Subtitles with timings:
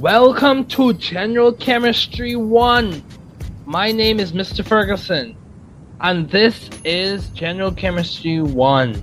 [0.00, 3.00] Welcome to General Chemistry 1.
[3.64, 4.66] My name is Mr.
[4.66, 5.36] Ferguson,
[6.00, 9.00] and this is General Chemistry 1.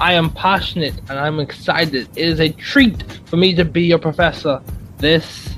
[0.00, 2.08] I am passionate and I'm excited.
[2.16, 4.62] It is a treat for me to be your professor
[4.96, 5.54] this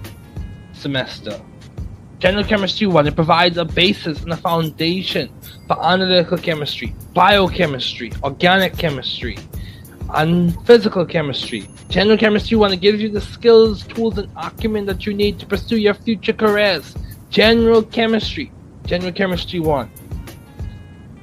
[0.73, 1.41] semester.
[2.19, 5.33] General Chemistry 1 it provides a basis and a foundation
[5.69, 9.39] for analytical chemistry, biochemistry, organic chemistry,
[10.15, 11.69] and physical chemistry.
[11.89, 15.47] General Chemistry 1 it gives you the skills, tools, and acumen that you need to
[15.47, 16.95] pursue your future careers.
[17.31, 18.53] General Chemistry.
[18.85, 19.91] General Chemistry 1.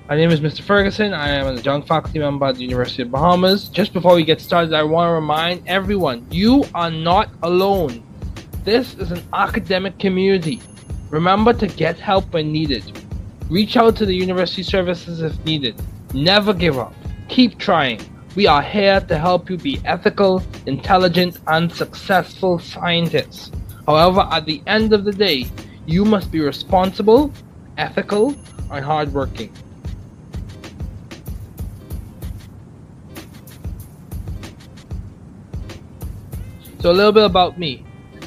[0.09, 0.62] My name is Mr.
[0.62, 1.13] Ferguson.
[1.13, 3.70] I am a adjunct faculty member at the University of Bahamas.
[3.70, 8.03] Just before we get started, I want to remind everyone you are not alone.
[8.63, 10.62] This is an academic community.
[11.12, 12.84] Remember to get help when needed.
[13.51, 15.76] Reach out to the university services if needed.
[16.15, 16.93] Never give up.
[17.27, 18.01] Keep trying.
[18.40, 23.51] We are here to help you be ethical, intelligent, and successful scientists.
[23.85, 25.48] However, at the end of the day,
[25.85, 27.34] you must be responsible,
[27.77, 28.34] ethical,
[28.71, 29.51] and hardworking.
[36.79, 37.84] So, a little bit about me.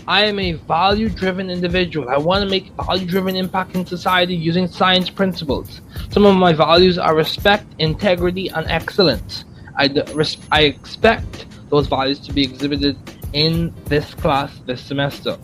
[0.06, 2.10] I am a value driven individual.
[2.10, 5.80] I want to make value driven impact in society using science principles.
[6.10, 9.46] Some of my values are respect, integrity, and excellence.
[9.82, 10.04] I,
[10.50, 12.96] I expect those values to be exhibited
[13.32, 15.38] in this class this semester.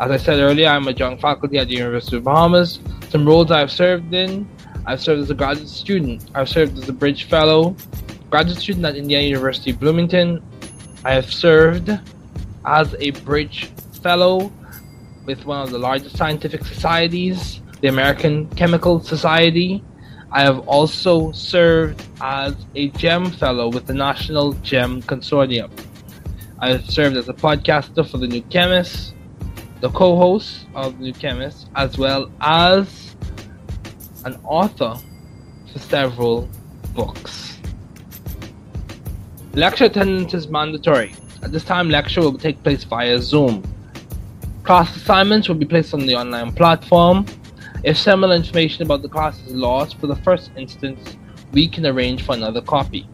[0.00, 2.80] As I said earlier, I'm a young faculty at the University of Bahamas.
[3.10, 4.48] Some roles I've served in
[4.84, 7.76] I've served as a graduate student, I've served as a Bridge Fellow,
[8.30, 10.42] graduate student at Indiana University Bloomington.
[11.04, 11.90] I have served
[12.64, 13.66] as a Bridge
[14.02, 14.52] Fellow
[15.24, 19.84] with one of the largest scientific societies, the American Chemical Society.
[20.34, 25.70] I have also served as a GEM Fellow with the National GEM Consortium.
[26.58, 29.14] I have served as a podcaster for The New Chemist,
[29.82, 33.14] the co host of The New Chemist, as well as
[34.24, 34.96] an author
[35.70, 36.48] for several
[36.94, 37.58] books.
[39.52, 41.14] Lecture attendance is mandatory.
[41.42, 43.62] At this time, lecture will take place via Zoom.
[44.62, 47.26] Class assignments will be placed on the online platform.
[47.84, 51.16] If similar information about the class is lost for the first instance,
[51.50, 53.08] we can arrange for another copy.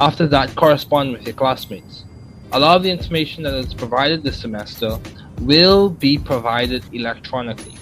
[0.00, 2.04] After that, correspond with your classmates.
[2.52, 4.96] A lot of the information that is provided this semester
[5.40, 7.74] will be provided electronically.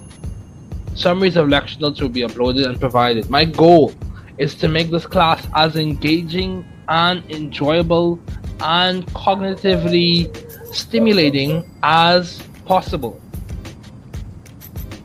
[0.94, 3.28] Summaries of lecture notes will be uploaded and provided.
[3.28, 3.92] My goal
[4.38, 8.18] is to make this class as engaging and enjoyable
[8.60, 10.34] and cognitively
[10.74, 13.20] stimulating as possible.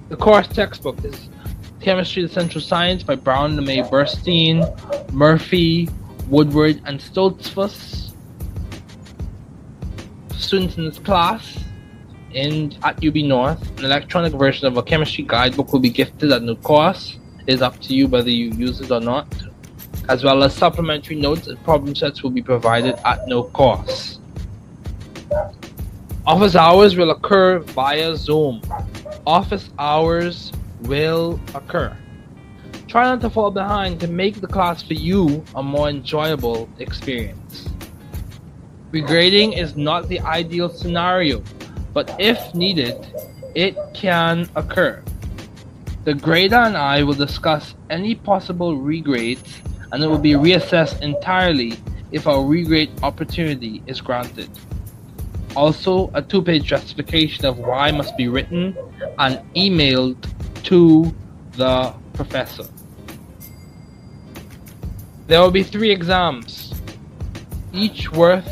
[0.10, 1.30] The course textbook is
[1.82, 5.90] Chemistry the Central Science by Brown, LeMay, Bursten, Murphy,
[6.30, 8.14] Woodward, and Stoltzfus.
[10.36, 11.58] Students in this class
[12.34, 16.44] in at UB North, an electronic version of a chemistry guidebook will be gifted at
[16.44, 17.20] no cost.
[17.48, 19.28] It is up to you whether you use it or not
[20.10, 24.20] as well as supplementary notes and problem sets will be provided at no cost.
[26.28, 28.60] Office hours will occur via Zoom.
[29.28, 31.96] Office hours will occur.
[32.88, 37.70] Try not to fall behind to make the class for you a more enjoyable experience.
[38.92, 41.44] Regrading is not the ideal scenario,
[41.94, 43.06] but if needed,
[43.54, 45.04] it can occur.
[46.06, 49.62] The grader and I will discuss any possible regrades
[49.92, 51.78] and it will be reassessed entirely
[52.12, 54.50] if a regrade opportunity is granted.
[55.56, 58.76] Also, a two page justification of why must be written
[59.20, 60.18] and emailed
[60.64, 61.14] to
[61.54, 62.66] the professor.
[65.28, 66.74] There will be three exams,
[67.74, 68.48] each worth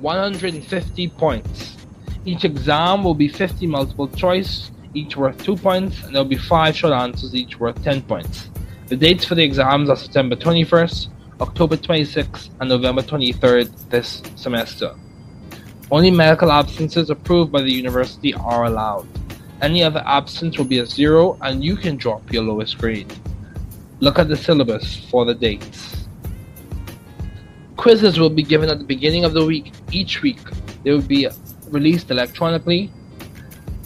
[0.00, 1.76] 150 points.
[2.24, 6.36] Each exam will be 50 multiple choice, each worth 2 points, and there will be
[6.36, 8.50] 5 short answers, each worth 10 points.
[8.88, 11.08] The dates for the exams are September 21st,
[11.40, 14.94] October 26th, and November 23rd this semester.
[15.90, 19.08] Only medical absences approved by the university are allowed.
[19.62, 23.12] Any other absence will be a zero and you can drop your lowest grade.
[24.00, 26.06] Look at the syllabus for the dates.
[27.76, 29.72] Quizzes will be given at the beginning of the week.
[29.90, 30.38] Each week,
[30.84, 31.26] they will be
[31.70, 32.92] released electronically.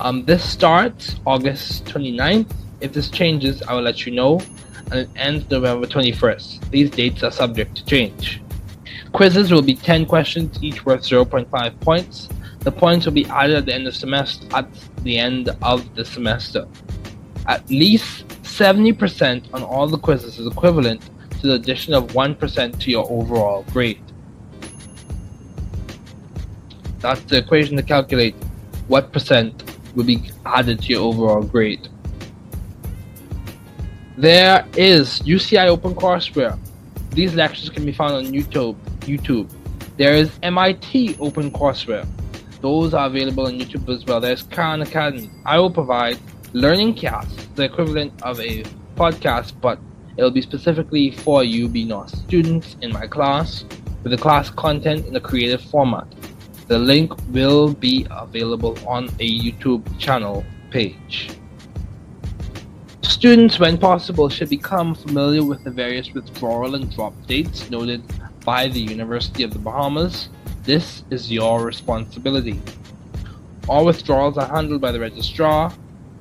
[0.00, 2.52] Um, this starts August 29th.
[2.80, 4.40] If this changes, I will let you know
[4.90, 6.70] and it ends November 21st.
[6.70, 8.42] These dates are subject to change.
[9.12, 12.28] Quizzes will be 10 questions, each worth 0.5 points.
[12.60, 14.66] The points will be added at the end of semester at
[15.02, 16.66] the end of the semester.
[17.46, 21.10] At least 70% on all the quizzes is equivalent
[21.40, 24.00] to the addition of 1% to your overall grade.
[27.00, 28.36] That's the equation to calculate
[28.86, 29.64] what percent
[29.94, 31.88] will be added to your overall grade.
[34.16, 36.58] There is UCI Open Courseware.
[37.10, 38.76] These lectures can be found on YouTube.
[39.02, 39.50] YouTube.
[39.96, 42.06] There is MIT OpenCourseWare.
[42.60, 44.20] Those are available on YouTube as well.
[44.20, 45.30] There's Khan Academy.
[45.44, 46.18] I will provide
[46.52, 48.62] learning casts, the equivalent of a
[48.96, 49.78] podcast, but
[50.16, 51.76] it'll be specifically for UB
[52.08, 53.64] students in my class
[54.02, 56.06] with the class content in a creative format.
[56.68, 61.30] The link will be available on a YouTube channel page.
[63.02, 68.02] Students, when possible, should become familiar with the various withdrawal and drop dates noted
[68.44, 70.28] by the University of the Bahamas.
[70.64, 72.60] This is your responsibility.
[73.68, 75.72] All withdrawals are handled by the registrar.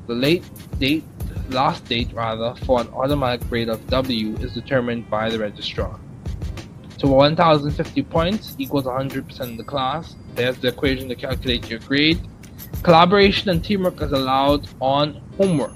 [0.07, 0.44] The late
[0.79, 1.03] date,
[1.50, 6.00] last date rather, for an automatic grade of W is determined by the registrar.
[6.97, 10.15] So 1050 points equals 100% of the class.
[10.35, 12.19] There's the equation to calculate your grade.
[12.83, 15.75] Collaboration and teamwork is allowed on homework.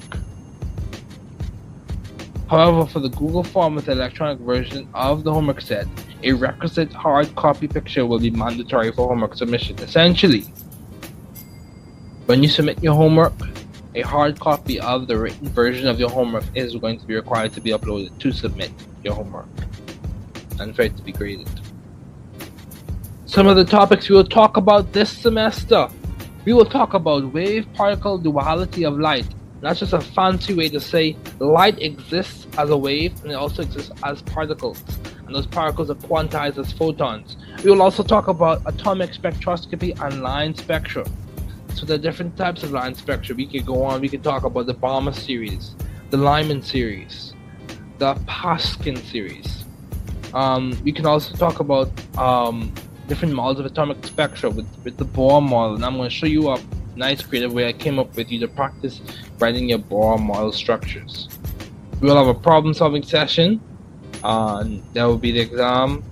[2.47, 5.87] However, for the Google form with the electronic version of the homework set,
[6.25, 9.77] a requisite hard copy picture will be mandatory for homework submission.
[9.79, 10.41] Essentially,
[12.25, 13.33] when you submit your homework,
[13.93, 17.53] a hard copy of the written version of your homework is going to be required
[17.53, 18.71] to be uploaded to submit
[19.03, 19.45] your homework
[20.59, 21.47] and for it to be graded.
[23.27, 25.87] Some of the topics we will talk about this semester.
[26.43, 29.27] We will talk about wave particle duality of light.
[29.61, 33.61] That's just a fancy way to say light exists as a wave and it also
[33.61, 34.83] exists as particles.
[35.25, 37.37] And those particles are quantized as photons.
[37.63, 41.05] We will also talk about atomic spectroscopy and line spectra.
[41.73, 43.35] So there are different types of line spectra.
[43.35, 45.75] We could go on, we could talk about the Balmer series,
[46.09, 47.33] the Lyman series,
[47.97, 49.65] the Paschen series.
[50.33, 52.73] Um, we can also talk about um,
[53.07, 55.75] different models of atomic spectra with, with the Bohr model.
[55.75, 56.59] And I'm going to show you a
[56.95, 59.01] nice creative way I came up with you to practice
[59.39, 61.27] writing your Bohr model structures.
[61.99, 63.61] We will have a problem solving session.
[64.25, 66.03] That will be the exam.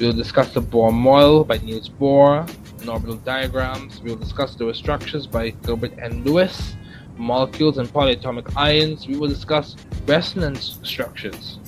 [0.00, 4.00] We will discuss the Bohr model by Niels Bohr and orbital diagrams.
[4.02, 6.24] We will discuss the structures by Gilbert N.
[6.24, 6.74] Lewis,
[7.16, 9.06] molecules and polyatomic ions.
[9.06, 11.58] We will discuss resonance structures.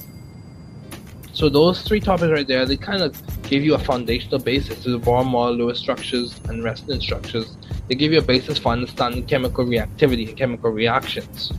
[1.32, 4.90] So those three topics right there, they kind of give you a foundational basis to
[4.90, 7.56] the Bohr model, Lewis structures, and resonance structures.
[7.86, 11.52] They give you a basis for understanding chemical reactivity and chemical reactions.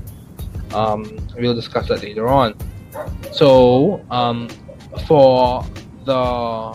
[0.73, 2.57] Um, we'll discuss that later on.
[3.31, 4.49] So um,
[5.07, 5.63] for
[6.05, 6.73] the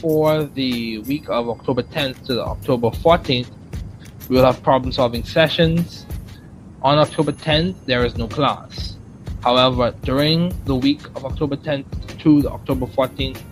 [0.00, 3.50] for the week of October 10th to October 14th,
[4.28, 6.06] we'll have problem solving sessions.
[6.82, 8.96] On October 10th, there is no class.
[9.42, 13.42] However, during the week of October 10th to October 14th,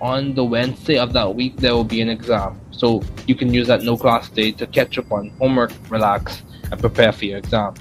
[0.00, 2.60] on the Wednesday of that week, there will be an exam.
[2.72, 6.42] So you can use that no class day to catch up on homework, relax,
[6.72, 7.74] and prepare for your exam.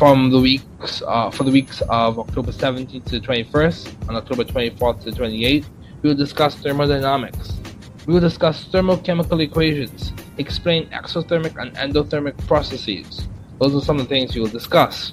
[0.00, 4.44] From the weeks, uh, for the weeks of October 17th to the 21st, and October
[4.44, 5.66] 24th to the 28th,
[6.00, 7.58] we will discuss thermodynamics.
[8.06, 13.28] We will discuss thermochemical equations, explain exothermic and endothermic processes.
[13.60, 15.12] Those are some of the things we will discuss.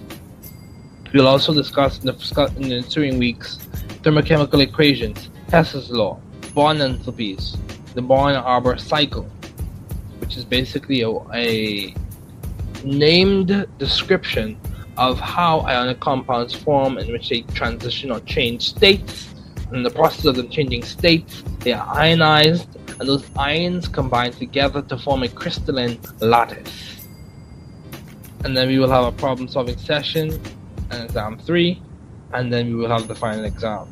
[1.14, 3.58] We'll also discuss in the, in the ensuing weeks
[4.04, 6.18] thermochemical equations, Hess's law,
[6.56, 7.58] Bond enthalpies,
[7.94, 9.24] the Born-Haber cycle,
[10.20, 11.94] which is basically a, a
[12.86, 14.58] named description
[14.98, 19.34] of how ionic compounds form in which they transition or change states.
[19.72, 24.82] In the process of them changing states, they are ionized, and those ions combine together
[24.84, 27.06] to form a crystalline lattice.
[28.44, 30.40] And then we will have a problem solving session
[30.90, 31.82] and exam 3
[32.34, 33.88] and then we will have the final exam.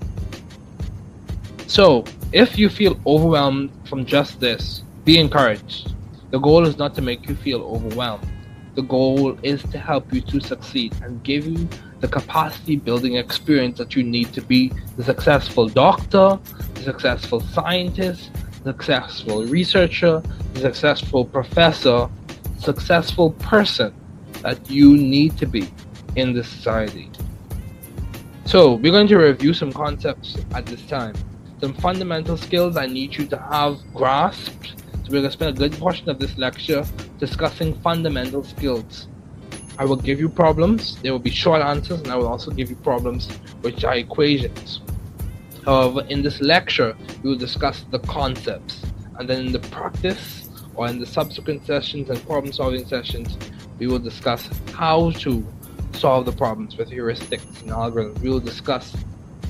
[1.67, 5.93] So, if you feel overwhelmed from just this, be encouraged.
[6.31, 8.27] The goal is not to make you feel overwhelmed.
[8.75, 11.67] The goal is to help you to succeed and give you
[12.01, 16.37] the capacity building experience that you need to be the successful doctor,
[16.73, 18.31] the successful scientist,
[18.63, 20.21] the successful researcher,
[20.53, 22.09] the successful professor,
[22.59, 23.93] successful person
[24.41, 25.69] that you need to be
[26.17, 27.09] in this society.
[28.45, 31.15] So, we're going to review some concepts at this time.
[31.61, 34.73] Some fundamental skills I need you to have grasped.
[35.05, 36.83] So, we're going to spend a good portion of this lecture
[37.19, 39.07] discussing fundamental skills.
[39.77, 42.71] I will give you problems, there will be short answers, and I will also give
[42.71, 43.29] you problems
[43.61, 44.81] which are equations.
[45.63, 48.81] However, in this lecture, we will discuss the concepts,
[49.19, 53.37] and then in the practice or in the subsequent sessions and problem solving sessions,
[53.77, 55.45] we will discuss how to
[55.93, 58.19] solve the problems with heuristics and algorithms.
[58.21, 58.97] We will discuss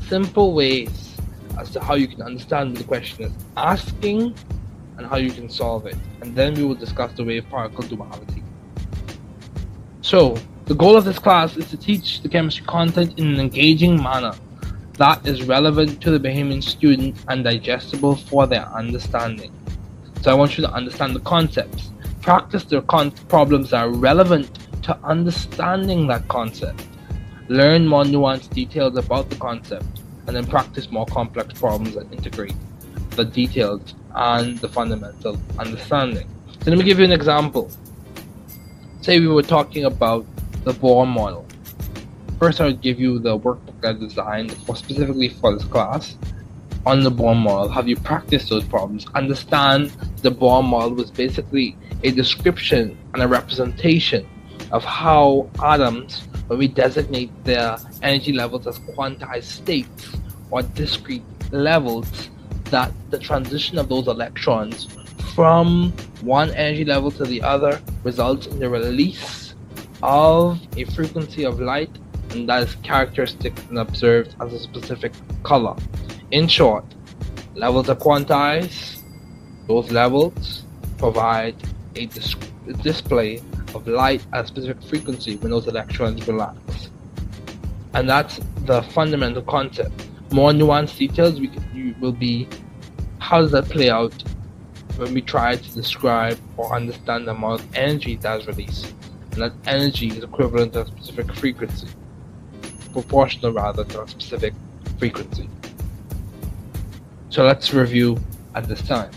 [0.10, 1.16] simple ways
[1.58, 4.36] as to how you can understand what the question is asking
[4.98, 5.98] and how you can solve it.
[6.22, 8.44] And then we will discuss the wave particle duality.
[10.02, 14.02] So, the goal of this class is to teach the chemistry content in an engaging
[14.02, 14.34] manner
[14.98, 19.52] that is relevant to the Bahamian student and digestible for their understanding.
[20.22, 24.58] So I want you to understand the concepts, practice the con- problems that are relevant
[24.84, 26.88] to understanding that concept,
[27.48, 29.86] learn more nuanced details about the concept,
[30.26, 32.56] and then practice more complex problems that integrate
[33.16, 36.28] the details and the fundamental understanding.
[36.64, 37.70] So let me give you an example.
[39.02, 40.26] Say we were talking about
[40.64, 41.46] the Bohr model.
[42.40, 46.18] First, I would give you the workbook that I designed for specifically for this class
[46.86, 47.70] on the Bohr model.
[47.70, 49.06] Have you practiced those problems?
[49.16, 49.92] Understand
[50.22, 54.28] the Bohr model was basically a description and a representation
[54.72, 60.16] of how atoms, when we designate their energy levels as quantized states
[60.52, 62.30] or discrete levels,
[62.66, 64.88] that the transition of those electrons
[65.34, 65.92] from
[66.22, 69.54] one energy level to the other results in the release
[70.02, 71.90] of a frequency of light
[72.32, 75.76] and that is characteristic and observed as a specific color.
[76.32, 76.86] In short,
[77.56, 79.02] levels are quantized,
[79.68, 80.64] those levels
[80.98, 81.56] provide
[81.96, 82.36] a, dis-
[82.82, 83.42] display
[83.74, 86.90] of light at a specific frequency when those electrons relax.
[87.94, 90.06] And that's the fundamental concept.
[90.36, 91.50] More nuanced details we,
[92.02, 92.46] will be
[93.20, 94.14] how does that play out
[94.98, 98.94] when we try to describe or understand the amount of energy that is released.
[99.32, 101.88] And that energy is equivalent to a specific frequency,
[102.92, 104.54] proportional rather to a specific
[105.00, 105.50] frequency.
[107.30, 108.18] So let's review
[108.56, 109.12] at this time.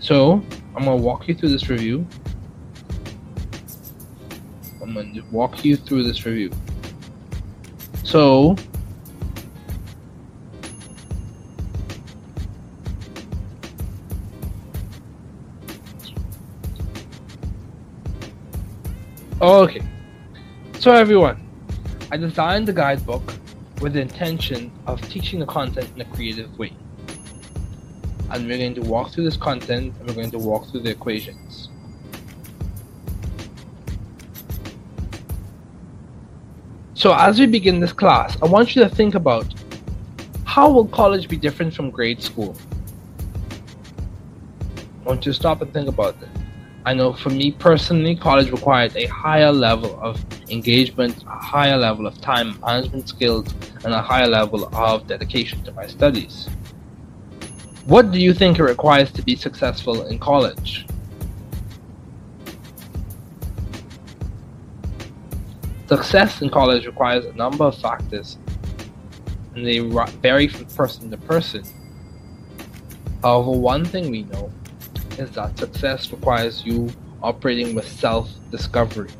[0.00, 0.44] So
[0.76, 2.06] I'm going to walk you through this review.
[4.82, 6.50] I'm going to walk you through this review.
[8.04, 8.56] So,
[19.40, 19.82] okay.
[20.78, 21.40] So everyone,
[22.10, 23.34] I designed the guidebook
[23.80, 26.72] with the intention of teaching the content in a creative way
[28.32, 30.90] and we're going to walk through this content and we're going to walk through the
[30.90, 31.41] equations.
[37.02, 39.52] So as we begin this class, I want you to think about
[40.44, 42.56] how will college be different from grade school?
[44.70, 46.30] I want you to stop and think about this.
[46.84, 52.06] I know for me personally, college requires a higher level of engagement, a higher level
[52.06, 53.52] of time management skills,
[53.84, 56.48] and a higher level of dedication to my studies.
[57.84, 60.86] What do you think it requires to be successful in college?
[65.92, 68.38] Success in college requires a number of factors,
[69.54, 69.78] and they
[70.22, 71.62] vary from person to person.
[73.22, 74.50] However, one thing we know
[75.18, 76.88] is that success requires you
[77.22, 79.10] operating with self discovery.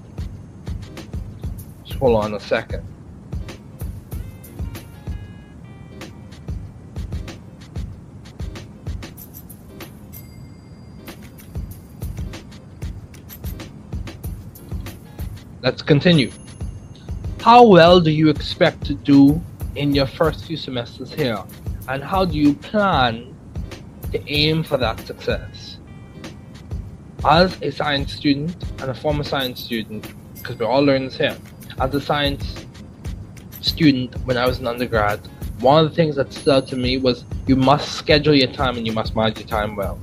[1.85, 2.83] Just hold on a second.
[15.61, 16.33] Let's continue.
[17.43, 19.43] How well do you expect to do
[19.75, 21.43] in your first few semesters here?
[21.89, 23.35] And how do you plan
[24.13, 25.79] to aim for that success?
[27.25, 30.07] As a science student and a former science student,
[30.37, 31.37] because we're all learning this here,
[31.81, 32.65] as a science
[33.61, 35.19] student when I was an undergrad,
[35.59, 38.77] one of the things that stood out to me was you must schedule your time
[38.77, 39.99] and you must manage your time well.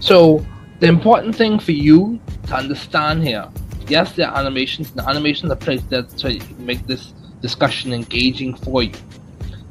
[0.00, 0.44] So
[0.80, 3.48] the important thing for you to understand here,
[3.88, 4.92] yes, there are animations.
[4.92, 8.92] The animations are placed there to make this discussion engaging for you.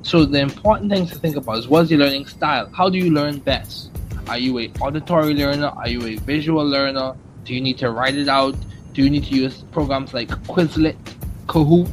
[0.02, 2.70] So the important things to think about is what's your learning style?
[2.74, 3.92] How do you learn best?
[4.28, 5.68] Are you a auditory learner?
[5.68, 7.14] Are you a visual learner?
[7.46, 8.56] Do you need to write it out?
[8.94, 10.98] Do you need to use programs like Quizlet,
[11.46, 11.90] Kahoot,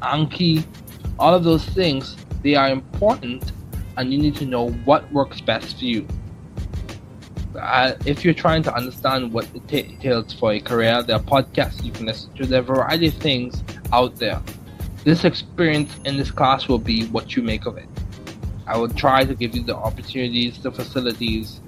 [0.00, 0.64] Anki?
[1.18, 3.52] All of those things, they are important
[3.96, 6.06] and you need to know what works best for you
[7.56, 11.84] uh, if you're trying to understand what it entails for a career, there are podcasts
[11.84, 12.46] you can listen to.
[12.46, 14.40] There are a variety of things out there.
[15.04, 17.88] This experience in this class will be what you make of it.
[18.66, 21.60] I will try to give you the opportunities, the facilities,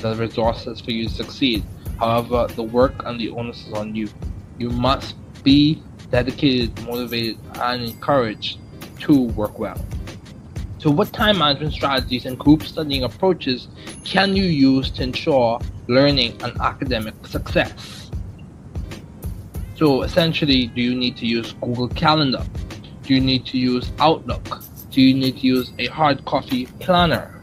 [0.00, 1.64] the resources for you to succeed.
[1.98, 4.08] However, the work and the onus is on you.
[4.58, 8.58] You must be dedicated, motivated, and encouraged
[9.00, 9.82] to work well.
[10.82, 13.68] So, what time management strategies and group studying approaches
[14.02, 18.10] can you use to ensure learning and academic success?
[19.76, 22.44] So, essentially, do you need to use Google Calendar?
[23.04, 24.42] Do you need to use Outlook?
[24.90, 27.40] Do you need to use a hard copy planner?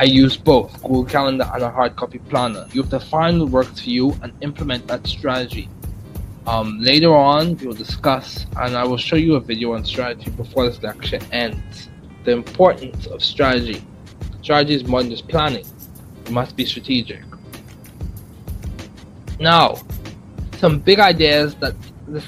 [0.00, 2.66] I use both Google Calendar and a hard copy planner.
[2.72, 5.68] You have to find what works for you and implement that strategy.
[6.46, 10.30] Um, later on, we will discuss, and I will show you a video on strategy
[10.30, 11.88] before this lecture ends.
[12.24, 13.84] The importance of strategy.
[14.42, 15.64] Strategy is more than just planning,
[16.24, 17.22] it must be strategic.
[19.38, 19.76] Now,
[20.58, 21.74] some big ideas that
[22.08, 22.24] this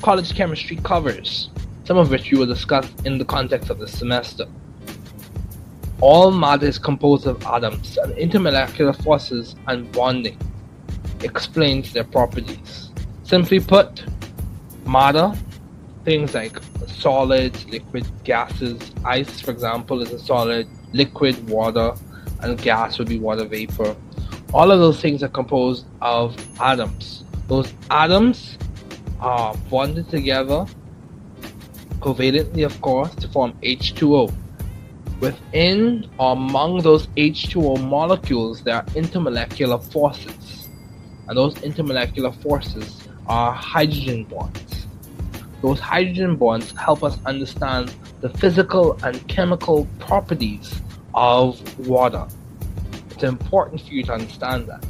[0.00, 1.50] college chemistry covers,
[1.84, 4.46] some of which we will discuss in the context of the semester.
[6.00, 10.38] All matter is composed of atoms and intermolecular forces and bonding
[11.22, 12.85] explains their properties.
[13.26, 14.04] Simply put,
[14.86, 15.32] matter,
[16.04, 21.92] things like solids, liquid, gases, ice, for example, is a solid, liquid, water,
[22.42, 23.96] and gas would be water vapor.
[24.54, 27.24] All of those things are composed of atoms.
[27.48, 28.58] Those atoms
[29.18, 30.64] are bonded together
[31.98, 34.32] covalently, of course, to form H2O.
[35.18, 40.68] Within or among those H2O molecules, there are intermolecular forces,
[41.26, 44.86] and those intermolecular forces are hydrogen bonds.
[45.62, 50.80] Those hydrogen bonds help us understand the physical and chemical properties
[51.14, 52.26] of water.
[53.10, 54.84] It's important for you to understand that.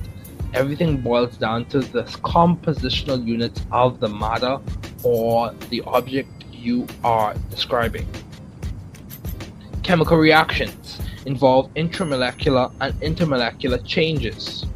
[0.55, 4.59] Everything boils down to the compositional units of the matter
[5.02, 8.07] or the object you are describing.
[9.83, 14.66] Chemical reactions involve intramolecular and intermolecular changes.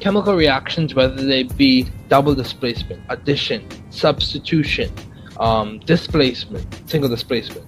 [0.00, 4.92] Chemical reactions, whether they be double displacement, addition, substitution,
[5.38, 7.66] um, displacement, single displacement,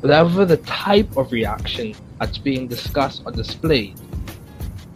[0.00, 3.98] whatever the type of reaction that's being discussed or displayed,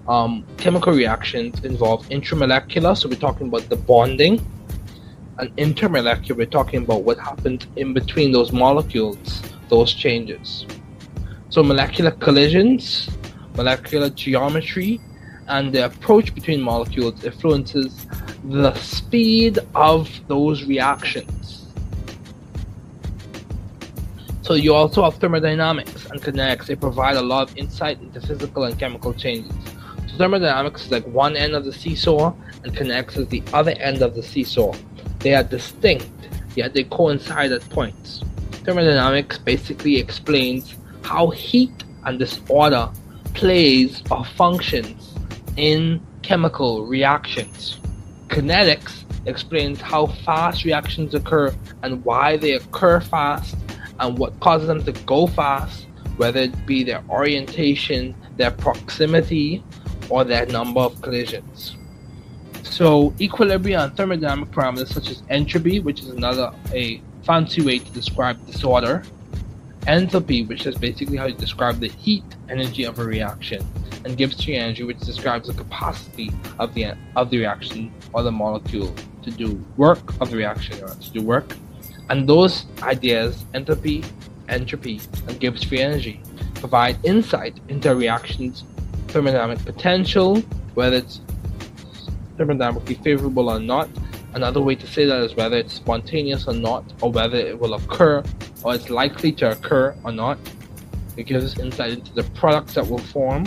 [0.08, 4.44] um, chemical reactions involve intramolecular, so we're talking about the bonding,
[5.38, 10.66] and intermolecular, we're talking about what happens in between those molecules those changes.
[11.48, 13.08] So molecular collisions,
[13.56, 15.00] molecular geometry,
[15.48, 18.06] and the approach between molecules influences
[18.44, 21.66] the speed of those reactions.
[24.42, 26.66] So you also have thermodynamics and kinetics.
[26.66, 29.52] They provide a lot of insight into physical and chemical changes.
[30.08, 34.02] So thermodynamics is like one end of the seesaw, and kinetics is the other end
[34.02, 34.74] of the seesaw.
[35.20, 36.10] They are distinct,
[36.56, 38.22] yet they coincide at points.
[38.64, 42.90] Thermodynamics basically explains how heat and disorder
[43.34, 45.11] plays or functions
[45.56, 47.78] in chemical reactions.
[48.28, 53.56] Kinetics explains how fast reactions occur and why they occur fast
[54.00, 55.86] and what causes them to go fast,
[56.16, 59.62] whether it be their orientation, their proximity,
[60.08, 61.76] or their number of collisions.
[62.62, 67.92] So equilibrium and thermodynamic parameters such as entropy, which is another a fancy way to
[67.92, 69.02] describe disorder.
[69.82, 73.66] Enthalpy, which is basically how you describe the heat energy of a reaction,
[74.04, 78.32] and Gibbs free energy, which describes the capacity of the of the reaction or the
[78.32, 81.56] molecule to do work of the reaction or to do work.
[82.10, 84.04] And those ideas, entropy,
[84.48, 86.20] entropy, and Gibbs free energy,
[86.54, 88.64] provide insight into a reaction's
[89.06, 90.40] thermodynamic potential,
[90.74, 91.20] whether it's
[92.36, 93.88] thermodynamically favorable or not,
[94.34, 97.74] Another way to say that is whether it's spontaneous or not, or whether it will
[97.74, 98.22] occur
[98.62, 100.38] or it's likely to occur or not.
[101.16, 103.44] It gives us insight into the products that will form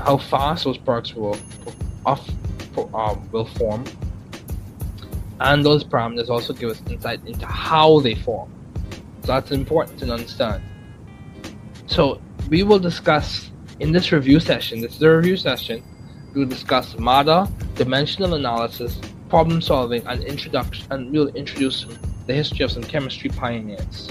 [0.00, 1.36] how fast those products will
[2.06, 2.28] off,
[2.94, 3.84] um, will form.
[5.40, 8.50] And those parameters also give us insight into how they form.
[9.22, 10.62] So that's important to understand.
[11.86, 15.82] So we will discuss in this review session, this is a review session,
[16.32, 21.86] we will discuss MADA, dimensional analysis, problem solving and introduction and we'll introduce
[22.26, 24.10] the history of some chemistry pioneers.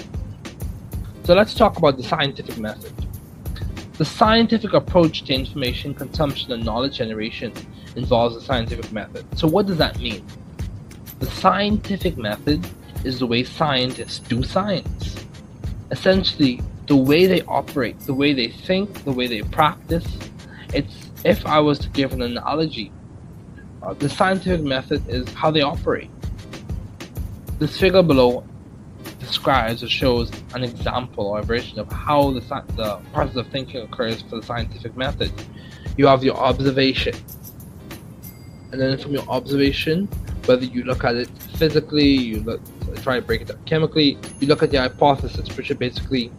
[1.23, 3.02] So let's talk about the scientific method.
[3.97, 7.53] The scientific approach to information consumption and knowledge generation
[7.95, 9.25] involves the scientific method.
[9.37, 10.25] So what does that mean?
[11.19, 12.67] The scientific method
[13.03, 15.15] is the way scientists do science.
[15.91, 20.05] Essentially, the way they operate, the way they think, the way they practice.
[20.73, 22.91] It's if I was to give an analogy,
[23.83, 26.09] uh, the scientific method is how they operate.
[27.59, 28.43] This figure below
[29.23, 32.39] describes or shows an example or a version of how the,
[32.75, 35.31] the process of thinking occurs for the scientific method.
[35.97, 37.15] You have your observation,
[38.71, 40.07] and then from your observation,
[40.45, 42.61] whether you look at it physically, you look,
[43.01, 46.31] try to break it down chemically, you look at the hypothesis, which are basically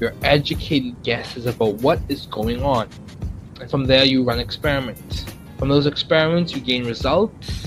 [0.00, 2.88] your educated guesses about what is going on.
[3.60, 5.24] And from there, you run experiments.
[5.58, 7.61] From those experiments, you gain results.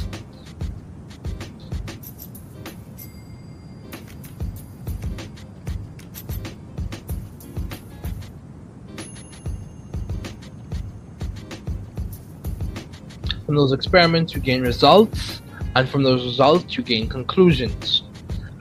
[13.46, 15.42] From those experiments, you gain results,
[15.76, 18.02] and from those results, you gain conclusions.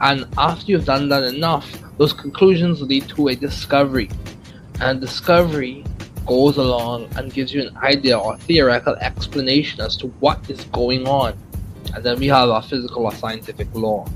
[0.00, 1.66] And after you've done that enough,
[1.96, 4.10] those conclusions lead to a discovery.
[4.80, 5.84] And discovery
[6.26, 11.06] goes along and gives you an idea or theoretical explanation as to what is going
[11.08, 11.38] on.
[11.94, 14.06] And then we have our physical or scientific law.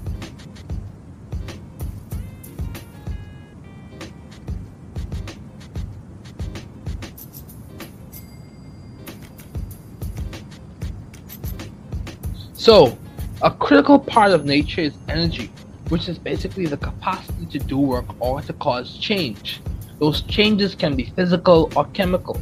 [12.58, 12.98] So,
[13.40, 15.48] a critical part of nature is energy,
[15.90, 19.60] which is basically the capacity to do work or to cause change.
[20.00, 22.36] Those changes can be physical or chemical.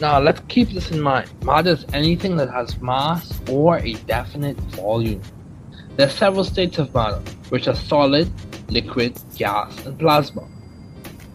[0.00, 1.30] Now, let's keep this in mind.
[1.44, 5.20] Matter is anything that has mass or a definite volume.
[5.96, 8.32] There are several states of matter, which are solid,
[8.70, 10.48] liquid, gas, and plasma.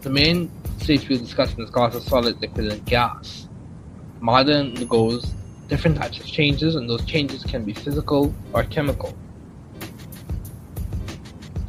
[0.00, 0.50] The main
[0.80, 3.48] states we'll discuss in this class are solid, liquid, and gas.
[4.20, 5.32] Matter undergoes
[5.68, 9.14] different types of changes, and those changes can be physical or chemical.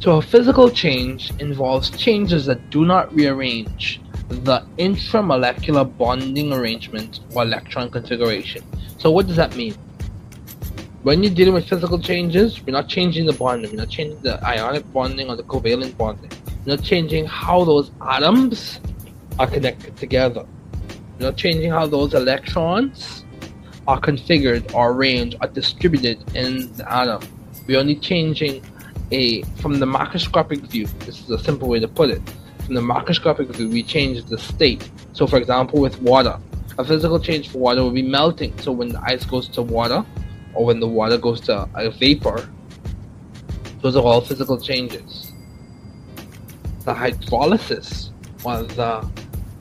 [0.00, 7.42] So, a physical change involves changes that do not rearrange the intramolecular bonding arrangement or
[7.42, 8.62] electron configuration.
[8.98, 9.74] So, what does that mean?
[11.02, 14.44] When you're dealing with physical changes, we're not changing the bonding, we're not changing the
[14.44, 16.30] ionic bonding or the covalent bonding.
[16.64, 18.80] We're not changing how those atoms
[19.38, 20.44] are connected together.
[21.18, 23.24] We're not changing how those electrons
[23.88, 27.22] are configured or arranged or distributed in the atom.
[27.66, 28.62] We're only changing
[29.10, 30.86] a from the macroscopic view.
[31.06, 32.20] This is a simple way to put it.
[32.66, 34.90] From the macroscopic view, we change the state.
[35.14, 36.38] So, for example, with water,
[36.76, 38.56] a physical change for water will be melting.
[38.58, 40.04] So, when the ice goes to water,
[40.52, 42.46] or when the water goes to a vapor,
[43.80, 45.32] those are all physical changes.
[46.84, 48.10] The hydrolysis
[48.44, 49.08] or the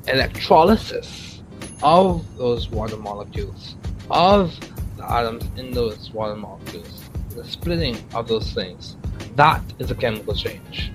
[0.07, 1.41] electrolysis
[1.81, 3.76] of those water molecules
[4.09, 4.57] of
[4.97, 8.97] the atoms in those water molecules, the splitting of those things.
[9.35, 10.91] That is a chemical change.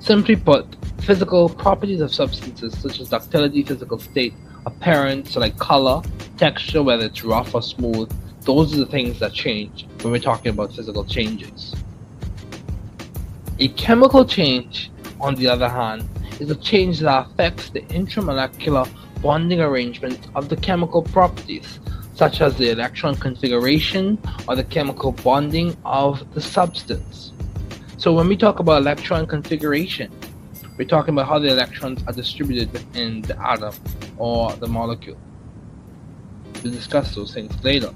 [0.00, 0.66] Simply put,
[1.02, 4.34] physical properties of substances such as ductility, physical state,
[4.66, 6.02] appearance, so like color,
[6.38, 8.10] texture, whether it's rough or smooth,
[8.42, 11.74] those are the things that change when we're talking about physical changes.
[13.58, 16.08] A chemical change, on the other hand,
[16.40, 18.88] is a change that affects the intramolecular
[19.22, 21.78] bonding arrangement of the chemical properties
[22.14, 27.32] such as the electron configuration or the chemical bonding of the substance.
[27.96, 30.12] So when we talk about electron configuration,
[30.76, 33.74] we're talking about how the electrons are distributed in the atom
[34.16, 35.18] or the molecule.
[36.62, 37.92] We'll discuss those things later.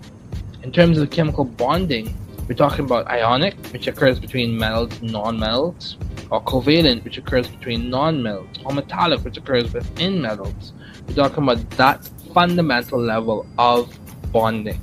[0.63, 2.17] In terms of chemical bonding,
[2.49, 5.97] we're talking about ionic, which occurs between metals and non-metals,
[6.31, 10.73] or covalent, which occurs between non-metals, or metallic, which occurs within metals.
[11.09, 13.93] We're talking about that fundamental level of
[14.37, 14.83] bonding.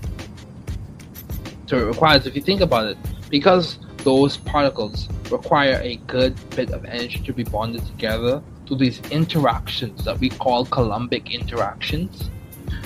[1.67, 2.97] So it requires, if you think about it,
[3.29, 8.99] because those particles require a good bit of energy to be bonded together through these
[9.11, 12.31] interactions that we call Coulombic interactions.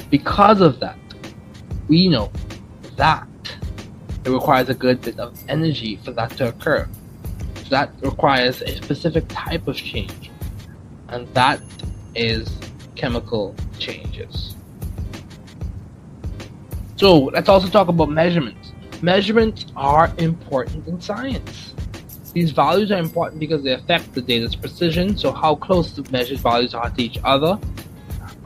[0.09, 0.99] Because of that,
[1.87, 2.33] we know
[2.97, 3.29] that
[4.25, 6.85] it requires a good bit of energy for that to occur.
[7.63, 10.31] So that requires a specific type of change,
[11.07, 11.61] and that
[12.13, 12.51] is
[12.95, 14.56] chemical changes.
[16.97, 18.73] So let's also talk about measurements.
[19.03, 21.75] Measurements are important in science.
[22.33, 26.39] These values are important because they affect the data's precision, so how close the measured
[26.39, 27.59] values are to each other,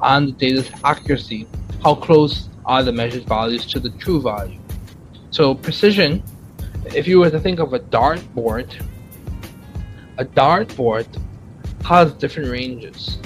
[0.02, 1.48] and the data's accuracy,
[1.82, 4.60] how close are the measured values to the true value.
[5.30, 6.22] So precision,
[6.94, 8.70] if you were to think of a dartboard,
[10.18, 11.08] a dartboard
[11.86, 13.18] has different ranges.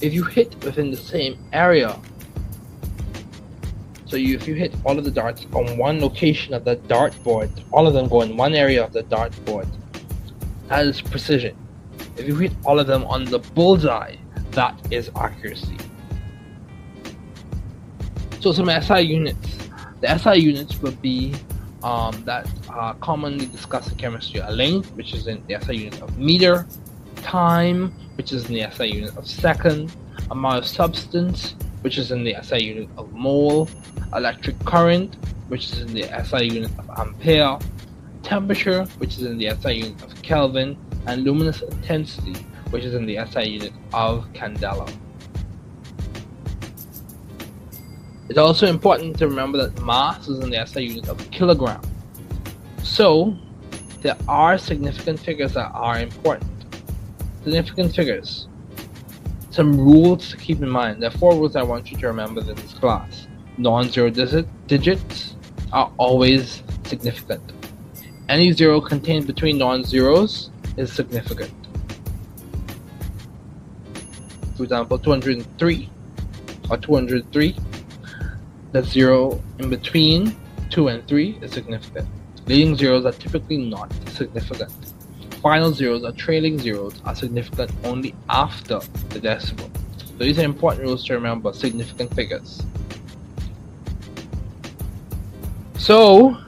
[0.00, 2.00] If you hit within the same area
[4.14, 7.50] so you, if you hit all of the darts on one location of the dartboard,
[7.72, 9.66] all of them go in one area of the dartboard.
[10.68, 11.56] That is precision.
[12.16, 14.14] If you hit all of them on the bullseye,
[14.52, 15.76] that is accuracy.
[18.38, 19.58] So some SI units.
[20.00, 21.34] The SI units would be
[21.82, 24.38] um, that are commonly discussed in chemistry.
[24.38, 26.68] A length, which is in the SI unit of meter.
[27.16, 29.92] Time, which is in the SI unit of second.
[30.30, 33.68] Amount of substance, which is in the SI unit of mole
[34.14, 35.16] electric current,
[35.48, 37.58] which is in the SI unit of ampere,
[38.22, 42.34] temperature, which is in the SI unit of Kelvin, and luminous intensity,
[42.70, 44.90] which is in the SI unit of candela.
[48.28, 51.82] It's also important to remember that mass is in the SI unit of kilogram.
[52.82, 53.36] So,
[54.00, 56.50] there are significant figures that are important.
[57.44, 58.48] Significant figures.
[59.50, 61.02] Some rules to keep in mind.
[61.02, 63.26] There are four rules I want you to remember in this class.
[63.58, 65.36] Non-zero digit, digits
[65.72, 67.42] are always significant.
[68.28, 71.52] Any zero contained between non-zeros is significant.
[74.56, 75.90] For example, 203
[76.70, 77.56] or 203,
[78.72, 80.36] the zero in between
[80.70, 82.08] 2 and 3 is significant.
[82.46, 84.72] Leading zeros are typically not significant.
[85.42, 89.70] Final zeros or trailing zeros are significant only after the decimal.
[89.98, 92.62] So these are important rules to remember, significant figures.
[95.84, 96.38] So,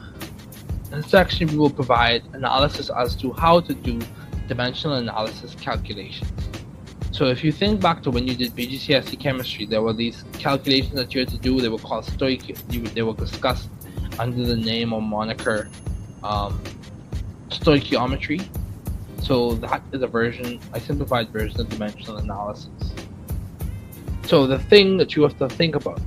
[0.91, 4.01] in this section we will provide analysis as to how to do
[4.49, 6.33] dimensional analysis calculations.
[7.11, 10.95] So if you think back to when you did BGCSE chemistry, there were these calculations
[10.95, 11.61] that you had to do.
[11.61, 12.95] They were called stoichiometry.
[12.95, 13.69] They were discussed
[14.19, 15.69] under the name or moniker
[16.25, 16.59] um,
[17.51, 18.49] stoichiometry.
[19.23, 22.95] So that is a version, a simplified version of dimensional analysis.
[24.25, 26.01] So the thing that you have to think about,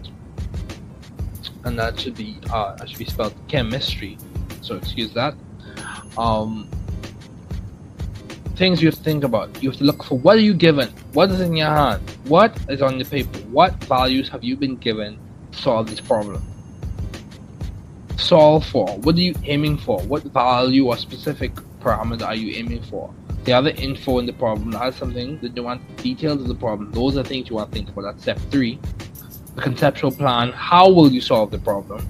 [1.69, 4.17] and that should be uh, should be spelled chemistry.
[4.61, 5.35] So excuse that.
[6.17, 6.67] Um,
[8.55, 9.61] things you have to think about.
[9.61, 10.89] You have to look for what are you given?
[11.13, 12.01] What is in your hand?
[12.25, 13.39] What is on the paper?
[13.51, 15.17] What values have you been given
[15.51, 16.43] to solve this problem?
[18.17, 18.87] Solve for.
[18.99, 20.01] What are you aiming for?
[20.01, 23.13] What value or specific parameter are you aiming for?
[23.45, 26.91] The other info in the problem, that's something that you want details of the problem.
[26.91, 28.01] Those are things you want to think about.
[28.01, 28.79] That's step three.
[29.59, 30.53] The conceptual plan.
[30.53, 32.07] How will you solve the problem?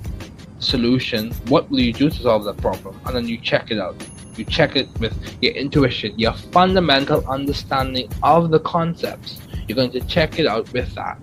[0.60, 1.32] Solution.
[1.48, 3.02] What will you do to solve that problem?
[3.06, 3.96] And then you check it out
[4.38, 9.42] you check it with your intuition, your fundamental understanding of the concepts.
[9.68, 11.20] You're going to check it out with that,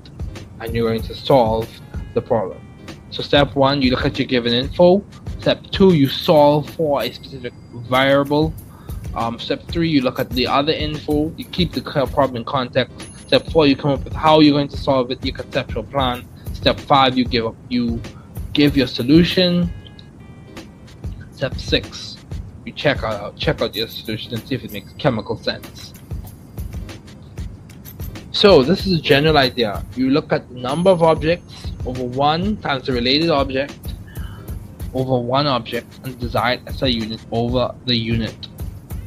[0.59, 1.69] and you're going to solve
[2.15, 2.61] the problem.
[3.11, 5.05] So, step one, you look at your given info.
[5.39, 7.55] Step two, you solve for a specific
[7.89, 8.53] variable.
[9.15, 11.33] Um, step three, you look at the other info.
[11.37, 13.11] You keep the problem in context.
[13.27, 16.25] Step four, you come up with how you're going to solve it, your conceptual plan.
[16.53, 18.01] Step five, you give up, you
[18.53, 19.73] give your solution.
[21.33, 22.17] Step six,
[22.65, 25.93] you check out check out the solution and see if it makes chemical sense.
[28.31, 29.85] So this is a general idea.
[29.97, 33.77] You look at the number of objects over one times the related object
[34.95, 38.37] over one object and design SI unit over the unit.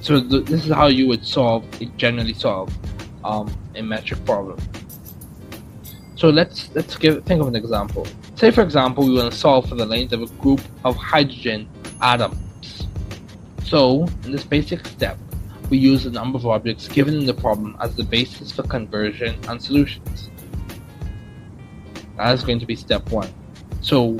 [0.01, 2.69] So th this is how you would solve it generally solve
[3.29, 4.59] um, a metric problem.
[6.15, 8.05] So let's let's give think of an example.
[8.35, 11.69] Say for example we want to solve for the length of a group of hydrogen
[12.01, 12.37] atoms
[13.69, 15.19] so, in this basic step,
[15.69, 19.37] we use the number of objects given in the problem as the basis for conversion
[19.47, 20.31] and solutions.
[22.17, 23.29] That is going to be step one.
[23.81, 24.17] So,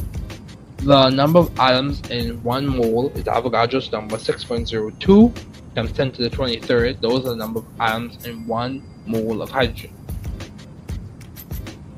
[0.78, 5.36] the number of atoms in one mole is Avogadro's number 6.02
[5.76, 7.02] times 10 to the 23rd.
[7.02, 9.94] Those are the number of atoms in one mole of hydrogen.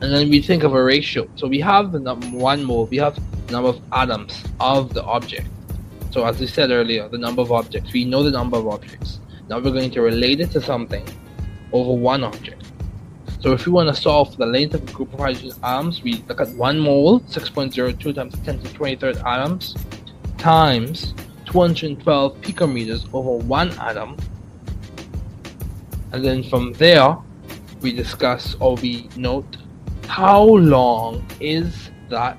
[0.02, 1.28] And then we think of a ratio.
[1.36, 3.16] So we have the number one mole, we have
[3.48, 5.48] the number of atoms of the object.
[6.12, 7.94] So as we said earlier, the number of objects.
[7.94, 9.20] We know the number of objects.
[9.48, 11.06] Now we're going to relate it to something
[11.72, 12.64] over one object.
[13.42, 16.04] So if we want to solve for the length of a group of hydrogen atoms,
[16.04, 19.76] we look at 1 mole, 6.02 times 10 to the 23rd atoms,
[20.38, 21.14] times
[21.52, 24.18] 212 picometers over one atom.
[26.14, 27.18] And then from there,
[27.82, 29.58] we discuss or we note
[30.08, 32.38] how long is that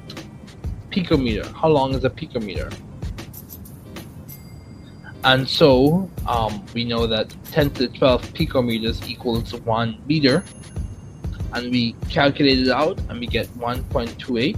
[0.90, 1.50] picometer?
[1.54, 2.72] How long is a picometer?
[5.24, 10.44] And so um, we know that 10 to the 12 picometers equals 1 meter.
[11.52, 14.56] And we calculate it out and we get 1.28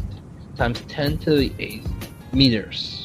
[0.56, 1.82] times 10 to the 8
[2.32, 3.03] meters.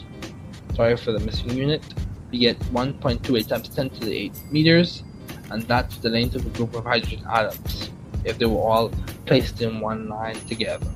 [0.79, 1.83] Sorry for the missing unit.
[2.31, 5.03] We get 1.28 times 10 to the 8 meters.
[5.51, 7.89] And that's the length of a group of hydrogen atoms
[8.23, 8.89] if they were all
[9.25, 10.87] placed in one line together.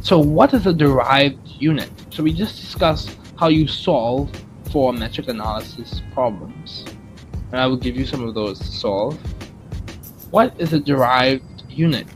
[0.00, 1.90] So, what is a derived unit?
[2.08, 4.32] So, we just discussed how you solve
[4.72, 6.86] for metric analysis problems.
[7.52, 9.18] And I will give you some of those to solve.
[10.30, 12.06] What is a derived unit?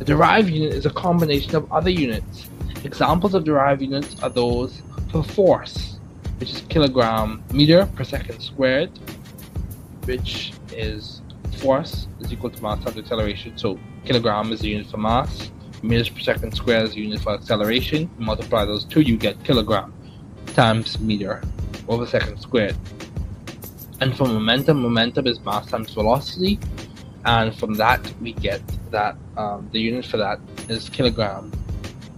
[0.00, 2.43] A derived unit is a combination of other units.
[2.84, 5.98] Examples of derived units are those for force,
[6.38, 8.90] which is kilogram meter per second squared,
[10.04, 11.22] which is
[11.58, 13.56] force is equal to mass times acceleration.
[13.56, 15.50] So kilogram is the unit for mass,
[15.82, 18.10] meters per second squared is the unit for acceleration.
[18.18, 19.94] You multiply those two, you get kilogram
[20.48, 21.42] times meter
[21.88, 22.76] over second squared.
[24.02, 26.58] And for momentum, momentum is mass times velocity,
[27.24, 31.50] and from that we get that um, the unit for that is kilogram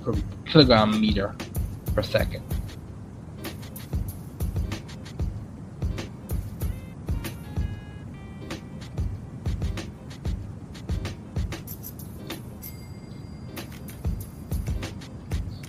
[0.07, 0.15] per
[0.45, 1.35] kilogram meter
[1.95, 2.43] per second.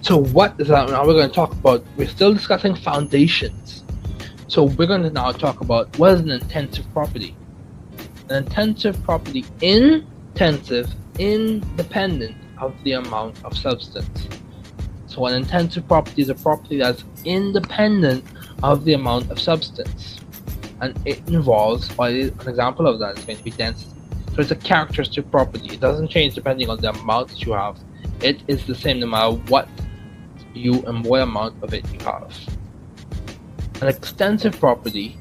[0.02, 0.90] So what is that?
[0.90, 1.84] Now we're going to talk about.
[1.98, 3.84] We're still discussing foundations.
[4.48, 7.36] So we're going to now talk about what is an intensive property.
[8.30, 14.28] An intensive property, intensive, independent of the amount of substance.
[15.08, 18.24] So an intensive property is a property that's independent
[18.64, 20.20] of the amount of substance.
[20.82, 23.92] And it involves, well, an example of that is going to be density.
[24.36, 25.74] So it's a characteristic property.
[25.74, 27.80] It doesn't change depending on the amount that you have.
[28.22, 29.68] It is the same no matter what
[30.54, 32.36] you and what amount of it you have.
[33.82, 35.18] An extensive property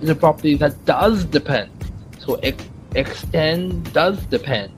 [0.00, 1.70] is a property that does depend.
[2.18, 4.72] So ex- extend does depend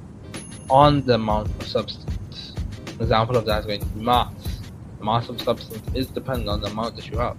[0.70, 2.54] on the amount of substance.
[2.86, 4.60] An example of that is going to be mass.
[4.98, 7.36] The mass of substance is dependent on the amount that you have.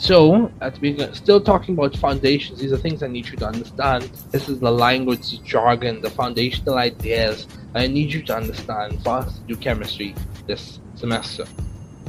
[0.00, 4.04] So, at we're still talking about foundations, these are things I need you to understand.
[4.30, 9.10] This is the language, the jargon, the foundational ideas I need you to understand for
[9.10, 10.14] us to do chemistry
[10.46, 11.44] this semester,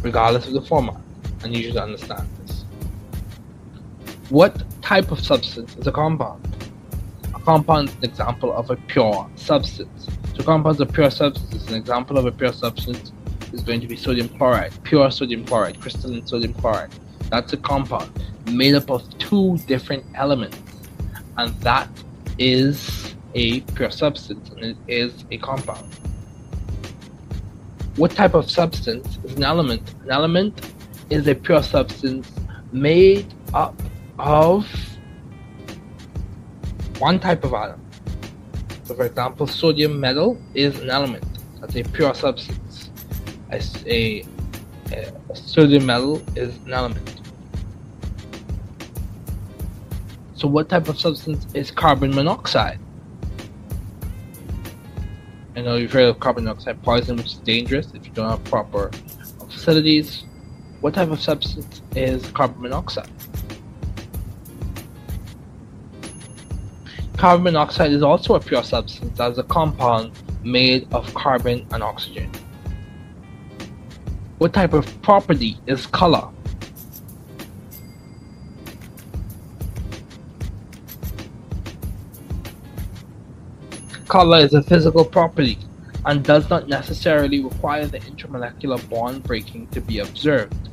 [0.04, 1.02] regardless of the format.
[1.44, 2.64] I need you to understand this.
[4.30, 6.48] What type of substance is a compound?
[7.42, 10.08] A compound is an example of a pure substance.
[10.36, 13.12] So compounds of pure substances, an example of a pure substance
[13.52, 16.92] is going to be sodium chloride, pure sodium chloride, crystalline sodium chloride.
[17.32, 18.12] That's a compound
[18.46, 20.60] made up of two different elements,
[21.38, 21.90] and that
[22.38, 25.92] is a pure substance, and it is a compound.
[27.96, 29.96] What type of substance is an element?
[30.04, 30.74] An element
[31.10, 32.32] is a pure substance
[32.72, 33.82] made up
[34.20, 34.68] of
[37.02, 37.82] one type of atom.
[38.84, 41.26] So, for example, sodium metal is an element.
[41.60, 42.92] That's a pure substance.
[43.50, 44.24] As a,
[44.92, 47.22] a sodium metal is an element.
[50.36, 52.80] So what type of substance is carbon monoxide?
[55.56, 58.44] I know you've heard of carbon monoxide poison, which is dangerous if you don't have
[58.44, 58.92] proper
[59.50, 60.24] facilities.
[60.82, 63.10] What type of substance is carbon monoxide?
[67.22, 70.12] Carbon monoxide is also a pure substance as a compound
[70.44, 72.32] made of carbon and oxygen.
[74.40, 76.28] What type of property is color?
[84.08, 85.60] Color is a physical property
[86.08, 90.70] and does not necessarily require the intermolecular bond breaking to be observed,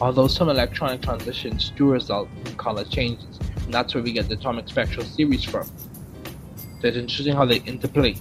[0.00, 4.34] although some electronic transitions do result in color changes, and that's where we get the
[4.34, 5.66] atomic spectral series from.
[6.80, 8.14] So it's interesting how they interplay.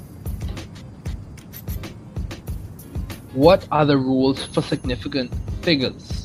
[3.34, 5.32] What are the rules for significant
[5.64, 6.24] figures?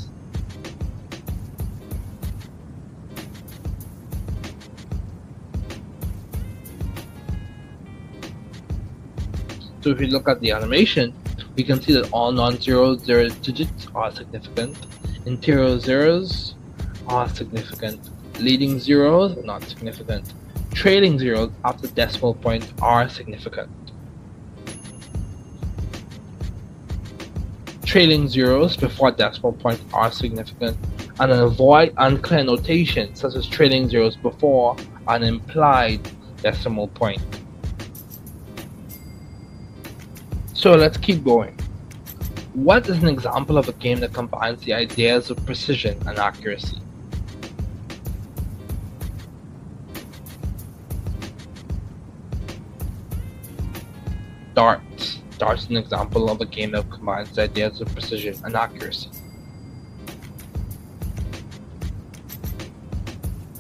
[9.80, 11.14] So if we look at the animation,
[11.56, 14.76] we can see that all non-zero zero digits are significant,
[15.24, 16.54] interior zeros
[17.06, 17.98] are significant,
[18.40, 20.32] leading zeros not significant,
[20.72, 23.70] trailing zeros after decimal point are significant.
[27.84, 30.76] Trailing zeros before decimal point are significant,
[31.20, 34.76] and avoid unclear notation such as trailing zeros before
[35.08, 36.00] an implied
[36.42, 37.22] decimal point.
[40.52, 41.58] So let's keep going.
[42.52, 46.78] What is an example of a game that combines the ideas of precision and accuracy?
[54.58, 55.20] Darts.
[55.38, 59.08] Darts is an example of a game that combines the ideas of precision and accuracy.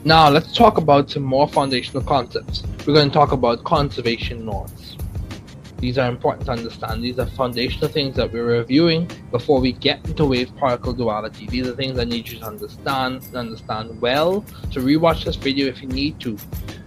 [0.04, 2.64] Now let's talk about some more foundational concepts.
[2.84, 4.96] We're going to talk about conservation laws.
[5.76, 7.04] These are important to understand.
[7.04, 11.46] These are foundational things that we're reviewing before we get into wave particle duality.
[11.46, 14.44] These are things I need you to understand and understand well.
[14.72, 16.36] So rewatch this video if you need to.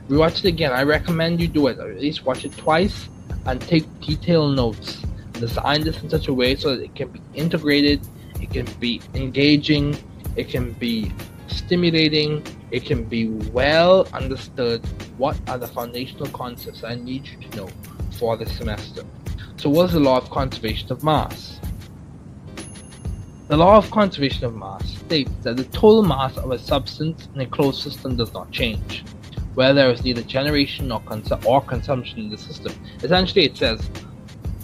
[0.09, 0.74] Rewatch it again.
[0.74, 1.80] I recommend you do it.
[1.80, 3.07] Or at least watch it twice
[3.45, 5.03] and take detailed notes.
[5.33, 8.01] Design this in such a way so that it can be integrated,
[8.39, 9.97] it can be engaging,
[10.35, 11.11] it can be
[11.47, 14.85] stimulating, it can be well understood.
[15.17, 17.69] What are the foundational concepts I need you to know?
[18.21, 19.03] for this semester.
[19.57, 21.59] So what is the law of conservation of mass?
[23.47, 27.41] The law of conservation of mass states that the total mass of a substance in
[27.41, 29.03] a closed system does not change,
[29.56, 31.02] where there is neither generation or,
[31.45, 32.74] or consumption in the system.
[33.04, 33.89] Essentially, it says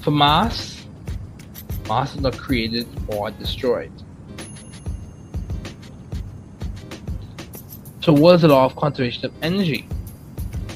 [0.02, 0.86] for mass,
[1.88, 3.92] mass is not created or destroyed.
[8.02, 9.86] So, what is the law of conservation of energy?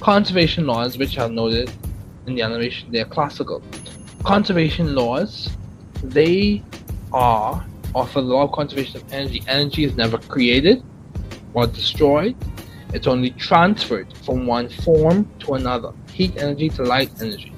[0.02, 1.72] Conservation laws, which are noted
[2.28, 3.64] in the animation, they are classical.
[4.24, 5.50] Conservation laws
[6.04, 6.62] they
[7.14, 10.84] are, or for the law of conservation of energy, energy is never created
[11.54, 12.36] or destroyed.
[12.94, 15.94] It's only transferred from one form to another.
[16.12, 17.54] Heat energy to light energy.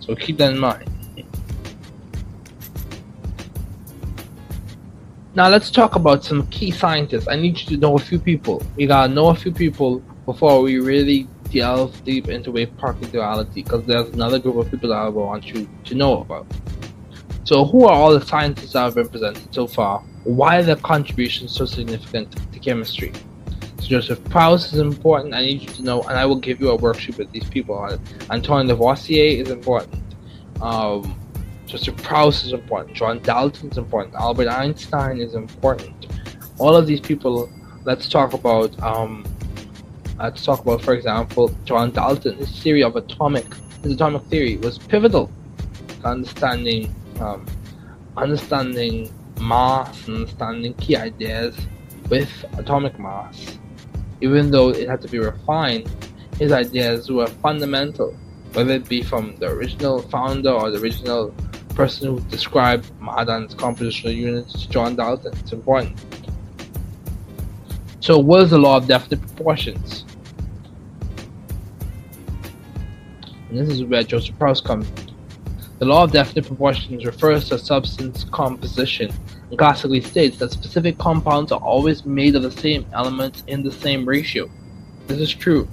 [0.00, 0.90] So keep that in mind.
[5.34, 7.28] Now let's talk about some key scientists.
[7.28, 8.62] I need you to know a few people.
[8.76, 13.62] We gotta know a few people before we really delve deep into wave particle duality
[13.62, 16.46] because there's another group of people that I want you to know about.
[17.44, 20.00] So, who are all the scientists that have been presented so far?
[20.24, 23.12] Why are their contributions so significant to chemistry?
[23.90, 26.78] Joseph Proust is important, I need you to know, and I will give you a
[26.78, 28.00] worksheet with these people on it.
[28.30, 30.00] Antoine Lavoisier is important.
[30.62, 31.18] Um,
[31.66, 32.96] Joseph Proust is important.
[32.96, 34.14] John Dalton is important.
[34.14, 36.06] Albert Einstein is important.
[36.58, 37.50] All of these people,
[37.82, 39.24] let's talk about um,
[40.20, 42.36] to talk about, for example, John Dalton.
[42.36, 43.46] His theory of atomic,
[43.82, 45.28] his atomic theory was pivotal
[46.02, 47.44] to understanding, um,
[48.16, 51.56] understanding mass, understanding key ideas
[52.08, 53.58] with atomic mass.
[54.20, 55.90] Even though it had to be refined,
[56.38, 58.16] his ideas were fundamental,
[58.52, 61.34] whether it be from the original founder or the original
[61.74, 65.32] person who described Madan's compositional units, John Dalton.
[65.38, 65.98] It's important.
[68.00, 70.04] So, what is the law of definite proportions?
[73.50, 75.10] and this is where Joseph Proust comes in.
[75.80, 79.12] The law of definite proportions refers to substance composition
[79.56, 84.06] classically states that specific compounds are always made of the same elements in the same
[84.06, 84.48] ratio.
[85.06, 85.68] This is true.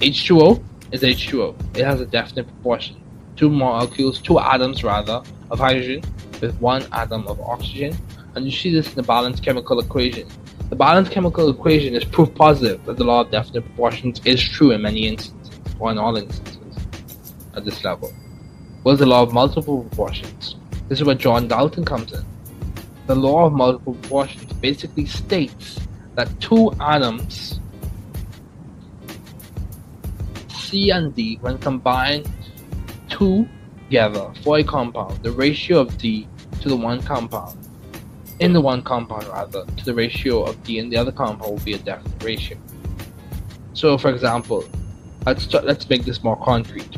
[0.00, 0.62] H2O
[0.92, 1.76] is H2O.
[1.76, 3.02] It has a definite proportion.
[3.36, 6.02] Two molecules, two atoms rather, of hydrogen
[6.40, 7.96] with one atom of oxygen.
[8.34, 10.28] And you see this in the balanced chemical equation.
[10.68, 14.72] The balanced chemical equation is proof positive that the law of definite proportions is true
[14.72, 16.56] in many instances, or in all instances
[17.54, 18.12] at this level
[18.82, 20.56] What is the law of multiple proportions.
[20.88, 22.24] This is where John Dalton comes in.
[23.06, 25.78] The law of multiple proportions basically states
[26.16, 27.60] that two atoms,
[30.48, 32.28] C and D, when combined
[33.08, 36.26] together for a compound, the ratio of D
[36.60, 37.56] to the one compound,
[38.40, 41.64] in the one compound rather, to the ratio of D in the other compound will
[41.64, 42.58] be a definite ratio.
[43.72, 44.64] So, for example,
[45.24, 46.96] let's let's make this more concrete.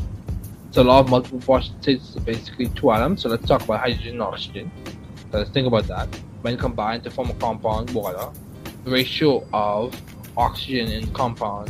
[0.71, 3.21] So the law of multiple proportions is basically two atoms.
[3.21, 4.71] So let's talk about hydrogen and oxygen.
[5.31, 6.07] Let's think about that.
[6.41, 8.29] When combined to form a compound, water,
[8.83, 9.95] the ratio of
[10.35, 11.69] oxygen in compound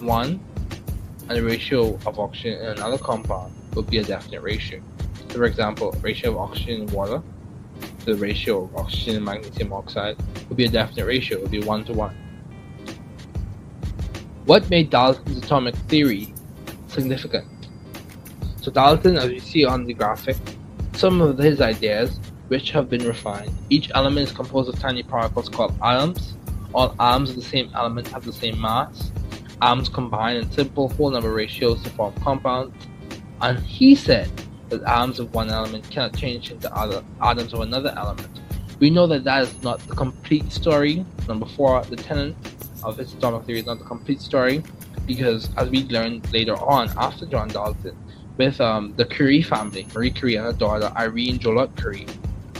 [0.00, 0.40] one
[1.28, 4.82] and the ratio of oxygen in another compound will be a definite ratio.
[5.30, 7.22] So for example, ratio of oxygen in water,
[8.04, 10.16] the ratio of oxygen and magnesium oxide
[10.48, 12.16] would be a definite ratio, it will be one to one.
[14.44, 16.34] What made Dalton's atomic theory
[16.88, 17.46] significant?
[18.60, 20.36] So Dalton, as you see on the graphic,
[20.94, 23.52] some of his ideas, which have been refined.
[23.70, 26.34] Each element is composed of tiny particles called atoms.
[26.74, 29.10] All atoms of the same element have the same mass.
[29.62, 32.74] Atoms combine in simple whole number ratios to form compounds.
[33.40, 34.30] And he said
[34.68, 38.28] that atoms of one element cannot change into other atoms of another element.
[38.80, 41.04] We know that that is not the complete story.
[41.26, 42.36] Number four, the tenet
[42.84, 44.62] of his atomic theory is not the complete story
[45.06, 47.96] because, as we learned later on after John Dalton,
[48.36, 52.06] with um, the Curie family, Marie Curie and her daughter Irene Joliot Curie,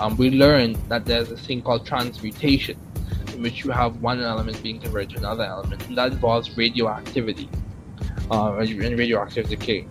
[0.01, 2.79] um, we learned that there's a thing called transmutation,
[3.35, 7.49] in which you have one element being converted to another element, and that involves radioactivity
[8.31, 9.87] uh, and radioactive decay.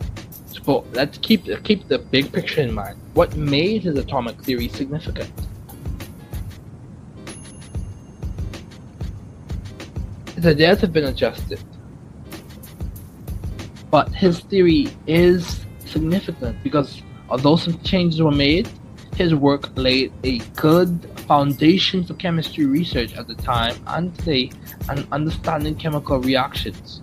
[0.48, 3.00] So let's keep keep the big picture in mind.
[3.14, 5.32] What made his atomic theory significant?
[10.36, 11.60] His ideas have been adjusted,
[13.90, 18.70] but his theory is significant because although some changes were made,
[19.18, 24.52] his work laid a good foundation for chemistry research at the time and today
[24.90, 27.02] and understanding chemical reactions.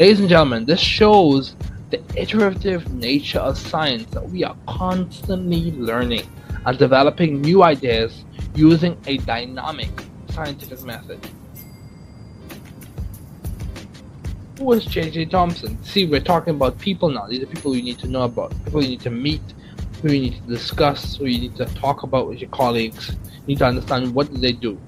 [0.00, 1.54] Ladies and gentlemen, this shows
[1.90, 6.28] the iterative nature of science that we are constantly learning
[6.66, 8.24] and developing new ideas
[8.56, 9.90] using a dynamic
[10.30, 11.20] scientific method.
[14.58, 15.82] who is JJ Thomson?
[15.82, 17.26] See, we're talking about people now.
[17.26, 19.42] These are people you need to know about, people you need to meet,
[20.04, 23.08] who you need to discuss, who you need to talk about with your colleagues.
[23.08, 24.78] You need to understand what did they do.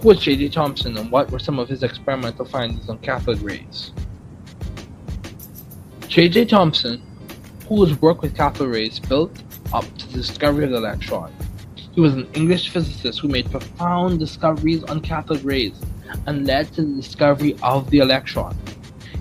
[0.00, 3.92] Who was JJ Thomson and what were some of his experimental findings on cathode rays?
[6.02, 7.02] JJ Thomson,
[7.68, 9.32] whose work with cathode rays built
[9.72, 11.32] up to the discovery of the electron.
[11.92, 15.80] He was an English physicist who made profound discoveries on cathode rays
[16.26, 18.54] and led to the discovery of the electron.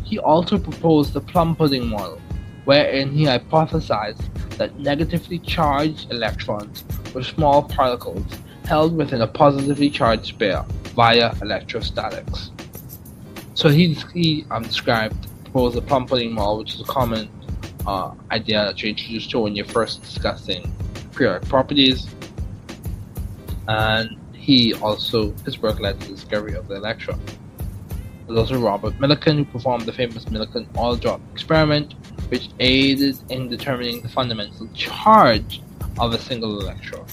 [0.04, 2.20] He also proposed the plum pudding model,
[2.66, 4.26] wherein he hypothesized
[4.60, 6.84] that negatively charged electrons
[7.16, 8.26] were small particles
[8.66, 10.64] held within a positively charged pair
[10.96, 12.52] via electrostatics.
[13.56, 17.28] So he, he um, described, proposed the Plum-Pudding model, which is a common
[17.88, 20.72] uh, idea that you introduced to when you're first discussing
[21.14, 22.08] periodic properties.
[23.68, 27.20] And he also, his work led to the discovery of the electron.
[28.28, 31.96] There's also Robert Millikan, who performed the famous Millikan oil drop experiment,
[32.30, 35.62] which aided in determining the fundamental charge
[36.00, 37.06] of a single electron.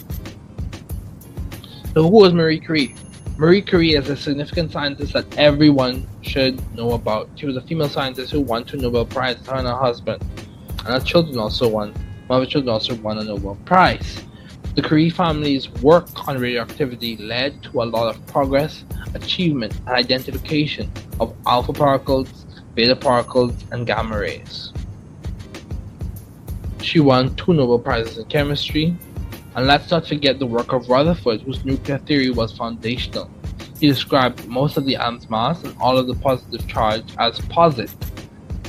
[1.95, 2.95] So, who was Marie Curie?
[3.39, 7.29] Marie Curie is a significant scientist that everyone should know about.
[7.35, 10.23] She was a female scientist who won two Nobel Prizes, her and her husband.
[10.79, 11.93] And her children also won.
[12.29, 14.23] One of her children also won a Nobel Prize.
[14.75, 20.91] The Curie family's work on radioactivity led to a lot of progress, achievement, and identification
[21.19, 24.73] of alpha particles, beta particles, and gamma rays.
[26.83, 28.97] She won two Nobel Prizes in chemistry,
[29.55, 33.31] and let's not forget the work of Rutherford, whose nuclear theory was foundational.
[33.81, 37.91] He described most of the atom's mass and all of the positive charge as posit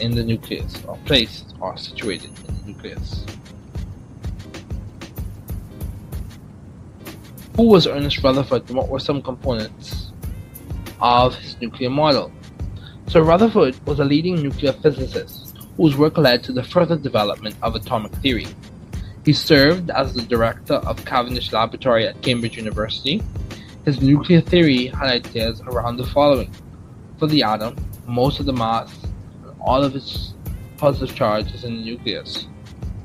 [0.01, 3.25] in the nucleus, or placed or situated in the nucleus.
[7.55, 10.11] Who was Ernest Rutherford and what were some components
[11.01, 12.31] of his nuclear model?
[13.07, 15.36] So Rutherford was a leading nuclear physicist
[15.77, 18.47] whose work led to the further development of atomic theory.
[19.23, 23.21] He served as the director of Cavendish Laboratory at Cambridge University.
[23.85, 26.51] His nuclear theory had ideas around the following.
[27.19, 27.75] For the atom,
[28.07, 28.91] most of the mass
[29.43, 30.33] and all of its
[30.77, 32.47] positive charge is in the nucleus.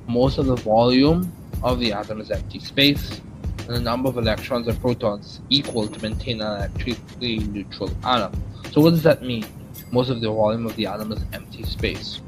[0.06, 3.20] Most of the volume of the atom is empty space
[3.66, 8.32] and the number of electrons and protons equal to maintain an electrically neutral atom.
[8.72, 9.44] So what does that mean?
[9.90, 12.20] Most of the volume of the atom is empty space.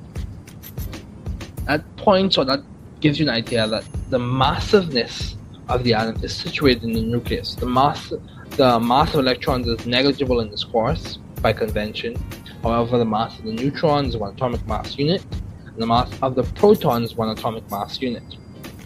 [1.66, 2.60] That points or that
[3.00, 5.36] gives you an idea that the massiveness
[5.68, 7.54] of the atom is situated in the nucleus.
[7.54, 8.12] The mass,
[8.50, 12.16] the mass of electrons is negligible in this course by convention.
[12.62, 15.22] However, the mass of the neutron is one atomic mass unit,
[15.66, 18.24] and the mass of the proton is one atomic mass unit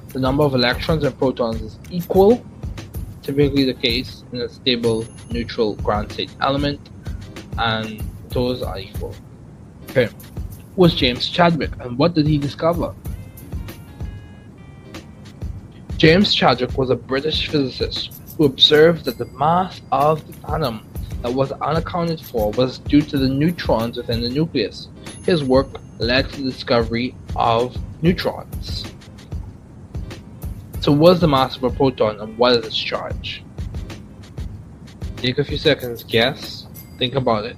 [0.08, 2.42] the number of electrons and protons is equal,
[3.22, 6.80] typically the case in a stable neutral ground state element,
[7.58, 9.14] and those are equal.
[9.90, 10.08] Okay,
[10.78, 12.94] was James Chadwick and what did he discover?
[15.96, 20.86] James Chadwick was a British physicist who observed that the mass of the atom
[21.22, 24.86] that was unaccounted for was due to the neutrons within the nucleus.
[25.26, 25.66] His work
[25.98, 28.84] led to the discovery of neutrons.
[30.78, 33.42] So what's the mass of a proton and what is its charge?
[35.16, 36.68] Take a few seconds, guess,
[36.98, 37.56] think about it.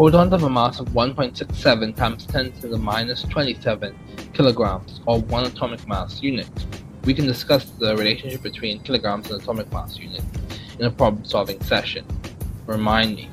[0.00, 3.94] Protons have a mass of 1.67 times 10 to the minus 27
[4.32, 6.48] kilograms, or 1 atomic mass unit.
[7.04, 10.22] We can discuss the relationship between kilograms and atomic mass unit
[10.78, 12.06] in a problem solving session.
[12.64, 13.28] Remind me.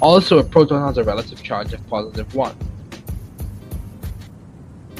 [0.00, 2.56] Also, a proton has a relative charge of positive 1.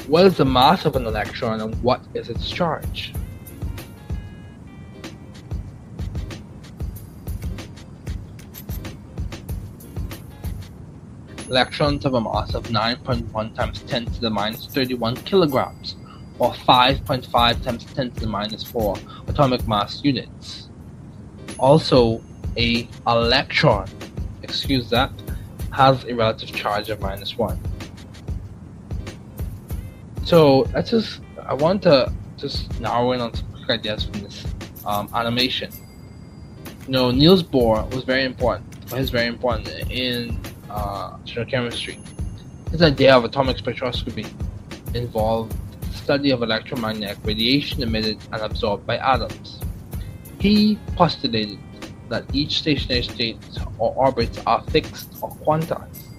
[0.07, 3.13] What is the mass of an electron and what is its charge?
[11.53, 15.95] Electrons have a mass of 9.1 times 10 to the minus 31 kilograms,
[16.39, 18.97] or 5.5 times 10 to the minus 4
[19.27, 20.69] atomic mass units
[21.59, 22.21] also
[22.57, 23.87] a electron,
[24.41, 25.11] excuse that,
[25.71, 27.59] has a relative charge of minus one.
[30.25, 34.45] So let's just, I want to just narrow in on some quick ideas from this
[34.85, 35.71] um, animation.
[36.85, 40.39] You know, Niels Bohr was very important, he's very important in
[40.73, 41.17] uh,
[41.47, 41.99] chemistry.
[42.71, 44.27] His idea of atomic spectroscopy
[44.95, 49.59] involved the study of electromagnetic radiation emitted and absorbed by atoms.
[50.39, 51.59] He postulated
[52.09, 53.37] that each stationary state
[53.77, 56.09] or orbits are fixed or quantized.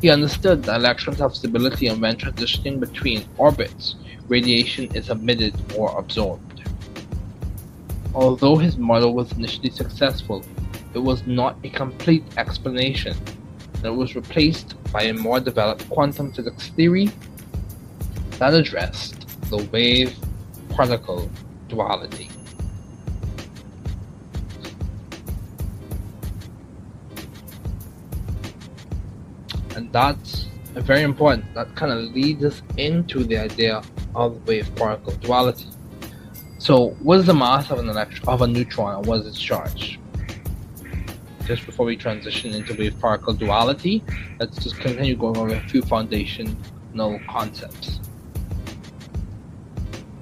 [0.00, 3.94] He understood that electrons have stability and when transitioning between orbits,
[4.28, 6.62] radiation is emitted or absorbed.
[8.14, 10.44] Although his model was initially successful,
[10.94, 13.16] it was not a complete explanation,
[13.74, 17.10] and it was replaced by a more developed quantum physics theory
[18.38, 20.16] that addressed the wave
[20.70, 21.30] particle
[21.68, 22.28] duality.
[29.76, 31.44] and that's very important.
[31.54, 33.82] That kind of leads us into the idea
[34.14, 35.66] of wave particle duality.
[36.58, 39.40] So, what is the mass of an electron of a neutron, and what is its
[39.40, 39.98] charge?
[41.46, 44.02] Just before we transition into wave particle duality,
[44.38, 48.00] let's just continue going over a few foundational concepts.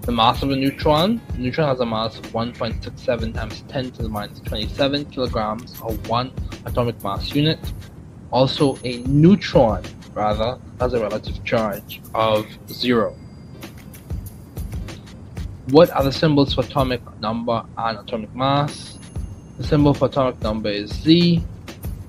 [0.03, 1.21] The mass of a neutron.
[1.37, 6.33] Neutron has a mass of 1.67 times 10 to the minus 27 kilograms, or one
[6.65, 7.59] atomic mass unit.
[8.31, 13.15] Also, a neutron, rather, has a relative charge of zero.
[15.69, 19.00] What are the symbols for atomic number and atomic mass?
[19.61, 21.45] The symbol for atomic number is Z,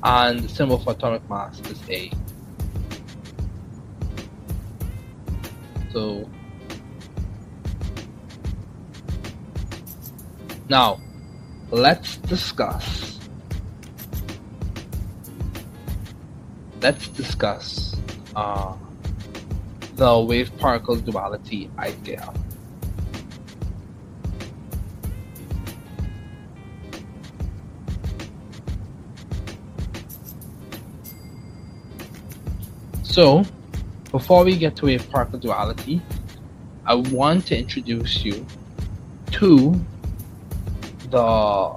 [0.05, 2.09] and the symbol for atomic mass is A.
[5.91, 6.29] So
[10.69, 11.01] now
[11.71, 13.19] let's discuss
[16.81, 17.97] let's discuss
[18.33, 18.73] uh,
[19.95, 22.33] the wave particle duality idea.
[33.11, 33.43] So,
[34.09, 36.01] before we get to a particle duality,
[36.85, 38.45] I want to introduce you
[39.31, 39.75] to
[41.09, 41.75] the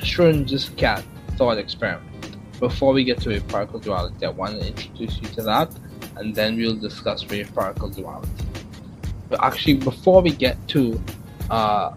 [0.00, 1.04] Schrodinger's cat
[1.36, 2.38] thought experiment.
[2.58, 5.68] Before we get to a particle duality, I want to introduce you to that,
[6.16, 8.30] and then we'll discuss wave particle duality.
[9.28, 10.98] But actually, before we get to
[11.50, 11.92] uh,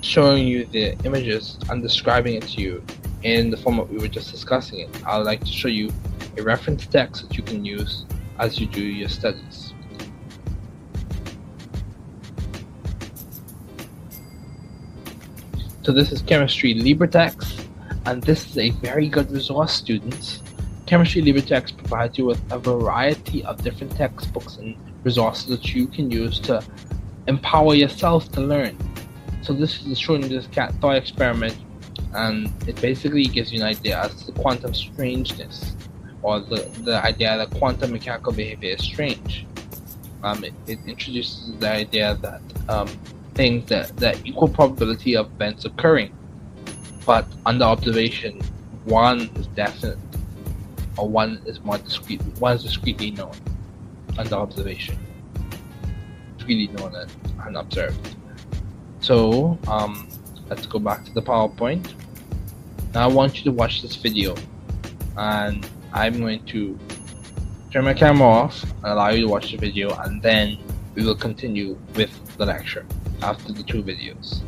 [0.00, 2.82] showing you the images and describing it to you
[3.22, 5.92] in the format we were just discussing it, I'd like to show you
[6.36, 8.04] a reference text that you can use
[8.38, 9.72] as you do your studies.
[15.82, 17.64] So this is Chemistry LibreText,
[18.06, 20.42] and this is a very good resource, students.
[20.86, 26.10] Chemistry LibreText provides you with a variety of different textbooks and resources that you can
[26.10, 26.60] use to
[27.28, 28.76] empower yourself to learn.
[29.42, 31.56] So this is the Schrodinger's cat thought experiment,
[32.14, 35.76] and it basically gives you an idea as to quantum strangeness
[36.26, 39.46] or the, the idea that quantum mechanical behavior is strange.
[40.24, 42.88] Um, it, it, introduces the idea that um,
[43.34, 46.12] things that, that equal probability of events occurring,
[47.06, 48.40] but under observation,
[48.86, 49.98] one is definite,
[50.98, 52.20] or one is more discrete.
[52.40, 53.36] One is discretely known
[54.18, 54.98] under observation,
[56.38, 57.10] discretely known and
[57.40, 58.16] unobserved.
[58.98, 60.08] So um,
[60.50, 61.92] let's go back to the PowerPoint.
[62.94, 64.34] Now I want you to watch this video
[65.16, 65.64] and
[65.96, 66.78] I'm going to
[67.72, 70.58] turn my camera off and allow you to watch the video and then
[70.94, 72.84] we will continue with the lecture
[73.22, 74.42] after the two videos.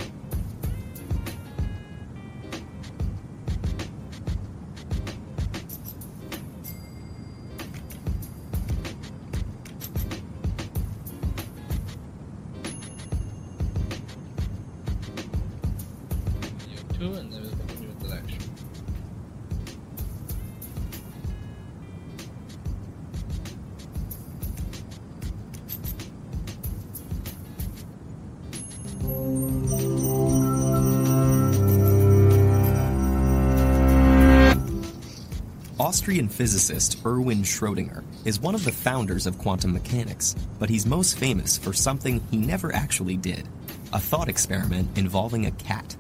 [36.09, 41.19] Austrian physicist Erwin Schrödinger is one of the founders of quantum mechanics, but he's most
[41.19, 43.47] famous for something he never actually did
[43.93, 45.95] a thought experiment involving a cat.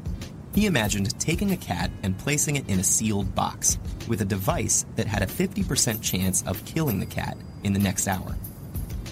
[0.55, 3.79] He imagined taking a cat and placing it in a sealed box
[4.09, 8.09] with a device that had a 50% chance of killing the cat in the next
[8.09, 8.35] hour.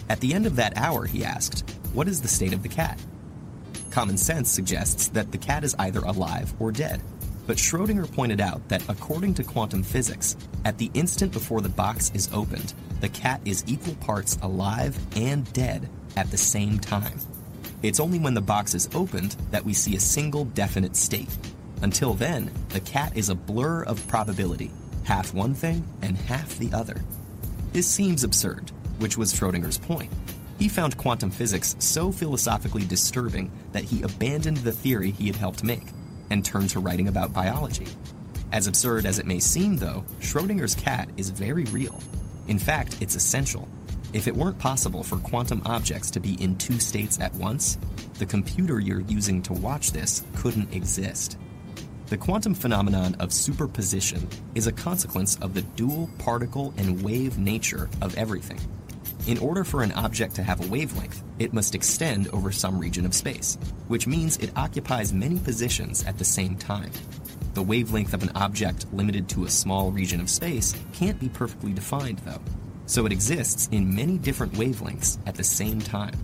[0.09, 2.99] At the end of that hour, he asked, What is the state of the cat?
[3.91, 7.03] Common sense suggests that the cat is either alive or dead.
[7.47, 12.11] But Schrödinger pointed out that according to quantum physics, at the instant before the box
[12.13, 17.21] is opened, the cat is equal parts alive and dead at the same time.
[17.83, 21.29] It's only when the box is opened that we see a single definite state.
[21.83, 24.73] Until then, the cat is a blur of probability,
[25.05, 27.01] half one thing and half the other.
[27.73, 30.11] This seems absurd, which was Schrödinger's point.
[30.59, 35.63] He found quantum physics so philosophically disturbing that he abandoned the theory he had helped
[35.63, 35.85] make
[36.31, 37.87] and turned to writing about biology.
[38.53, 42.01] As absurd as it may seem, though, Schrodinger's cat is very real.
[42.49, 43.69] In fact, it's essential.
[44.13, 47.77] If it weren't possible for quantum objects to be in two states at once,
[48.19, 51.39] the computer you're using to watch this couldn't exist.
[52.07, 57.91] The quantum phenomenon of superposition is a consequence of the dual particle and wave nature
[58.01, 58.61] of everything.
[59.27, 63.05] In order for an object to have a wavelength, it must extend over some region
[63.05, 63.59] of space,
[63.89, 66.93] which means it occupies many positions at the same time.
[67.55, 71.73] The wavelength of an object limited to a small region of space can't be perfectly
[71.73, 72.41] defined, though,
[72.87, 76.15] so it exists in many different wavelengths at the same time.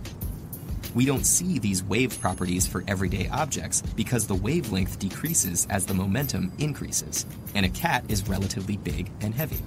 [0.95, 5.93] We don't see these wave properties for everyday objects because the wavelength decreases as the
[5.93, 9.59] momentum increases, and a cat is relatively big and heavy.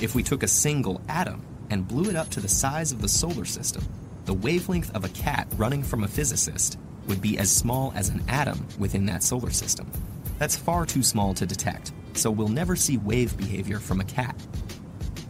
[0.00, 3.08] If we took a single atom and blew it up to the size of the
[3.08, 3.84] solar system,
[4.24, 8.22] the wavelength of a cat running from a physicist would be as small as an
[8.28, 9.90] atom within that solar system.
[10.38, 14.34] That's far too small to detect, so we'll never see wave behavior from a cat.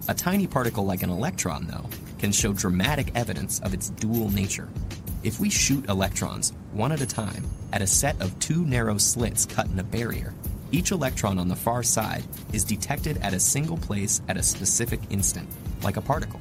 [0.09, 4.69] A tiny particle like an electron, though, can show dramatic evidence of its dual nature.
[5.23, 9.45] If we shoot electrons, one at a time, at a set of two narrow slits
[9.47, 10.33] cut in a barrier,
[10.77, 12.23] each electron on the far side
[12.53, 15.49] is detected at a single place at a specific instant,
[15.83, 16.41] like a particle.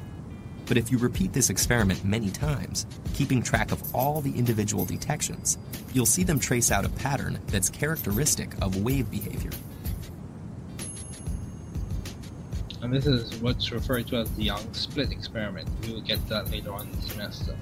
[0.65, 5.57] But if you repeat this experiment many times, keeping track of all the individual detections,
[5.93, 9.51] you'll see them trace out a pattern that's characteristic of wave behavior.
[12.81, 15.69] And this is what's referred to as the Young slit experiment.
[15.83, 17.57] We will get that later on in the semester.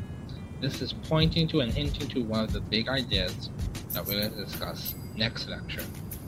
[0.60, 3.52] This is pointing to and hinting to one of the big ideas
[3.92, 5.84] that we're going to discuss next lecture,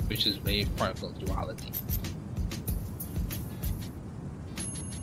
[0.07, 1.71] which is wave particle duality.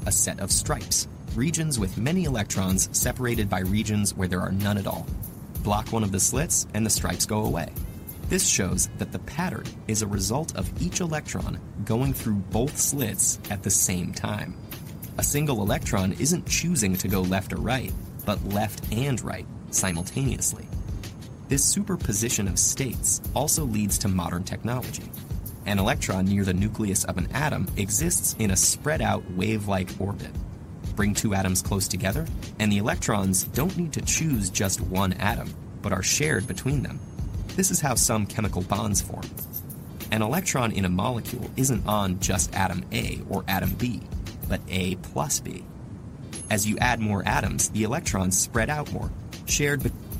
[0.06, 4.78] A set of stripes, regions with many electrons separated by regions where there are none
[4.78, 5.06] at all.
[5.62, 7.72] Block one of the slits and the stripes go away.
[8.28, 13.38] This shows that the pattern is a result of each electron going through both slits
[13.50, 14.54] at the same time.
[15.18, 17.92] A single electron isn't choosing to go left or right,
[18.24, 20.66] but left and right simultaneously.
[21.52, 25.02] This superposition of states also leads to modern technology.
[25.66, 29.90] An electron near the nucleus of an atom exists in a spread out wave like
[29.98, 30.30] orbit.
[30.96, 32.26] Bring two atoms close together,
[32.58, 36.98] and the electrons don't need to choose just one atom, but are shared between them.
[37.48, 39.28] This is how some chemical bonds form.
[40.10, 44.00] An electron in a molecule isn't on just atom A or atom B,
[44.48, 45.66] but A plus B.
[46.50, 49.10] As you add more atoms, the electrons spread out more,
[49.44, 50.11] shared between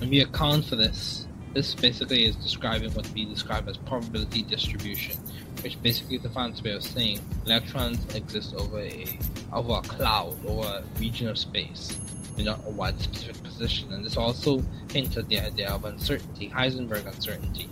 [0.00, 1.26] And we account for this.
[1.54, 5.16] This basically is describing what we describe as probability distribution,
[5.62, 9.18] which basically defines way of saying electrons exist over a
[9.54, 11.98] over a cloud or a region of space
[12.36, 13.90] in not a wide specific position.
[13.94, 17.70] And this also hints at the idea of uncertainty, Heisenberg uncertainty,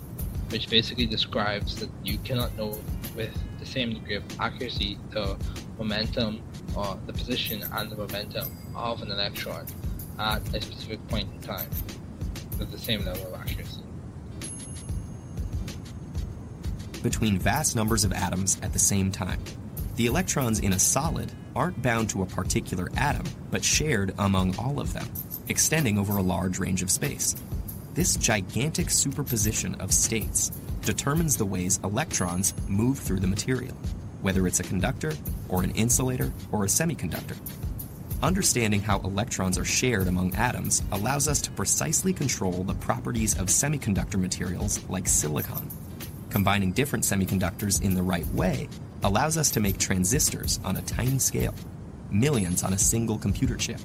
[0.49, 2.75] which basically describes that you cannot know
[3.15, 5.37] with the same degree of accuracy the
[5.77, 6.41] momentum
[6.75, 9.67] or the position and the momentum of an electron
[10.17, 11.69] at a specific point in time
[12.57, 13.81] with the same level of accuracy.
[17.05, 19.39] between vast numbers of atoms at the same time.
[19.95, 24.79] The electrons in a solid aren't bound to a particular atom, but shared among all
[24.79, 25.07] of them,
[25.47, 27.35] extending over a large range of space.
[27.93, 30.51] This gigantic superposition of states
[30.81, 33.77] determines the ways electrons move through the material,
[34.23, 35.13] whether it's a conductor,
[35.47, 37.37] or an insulator, or a semiconductor.
[38.23, 43.47] Understanding how electrons are shared among atoms allows us to precisely control the properties of
[43.47, 45.69] semiconductor materials like silicon.
[46.29, 48.67] Combining different semiconductors in the right way
[49.03, 51.53] allows us to make transistors on a tiny scale,
[52.09, 53.79] millions on a single computer chip.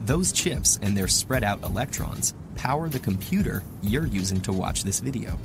[0.00, 5.00] Those chips and their spread out electrons power the computer you're using to watch this
[5.00, 5.38] video.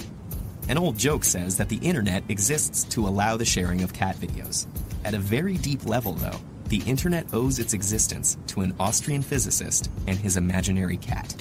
[0.70, 4.66] An old joke says that the internet exists to allow the sharing of cat videos.
[5.04, 6.40] At a very deep level, though,
[6.74, 11.36] the internet owes its existence to an Austrian physicist and his imaginary cat.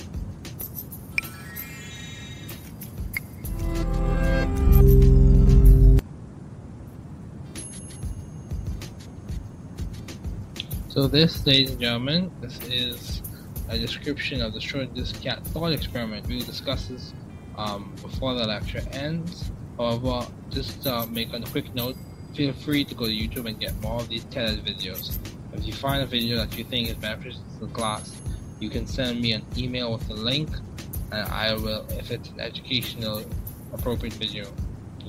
[10.91, 13.22] So this, ladies and gentlemen, this is
[13.70, 16.26] a description of the Schrodinger's cat thought experiment.
[16.26, 17.14] We will discuss this
[17.57, 19.51] um, before the lecture ends.
[19.78, 21.97] However, just uh, make a quick note,
[22.35, 25.18] feel free to go to YouTube and get more of these TED videos.
[25.53, 28.20] If you find a video that you think is beneficial to the class,
[28.59, 30.49] you can send me an email with the link,
[31.11, 33.24] and I will, if it's an educational
[33.72, 34.47] appropriate video,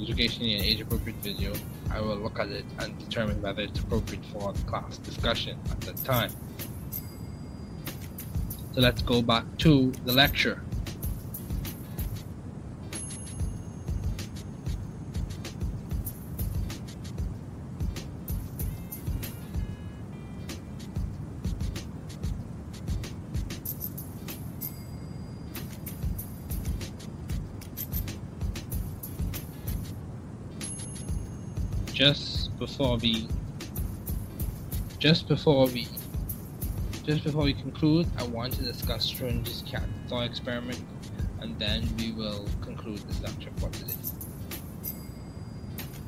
[0.01, 1.53] educationally and age appropriate video,
[1.91, 5.80] I will look at it and determine whether it's appropriate for the class discussion at
[5.82, 6.32] that time.
[8.74, 10.61] So let's go back to the lecture.
[32.03, 33.29] Just before we
[34.99, 35.87] just before we
[37.05, 40.83] just before we conclude, I want to discuss Schrodinger's cat thought experiment,
[41.39, 43.93] and then we will conclude this lecture for today.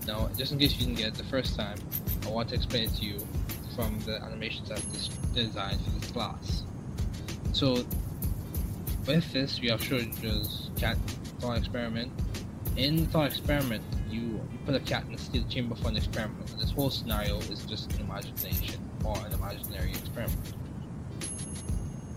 [0.05, 1.77] Now, just in case you didn't get it the first time,
[2.25, 3.25] I want to explain it to you
[3.73, 6.63] from the animations I've designed for this class.
[7.53, 7.85] So
[9.07, 10.97] with this, we have just cat
[11.39, 12.11] thought experiment.
[12.75, 13.81] In the thought experiment,
[14.16, 16.47] you, you put a cat in a steel chamber for an experiment.
[16.59, 20.53] This whole scenario is just an imagination or an imaginary experiment.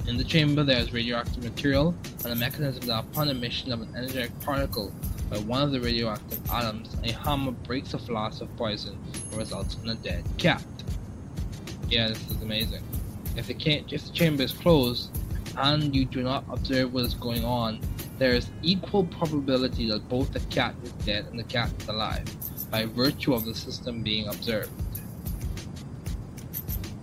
[0.07, 1.94] In the chamber, there is radioactive material
[2.24, 4.92] and a mechanism that, upon emission of an energetic particle
[5.28, 9.76] by one of the radioactive atoms, a hammer breaks a flask of poison and results
[9.82, 10.64] in a dead cat.
[11.90, 12.82] Yeah, this is amazing.
[13.36, 15.11] If the, if the chamber is closed
[15.59, 17.80] and you do not observe what is going on,
[18.18, 22.26] there is equal probability that both the cat is dead and the cat is alive,
[22.70, 24.70] by virtue of the system being observed.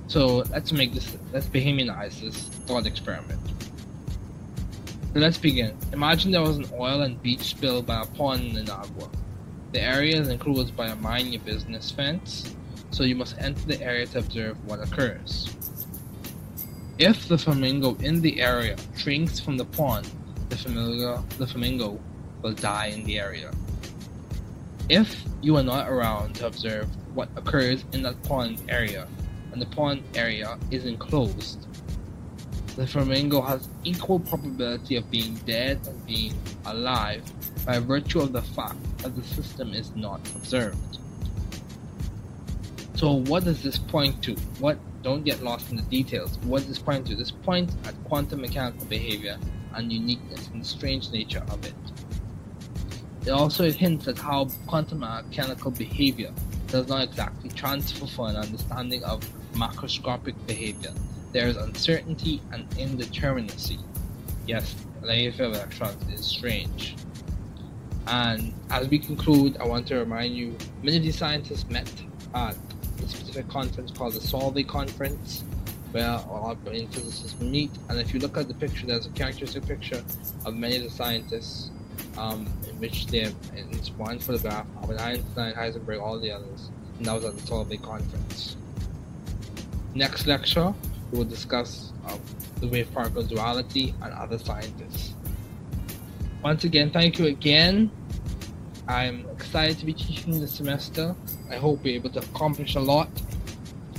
[0.08, 3.40] So let's make this, let's Bahamianize this thought experiment.
[5.14, 5.78] So let's begin.
[5.94, 9.10] Imagine there was an oil and beach spill by a pond in Niagara.
[9.72, 12.56] The area is enclosed by a mind your business fence,
[12.92, 15.54] so you must enter the area to observe what occurs.
[16.98, 20.10] If the flamingo in the area drinks from the pond,
[20.50, 22.00] the flamingo, the flamingo
[22.42, 23.52] will die in the area.
[24.90, 29.08] If you are not around to observe what occurs in that pond area,
[29.52, 31.68] and the pond area is enclosed,
[32.76, 36.34] the flamingo has equal probability of being dead and being
[36.66, 37.24] alive
[37.66, 41.00] by virtue of the fact that the system is not observed.
[42.96, 44.34] So what does this point to?
[44.60, 46.40] What don't get lost in the details.
[46.40, 47.16] What does this point to?
[47.16, 49.38] This points at quantum mechanical behavior
[49.76, 51.74] and uniqueness and strange nature of it.
[53.26, 56.32] It also hints at how quantum mechanical behavior
[56.68, 59.22] does not exactly transfer for an understanding of
[59.54, 60.92] macroscopic behavior.
[61.32, 63.80] There is uncertainty and indeterminacy.
[64.48, 66.96] Yes, behavior of electrons is strange.
[68.08, 71.92] And as we conclude, I want to remind you many of these scientists met
[72.36, 72.56] at
[73.00, 75.44] a specific conference called the Solvay Conference,
[75.96, 77.72] where all brain physicists meet.
[77.88, 80.04] And if you look at the picture, there's a characteristic picture
[80.46, 81.72] of many of the scientists,
[82.18, 87.14] um, in which they it's one photograph of Einstein, Heisenberg, all the others, and that
[87.14, 88.58] was at the Solvay Conference.
[89.94, 90.74] Next lecture,
[91.12, 92.18] we will discuss uh,
[92.60, 95.14] the wave particle duality and other scientists.
[96.44, 97.90] Once again, thank you again
[98.88, 101.16] I'm excited to be teaching this semester.
[101.50, 103.10] I hope we're able to accomplish a lot,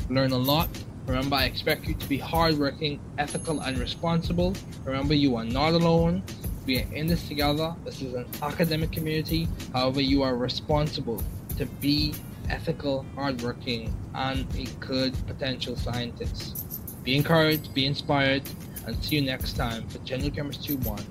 [0.09, 0.69] learn a lot.
[1.07, 4.55] Remember, I expect you to be hardworking, ethical, and responsible.
[4.85, 6.23] Remember, you are not alone.
[6.67, 7.75] We are in this together.
[7.85, 9.47] This is an academic community.
[9.73, 11.23] However, you are responsible
[11.59, 12.15] to be
[12.49, 17.05] ethical, hardworking, and a good potential scientist.
[17.05, 18.43] Be encouraged, be inspired,
[18.87, 21.05] and see you next time for General Chemistry 1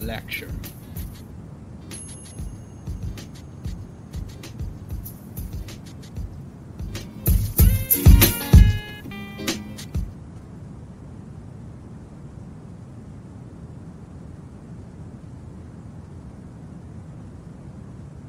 [0.00, 0.50] lecture.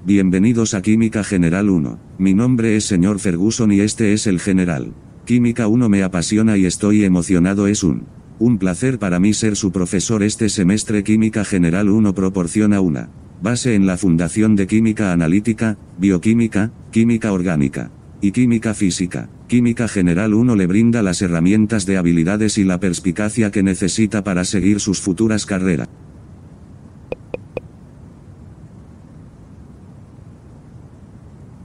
[0.07, 1.99] Bienvenidos a Química General 1.
[2.17, 4.93] Mi nombre es señor Ferguson y este es el general.
[5.25, 8.05] Química 1 me apasiona y estoy emocionado es un
[8.39, 13.09] un placer para mí ser su profesor este semestre Química General 1 proporciona una
[13.41, 17.91] base en la Fundación de Química Analítica, Bioquímica, Química Orgánica
[18.21, 19.27] y Química Física.
[19.49, 24.45] Química General 1 le brinda las herramientas de habilidades y la perspicacia que necesita para
[24.45, 25.89] seguir sus futuras carreras.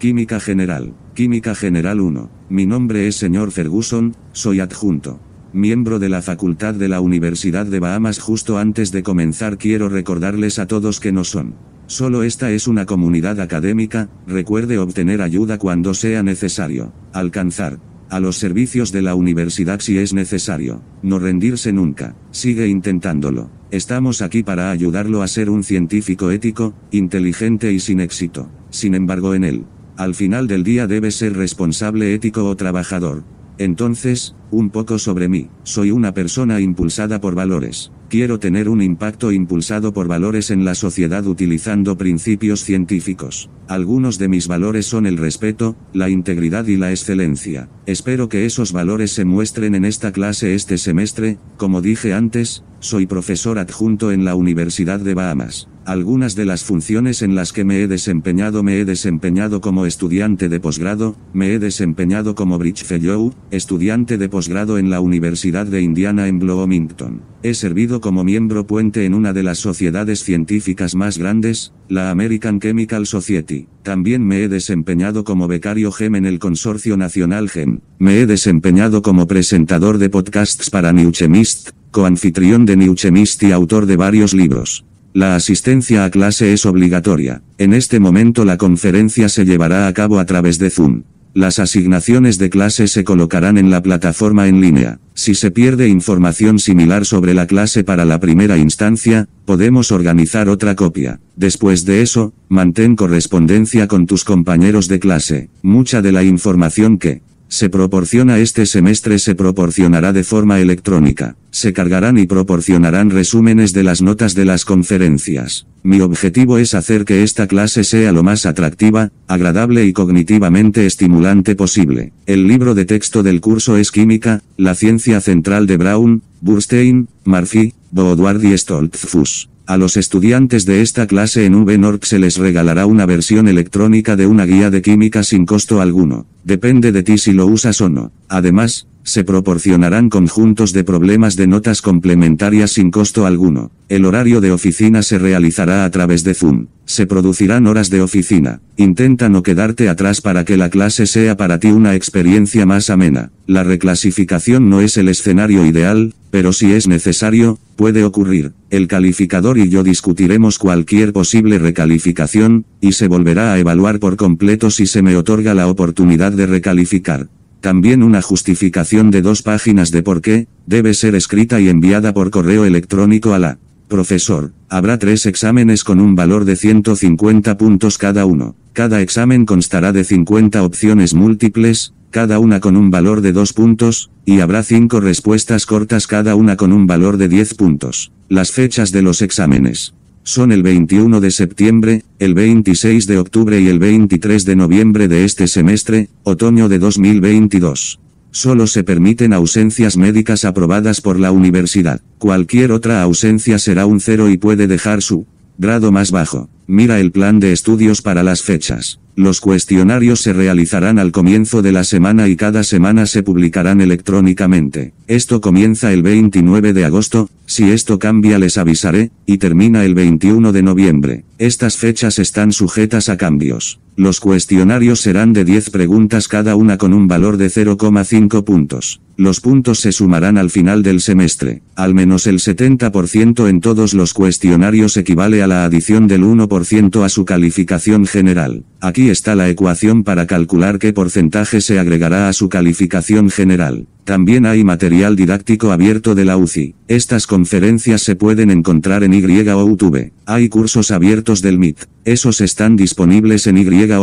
[0.02, 0.92] Química General.
[1.14, 2.28] Química General 1.
[2.48, 5.20] Mi nombre es señor Ferguson, soy adjunto.
[5.52, 10.58] Miembro de la Facultad de la Universidad de Bahamas justo antes de comenzar quiero recordarles
[10.58, 11.54] a todos que no son.
[11.86, 16.92] Solo esta es una comunidad académica, recuerde obtener ayuda cuando sea necesario.
[17.12, 17.78] Alcanzar.
[18.08, 20.82] A los servicios de la universidad si es necesario.
[21.04, 22.16] No rendirse nunca.
[22.32, 23.50] Sigue intentándolo.
[23.70, 28.50] Estamos aquí para ayudarlo a ser un científico ético, inteligente y sin éxito.
[28.70, 29.64] Sin embargo en él,
[29.96, 33.24] al final del día debes ser responsable ético o trabajador.
[33.58, 35.48] Entonces, un poco sobre mí.
[35.62, 37.92] Soy una persona impulsada por valores.
[38.08, 43.50] Quiero tener un impacto impulsado por valores en la sociedad utilizando principios científicos.
[43.68, 47.68] Algunos de mis valores son el respeto, la integridad y la excelencia.
[47.86, 53.06] Espero que esos valores se muestren en esta clase este semestre, como dije antes, soy
[53.06, 55.68] profesor adjunto en la Universidad de Bahamas.
[55.84, 60.48] Algunas de las funciones en las que me he desempeñado me he desempeñado como estudiante
[60.48, 65.82] de posgrado, me he desempeñado como Bridge Fellow, estudiante de posgrado en la Universidad de
[65.82, 67.22] Indiana en Bloomington.
[67.42, 72.60] He servido como miembro puente en una de las sociedades científicas más grandes, la American
[72.60, 73.66] Chemical Society.
[73.82, 77.80] También me he desempeñado como becario GEM en el Consorcio Nacional GEM.
[77.98, 83.96] Me he desempeñado como presentador de podcasts para Newchemist, coanfitrión de Newchemist y autor de
[83.96, 84.84] varios libros.
[85.14, 87.42] La asistencia a clase es obligatoria.
[87.58, 91.02] En este momento la conferencia se llevará a cabo a través de Zoom.
[91.34, 95.00] Las asignaciones de clase se colocarán en la plataforma en línea.
[95.12, 100.76] Si se pierde información similar sobre la clase para la primera instancia, podemos organizar otra
[100.76, 101.20] copia.
[101.36, 105.50] Después de eso, mantén correspondencia con tus compañeros de clase.
[105.62, 107.20] Mucha de la información que
[107.52, 111.36] se proporciona este semestre se proporcionará de forma electrónica.
[111.50, 115.66] Se cargarán y proporcionarán resúmenes de las notas de las conferencias.
[115.82, 121.54] Mi objetivo es hacer que esta clase sea lo más atractiva, agradable y cognitivamente estimulante
[121.54, 122.14] posible.
[122.24, 127.74] El libro de texto del curso es Química, la ciencia central de Brown, Burstein, Murphy,
[127.90, 129.51] Boudward y Stoltzfus.
[129.64, 134.26] A los estudiantes de esta clase en VNORC se les regalará una versión electrónica de
[134.26, 136.26] una guía de química sin costo alguno.
[136.42, 138.10] Depende de ti si lo usas o no.
[138.28, 143.70] Además, se proporcionarán conjuntos de problemas de notas complementarias sin costo alguno.
[143.88, 146.66] El horario de oficina se realizará a través de Zoom.
[146.86, 148.60] Se producirán horas de oficina.
[148.76, 153.30] Intenta no quedarte atrás para que la clase sea para ti una experiencia más amena.
[153.46, 158.52] La reclasificación no es el escenario ideal, pero si es necesario, puede ocurrir.
[158.70, 164.70] El calificador y yo discutiremos cualquier posible recalificación, y se volverá a evaluar por completo
[164.70, 167.28] si se me otorga la oportunidad de recalificar.
[167.62, 172.30] También una justificación de dos páginas de por qué, debe ser escrita y enviada por
[172.30, 178.26] correo electrónico a la Profesor, habrá tres exámenes con un valor de 150 puntos cada
[178.26, 178.56] uno.
[178.72, 184.10] Cada examen constará de 50 opciones múltiples, cada una con un valor de 2 puntos,
[184.24, 188.10] y habrá 5 respuestas cortas cada una con un valor de 10 puntos.
[188.28, 189.94] Las fechas de los exámenes
[190.24, 195.24] son el 21 de septiembre, el 26 de octubre y el 23 de noviembre de
[195.24, 197.98] este semestre, otoño de 2022.
[198.30, 202.00] Solo se permiten ausencias médicas aprobadas por la universidad.
[202.18, 205.26] Cualquier otra ausencia será un cero y puede dejar su
[205.62, 206.50] grado más bajo.
[206.66, 209.00] Mira el plan de estudios para las fechas.
[209.14, 214.92] Los cuestionarios se realizarán al comienzo de la semana y cada semana se publicarán electrónicamente.
[215.06, 220.52] Esto comienza el 29 de agosto, si esto cambia les avisaré, y termina el 21
[220.52, 221.24] de noviembre.
[221.38, 223.81] Estas fechas están sujetas a cambios.
[223.94, 229.02] Los cuestionarios serán de 10 preguntas cada una con un valor de 0,5 puntos.
[229.18, 231.60] Los puntos se sumarán al final del semestre.
[231.76, 237.08] Al menos el 70% en todos los cuestionarios equivale a la adición del 1% a
[237.10, 238.64] su calificación general.
[238.80, 243.86] Aquí está la ecuación para calcular qué porcentaje se agregará a su calificación general.
[244.04, 246.74] También hay material didáctico abierto de la UCI.
[246.88, 250.12] Estas conferencias se pueden encontrar en YouTube.
[250.24, 251.91] Hay cursos abiertos del MIT.
[252.04, 253.58] Esos están disponibles en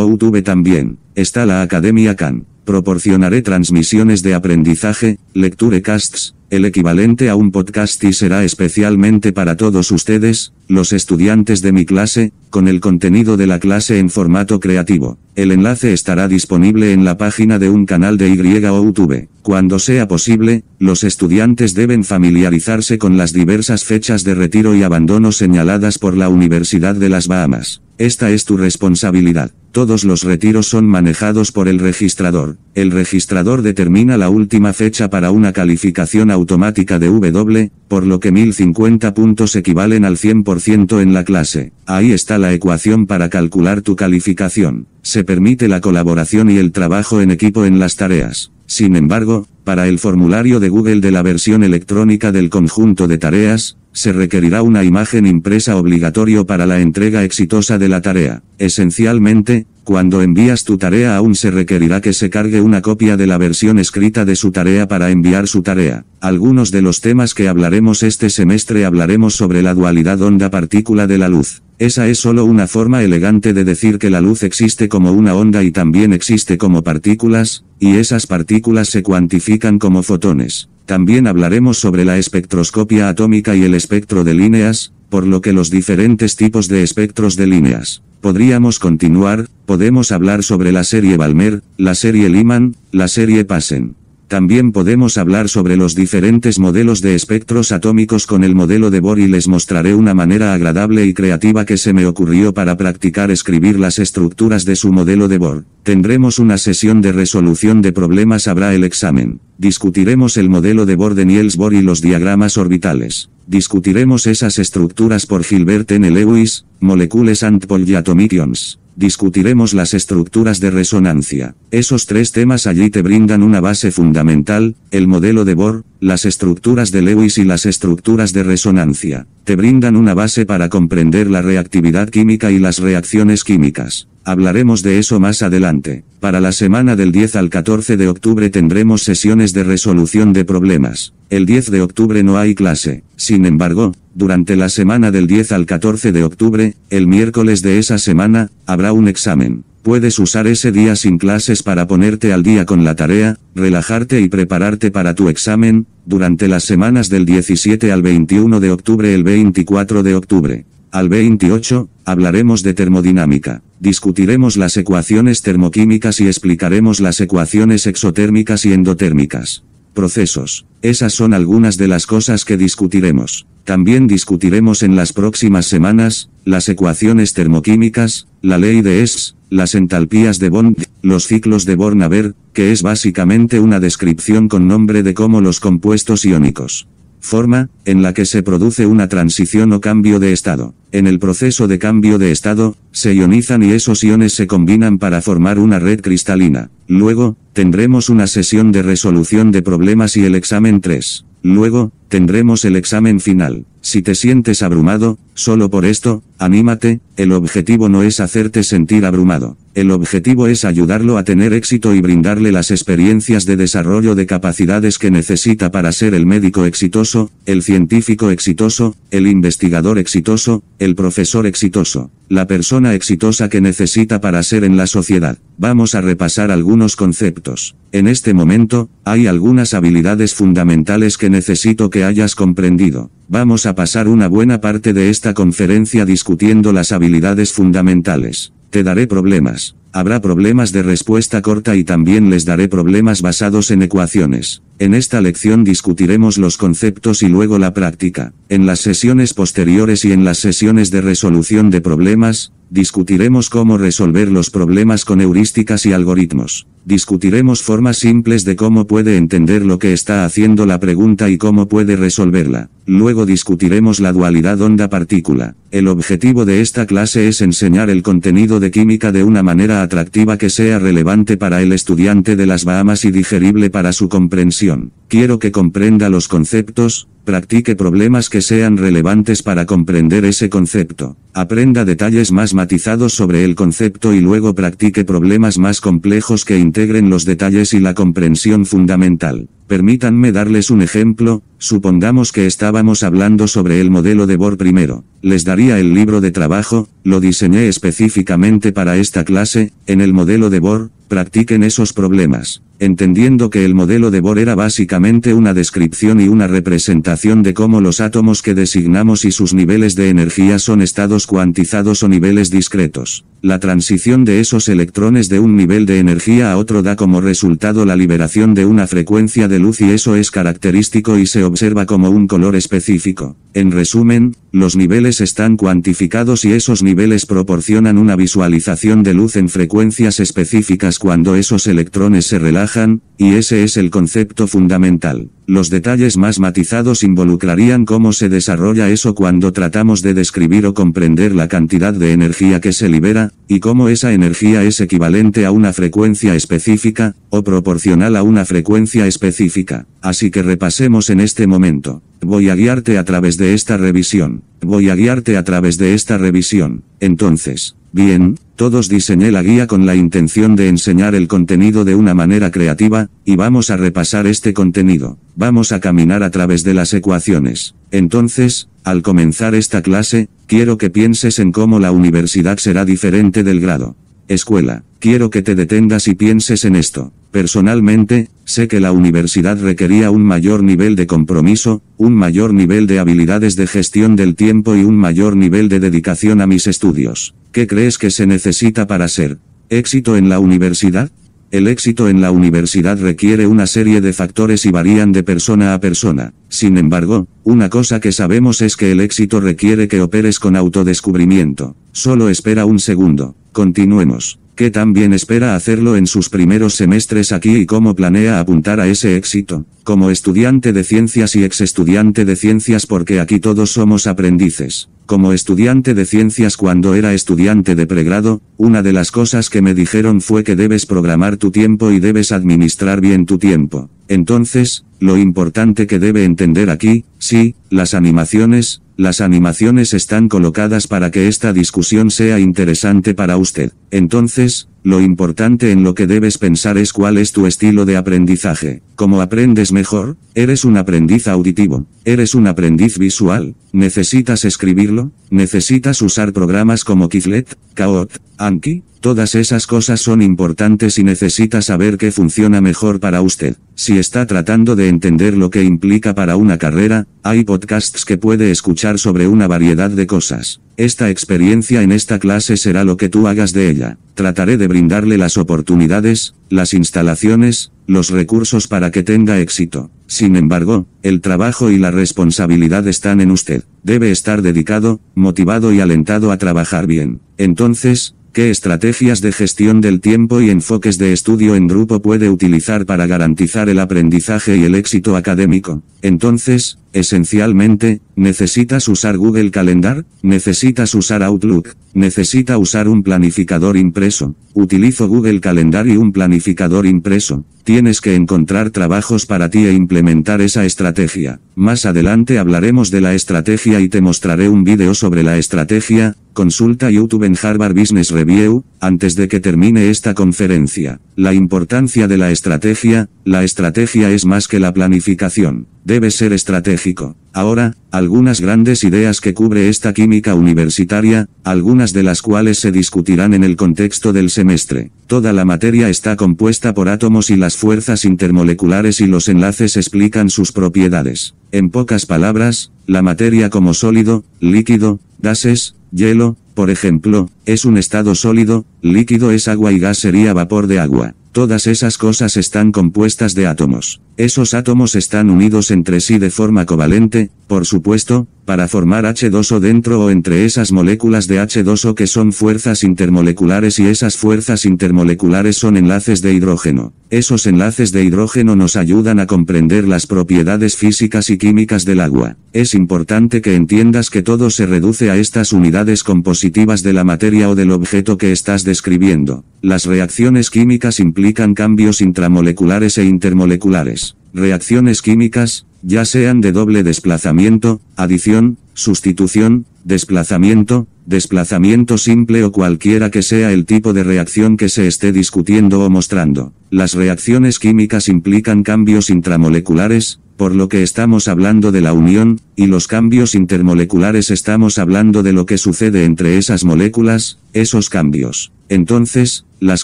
[0.07, 0.99] YouTube también.
[1.15, 2.45] Está la Academia Khan.
[2.69, 9.89] Proporcionaré transmisiones de aprendizaje, lecturecasts, el equivalente a un podcast y será especialmente para todos
[9.89, 15.17] ustedes, los estudiantes de mi clase, con el contenido de la clase en formato creativo.
[15.35, 19.27] El enlace estará disponible en la página de un canal de YouTube.
[19.41, 25.31] Cuando sea posible, los estudiantes deben familiarizarse con las diversas fechas de retiro y abandono
[25.31, 27.81] señaladas por la Universidad de las Bahamas.
[27.97, 29.51] Esta es tu responsabilidad.
[29.71, 32.57] Todos los retiros son manejados por el registrador.
[32.73, 38.31] El registrador determina la última fecha para una calificación automática de W, por lo que
[38.31, 41.71] 1050 puntos equivalen al 100% en la clase.
[41.85, 44.87] Ahí está la ecuación para calcular tu calificación.
[45.03, 48.51] Se permite la colaboración y el trabajo en equipo en las tareas.
[48.65, 53.77] Sin embargo, para el formulario de Google de la versión electrónica del conjunto de tareas,
[53.91, 58.43] se requerirá una imagen impresa obligatorio para la entrega exitosa de la tarea.
[58.57, 63.37] Esencialmente, cuando envías tu tarea aún se requerirá que se cargue una copia de la
[63.37, 66.05] versión escrita de su tarea para enviar su tarea.
[66.21, 71.29] Algunos de los temas que hablaremos este semestre hablaremos sobre la dualidad onda-partícula de la
[71.29, 71.61] luz.
[71.79, 75.63] Esa es solo una forma elegante de decir que la luz existe como una onda
[75.63, 80.67] y también existe como partículas, y esas partículas se cuantifican como fotones.
[80.85, 85.69] También hablaremos sobre la espectroscopia atómica y el espectro de líneas, por lo que los
[85.69, 88.01] diferentes tipos de espectros de líneas.
[88.19, 93.95] Podríamos continuar, podemos hablar sobre la serie Balmer, la serie Lyman, la serie Passen.
[94.29, 99.17] También podemos hablar sobre los diferentes modelos de espectros atómicos con el modelo de Bohr
[99.17, 103.79] y les mostraré una manera agradable y creativa que se me ocurrió para practicar escribir
[103.79, 105.65] las estructuras de su modelo de Bohr.
[105.81, 109.39] Tendremos una sesión de resolución de problemas habrá el examen.
[109.57, 113.31] Discutiremos el modelo de Bohr de Niels Bohr y los diagramas orbitales.
[113.47, 116.11] Discutiremos esas estructuras por Gilbert N.
[116.11, 121.55] Lewis, Molecules and Polyatomicions discutiremos las estructuras de resonancia.
[121.71, 126.91] Esos tres temas allí te brindan una base fundamental, el modelo de Bohr, las estructuras
[126.91, 129.25] de Lewis y las estructuras de resonancia.
[129.45, 134.09] Te brindan una base para comprender la reactividad química y las reacciones químicas.
[134.23, 136.03] Hablaremos de eso más adelante.
[136.19, 141.13] Para la semana del 10 al 14 de octubre tendremos sesiones de resolución de problemas.
[141.29, 143.03] El 10 de octubre no hay clase.
[143.15, 147.97] Sin embargo, durante la semana del 10 al 14 de octubre, el miércoles de esa
[147.97, 149.63] semana, habrá un examen.
[149.81, 154.27] Puedes usar ese día sin clases para ponerte al día con la tarea, relajarte y
[154.27, 160.03] prepararte para tu examen, durante las semanas del 17 al 21 de octubre el 24
[160.03, 160.65] de octubre.
[160.91, 163.61] Al 28, hablaremos de termodinámica.
[163.79, 169.63] Discutiremos las ecuaciones termoquímicas y explicaremos las ecuaciones exotérmicas y endotérmicas.
[169.93, 170.65] Procesos.
[170.81, 173.45] Esas son algunas de las cosas que discutiremos.
[173.65, 180.39] También discutiremos en las próximas semanas, las ecuaciones termoquímicas, la ley de Es, las entalpías
[180.39, 185.39] de Bond, los ciclos de Born-Haber, que es básicamente una descripción con nombre de cómo
[185.39, 186.87] los compuestos iónicos
[187.19, 190.73] forma, en la que se produce una transición o cambio de estado.
[190.91, 195.21] En el proceso de cambio de estado, se ionizan y esos iones se combinan para
[195.21, 196.69] formar una red cristalina.
[196.87, 201.25] Luego, tendremos una sesión de resolución de problemas y el examen 3.
[201.41, 203.65] Luego, tendremos el examen final.
[203.81, 209.55] Si te sientes abrumado, solo por esto, anímate, el objetivo no es hacerte sentir abrumado.
[209.79, 214.99] El objetivo es ayudarlo a tener éxito y brindarle las experiencias de desarrollo de capacidades
[214.99, 221.47] que necesita para ser el médico exitoso, el científico exitoso, el investigador exitoso, el profesor
[221.47, 225.37] exitoso, la persona exitosa que necesita para ser en la sociedad.
[225.57, 227.77] Vamos a repasar algunos conceptos.
[227.93, 233.11] En este momento, hay algunas habilidades fundamentales que necesito que hayas comprendido.
[233.29, 238.51] Vamos a pasar una buena parte de esta conferencia discutiendo las habilidades fundamentales.
[238.69, 239.75] Te daré problemas.
[239.91, 244.61] Habrá problemas de respuesta corta y también les daré problemas basados en ecuaciones.
[244.77, 248.31] En esta lección discutiremos los conceptos y luego la práctica.
[248.47, 254.31] En las sesiones posteriores y en las sesiones de resolución de problemas, discutiremos cómo resolver
[254.31, 256.67] los problemas con heurísticas y algoritmos.
[256.85, 261.67] Discutiremos formas simples de cómo puede entender lo que está haciendo la pregunta y cómo
[261.67, 262.69] puede resolverla.
[262.85, 265.55] Luego discutiremos la dualidad onda-partícula.
[265.71, 270.35] El objetivo de esta clase es enseñar el contenido de química de una manera atractiva
[270.35, 274.93] que sea relevante para el estudiante de las Bahamas y digerible para su comprensión.
[275.09, 281.17] Quiero que comprenda los conceptos, practique problemas que sean relevantes para comprender ese concepto.
[281.33, 287.11] Aprenda detalles más matizados sobre el concepto y luego practique problemas más complejos que integren
[287.11, 289.49] los detalles y la comprensión fundamental.
[289.69, 295.03] Permítanme darles un ejemplo, supongamos que estábamos hablando sobre el modelo de Bohr primero.
[295.21, 300.49] Les daría el libro de trabajo, lo diseñé específicamente para esta clase, en el modelo
[300.49, 306.21] de Bohr, practiquen esos problemas, entendiendo que el modelo de Bohr era básicamente una descripción
[306.21, 310.83] y una representación de cómo los átomos que designamos y sus niveles de energía son
[310.83, 313.25] estados cuantizados o niveles discretos.
[313.41, 317.85] La transición de esos electrones de un nivel de energía a otro da como resultado
[317.85, 322.09] la liberación de una frecuencia de luz y eso es característico y se observa como
[322.11, 323.35] un color específico.
[323.55, 329.47] En resumen, los niveles están cuantificados y esos niveles proporcionan una visualización de luz en
[329.47, 335.29] frecuencias específicas cuando esos electrones se relajan, y ese es el concepto fundamental.
[335.47, 341.33] Los detalles más matizados involucrarían cómo se desarrolla eso cuando tratamos de describir o comprender
[341.33, 345.71] la cantidad de energía que se libera, y cómo esa energía es equivalente a una
[345.71, 349.87] frecuencia específica, o proporcional a una frecuencia específica.
[350.01, 352.03] Así que repasemos en este momento.
[352.21, 354.43] Voy a guiarte a través de esta revisión.
[354.61, 356.83] Voy a guiarte a través de esta revisión.
[356.99, 362.13] Entonces, bien, todos diseñé la guía con la intención de enseñar el contenido de una
[362.13, 365.17] manera creativa, y vamos a repasar este contenido.
[365.37, 367.73] Vamos a caminar a través de las ecuaciones.
[367.91, 373.61] Entonces, al comenzar esta clase, quiero que pienses en cómo la universidad será diferente del
[373.61, 373.95] grado.
[374.29, 377.11] Escuela, quiero que te detengas y pienses en esto.
[377.31, 382.99] Personalmente, sé que la universidad requería un mayor nivel de compromiso, un mayor nivel de
[382.99, 387.33] habilidades de gestión del tiempo y un mayor nivel de dedicación a mis estudios.
[387.51, 389.39] ¿Qué crees que se necesita para ser
[389.69, 391.11] éxito en la universidad?
[391.51, 395.79] el éxito en la universidad requiere una serie de factores y varían de persona a
[395.79, 396.33] persona.
[396.47, 401.75] Sin embargo, una cosa que sabemos es que el éxito requiere que operes con autodescubrimiento.
[401.91, 403.35] Solo espera un segundo.
[403.59, 408.87] Continuemos que también espera hacerlo en sus primeros semestres aquí y cómo planea apuntar a
[408.87, 414.07] ese éxito, como estudiante de ciencias y ex estudiante de ciencias porque aquí todos somos
[414.07, 414.89] aprendices.
[415.05, 419.73] Como estudiante de ciencias cuando era estudiante de pregrado, una de las cosas que me
[419.73, 423.89] dijeron fue que debes programar tu tiempo y debes administrar bien tu tiempo.
[424.09, 431.09] Entonces, lo importante que debe entender aquí, sí, las animaciones, las animaciones están colocadas para
[431.09, 433.71] que esta discusión sea interesante para usted.
[433.91, 438.81] Entonces, lo importante en lo que debes pensar es cuál es tu estilo de aprendizaje.
[438.97, 440.17] ¿Cómo aprendes mejor?
[440.35, 441.87] ¿Eres un aprendiz auditivo?
[442.03, 443.55] ¿Eres un aprendiz visual?
[443.71, 445.13] ¿Necesitas escribirlo?
[445.29, 448.83] ¿Necesitas usar programas como Quizlet, Kaot, Anki?
[449.01, 453.55] Todas esas cosas son importantes y necesita saber qué funciona mejor para usted.
[453.73, 458.51] Si está tratando de entender lo que implica para una carrera, hay podcasts que puede
[458.51, 460.59] escuchar sobre una variedad de cosas.
[460.75, 463.97] Esta experiencia en esta clase será lo que tú hagas de ella.
[464.15, 469.91] Trataré de brindarle las oportunidades, las instalaciones, los recursos para que tenga éxito.
[470.07, 473.63] Sin embargo, el trabajo y la responsabilidad están en usted.
[473.83, 477.21] Debe estar dedicado, motivado y alentado a trabajar bien.
[477.37, 482.85] Entonces, ¿Qué estrategias de gestión del tiempo y enfoques de estudio en grupo puede utilizar
[482.85, 485.81] para garantizar el aprendizaje y el éxito académico?
[486.03, 490.05] Entonces, esencialmente, ¿necesitas usar Google Calendar?
[490.21, 491.69] ¿Necesitas usar Outlook?
[491.93, 494.35] ¿Necesita usar un planificador impreso?
[494.53, 497.45] Utilizo Google Calendar y un planificador impreso.
[497.63, 501.39] Tienes que encontrar trabajos para ti e implementar esa estrategia.
[501.55, 506.89] Más adelante hablaremos de la estrategia y te mostraré un video sobre la estrategia, consulta
[506.89, 510.99] YouTube en Harvard Business Review, antes de que termine esta conferencia.
[511.15, 517.15] La importancia de la estrategia, la estrategia es más que la planificación, debe ser estratégico.
[517.33, 523.33] Ahora, algunas grandes ideas que cubre esta química universitaria, algunas de las cuales se discutirán
[523.33, 524.91] en el contexto del semestre.
[525.07, 530.29] Toda la materia está compuesta por átomos y las fuerzas intermoleculares y los enlaces explican
[530.29, 531.35] sus propiedades.
[531.51, 538.15] En pocas palabras, la materia como sólido, líquido, gases, hielo, por ejemplo, es un estado
[538.15, 541.15] sólido, líquido es agua y gas sería vapor de agua.
[541.31, 544.01] Todas esas cosas están compuestas de átomos.
[544.19, 550.01] Esos átomos están unidos entre sí de forma covalente, por supuesto, para formar H2O dentro
[550.01, 555.77] o entre esas moléculas de H2O que son fuerzas intermoleculares y esas fuerzas intermoleculares son
[555.77, 556.91] enlaces de hidrógeno.
[557.11, 562.35] Esos enlaces de hidrógeno nos ayudan a comprender las propiedades físicas y químicas del agua.
[562.51, 567.49] Es importante que entiendas que todo se reduce a estas unidades compositivas de la materia
[567.49, 569.45] o del objeto que estás describiendo.
[569.61, 574.08] Las reacciones químicas implican cambios intramoleculares e intermoleculares.
[574.33, 583.23] Reacciones químicas, ya sean de doble desplazamiento, adición, sustitución, desplazamiento, desplazamiento simple o cualquiera que
[583.23, 586.53] sea el tipo de reacción que se esté discutiendo o mostrando.
[586.69, 592.67] Las reacciones químicas implican cambios intramoleculares, por lo que estamos hablando de la unión, y
[592.67, 598.51] los cambios intermoleculares estamos hablando de lo que sucede entre esas moléculas, esos cambios.
[598.69, 599.83] Entonces, las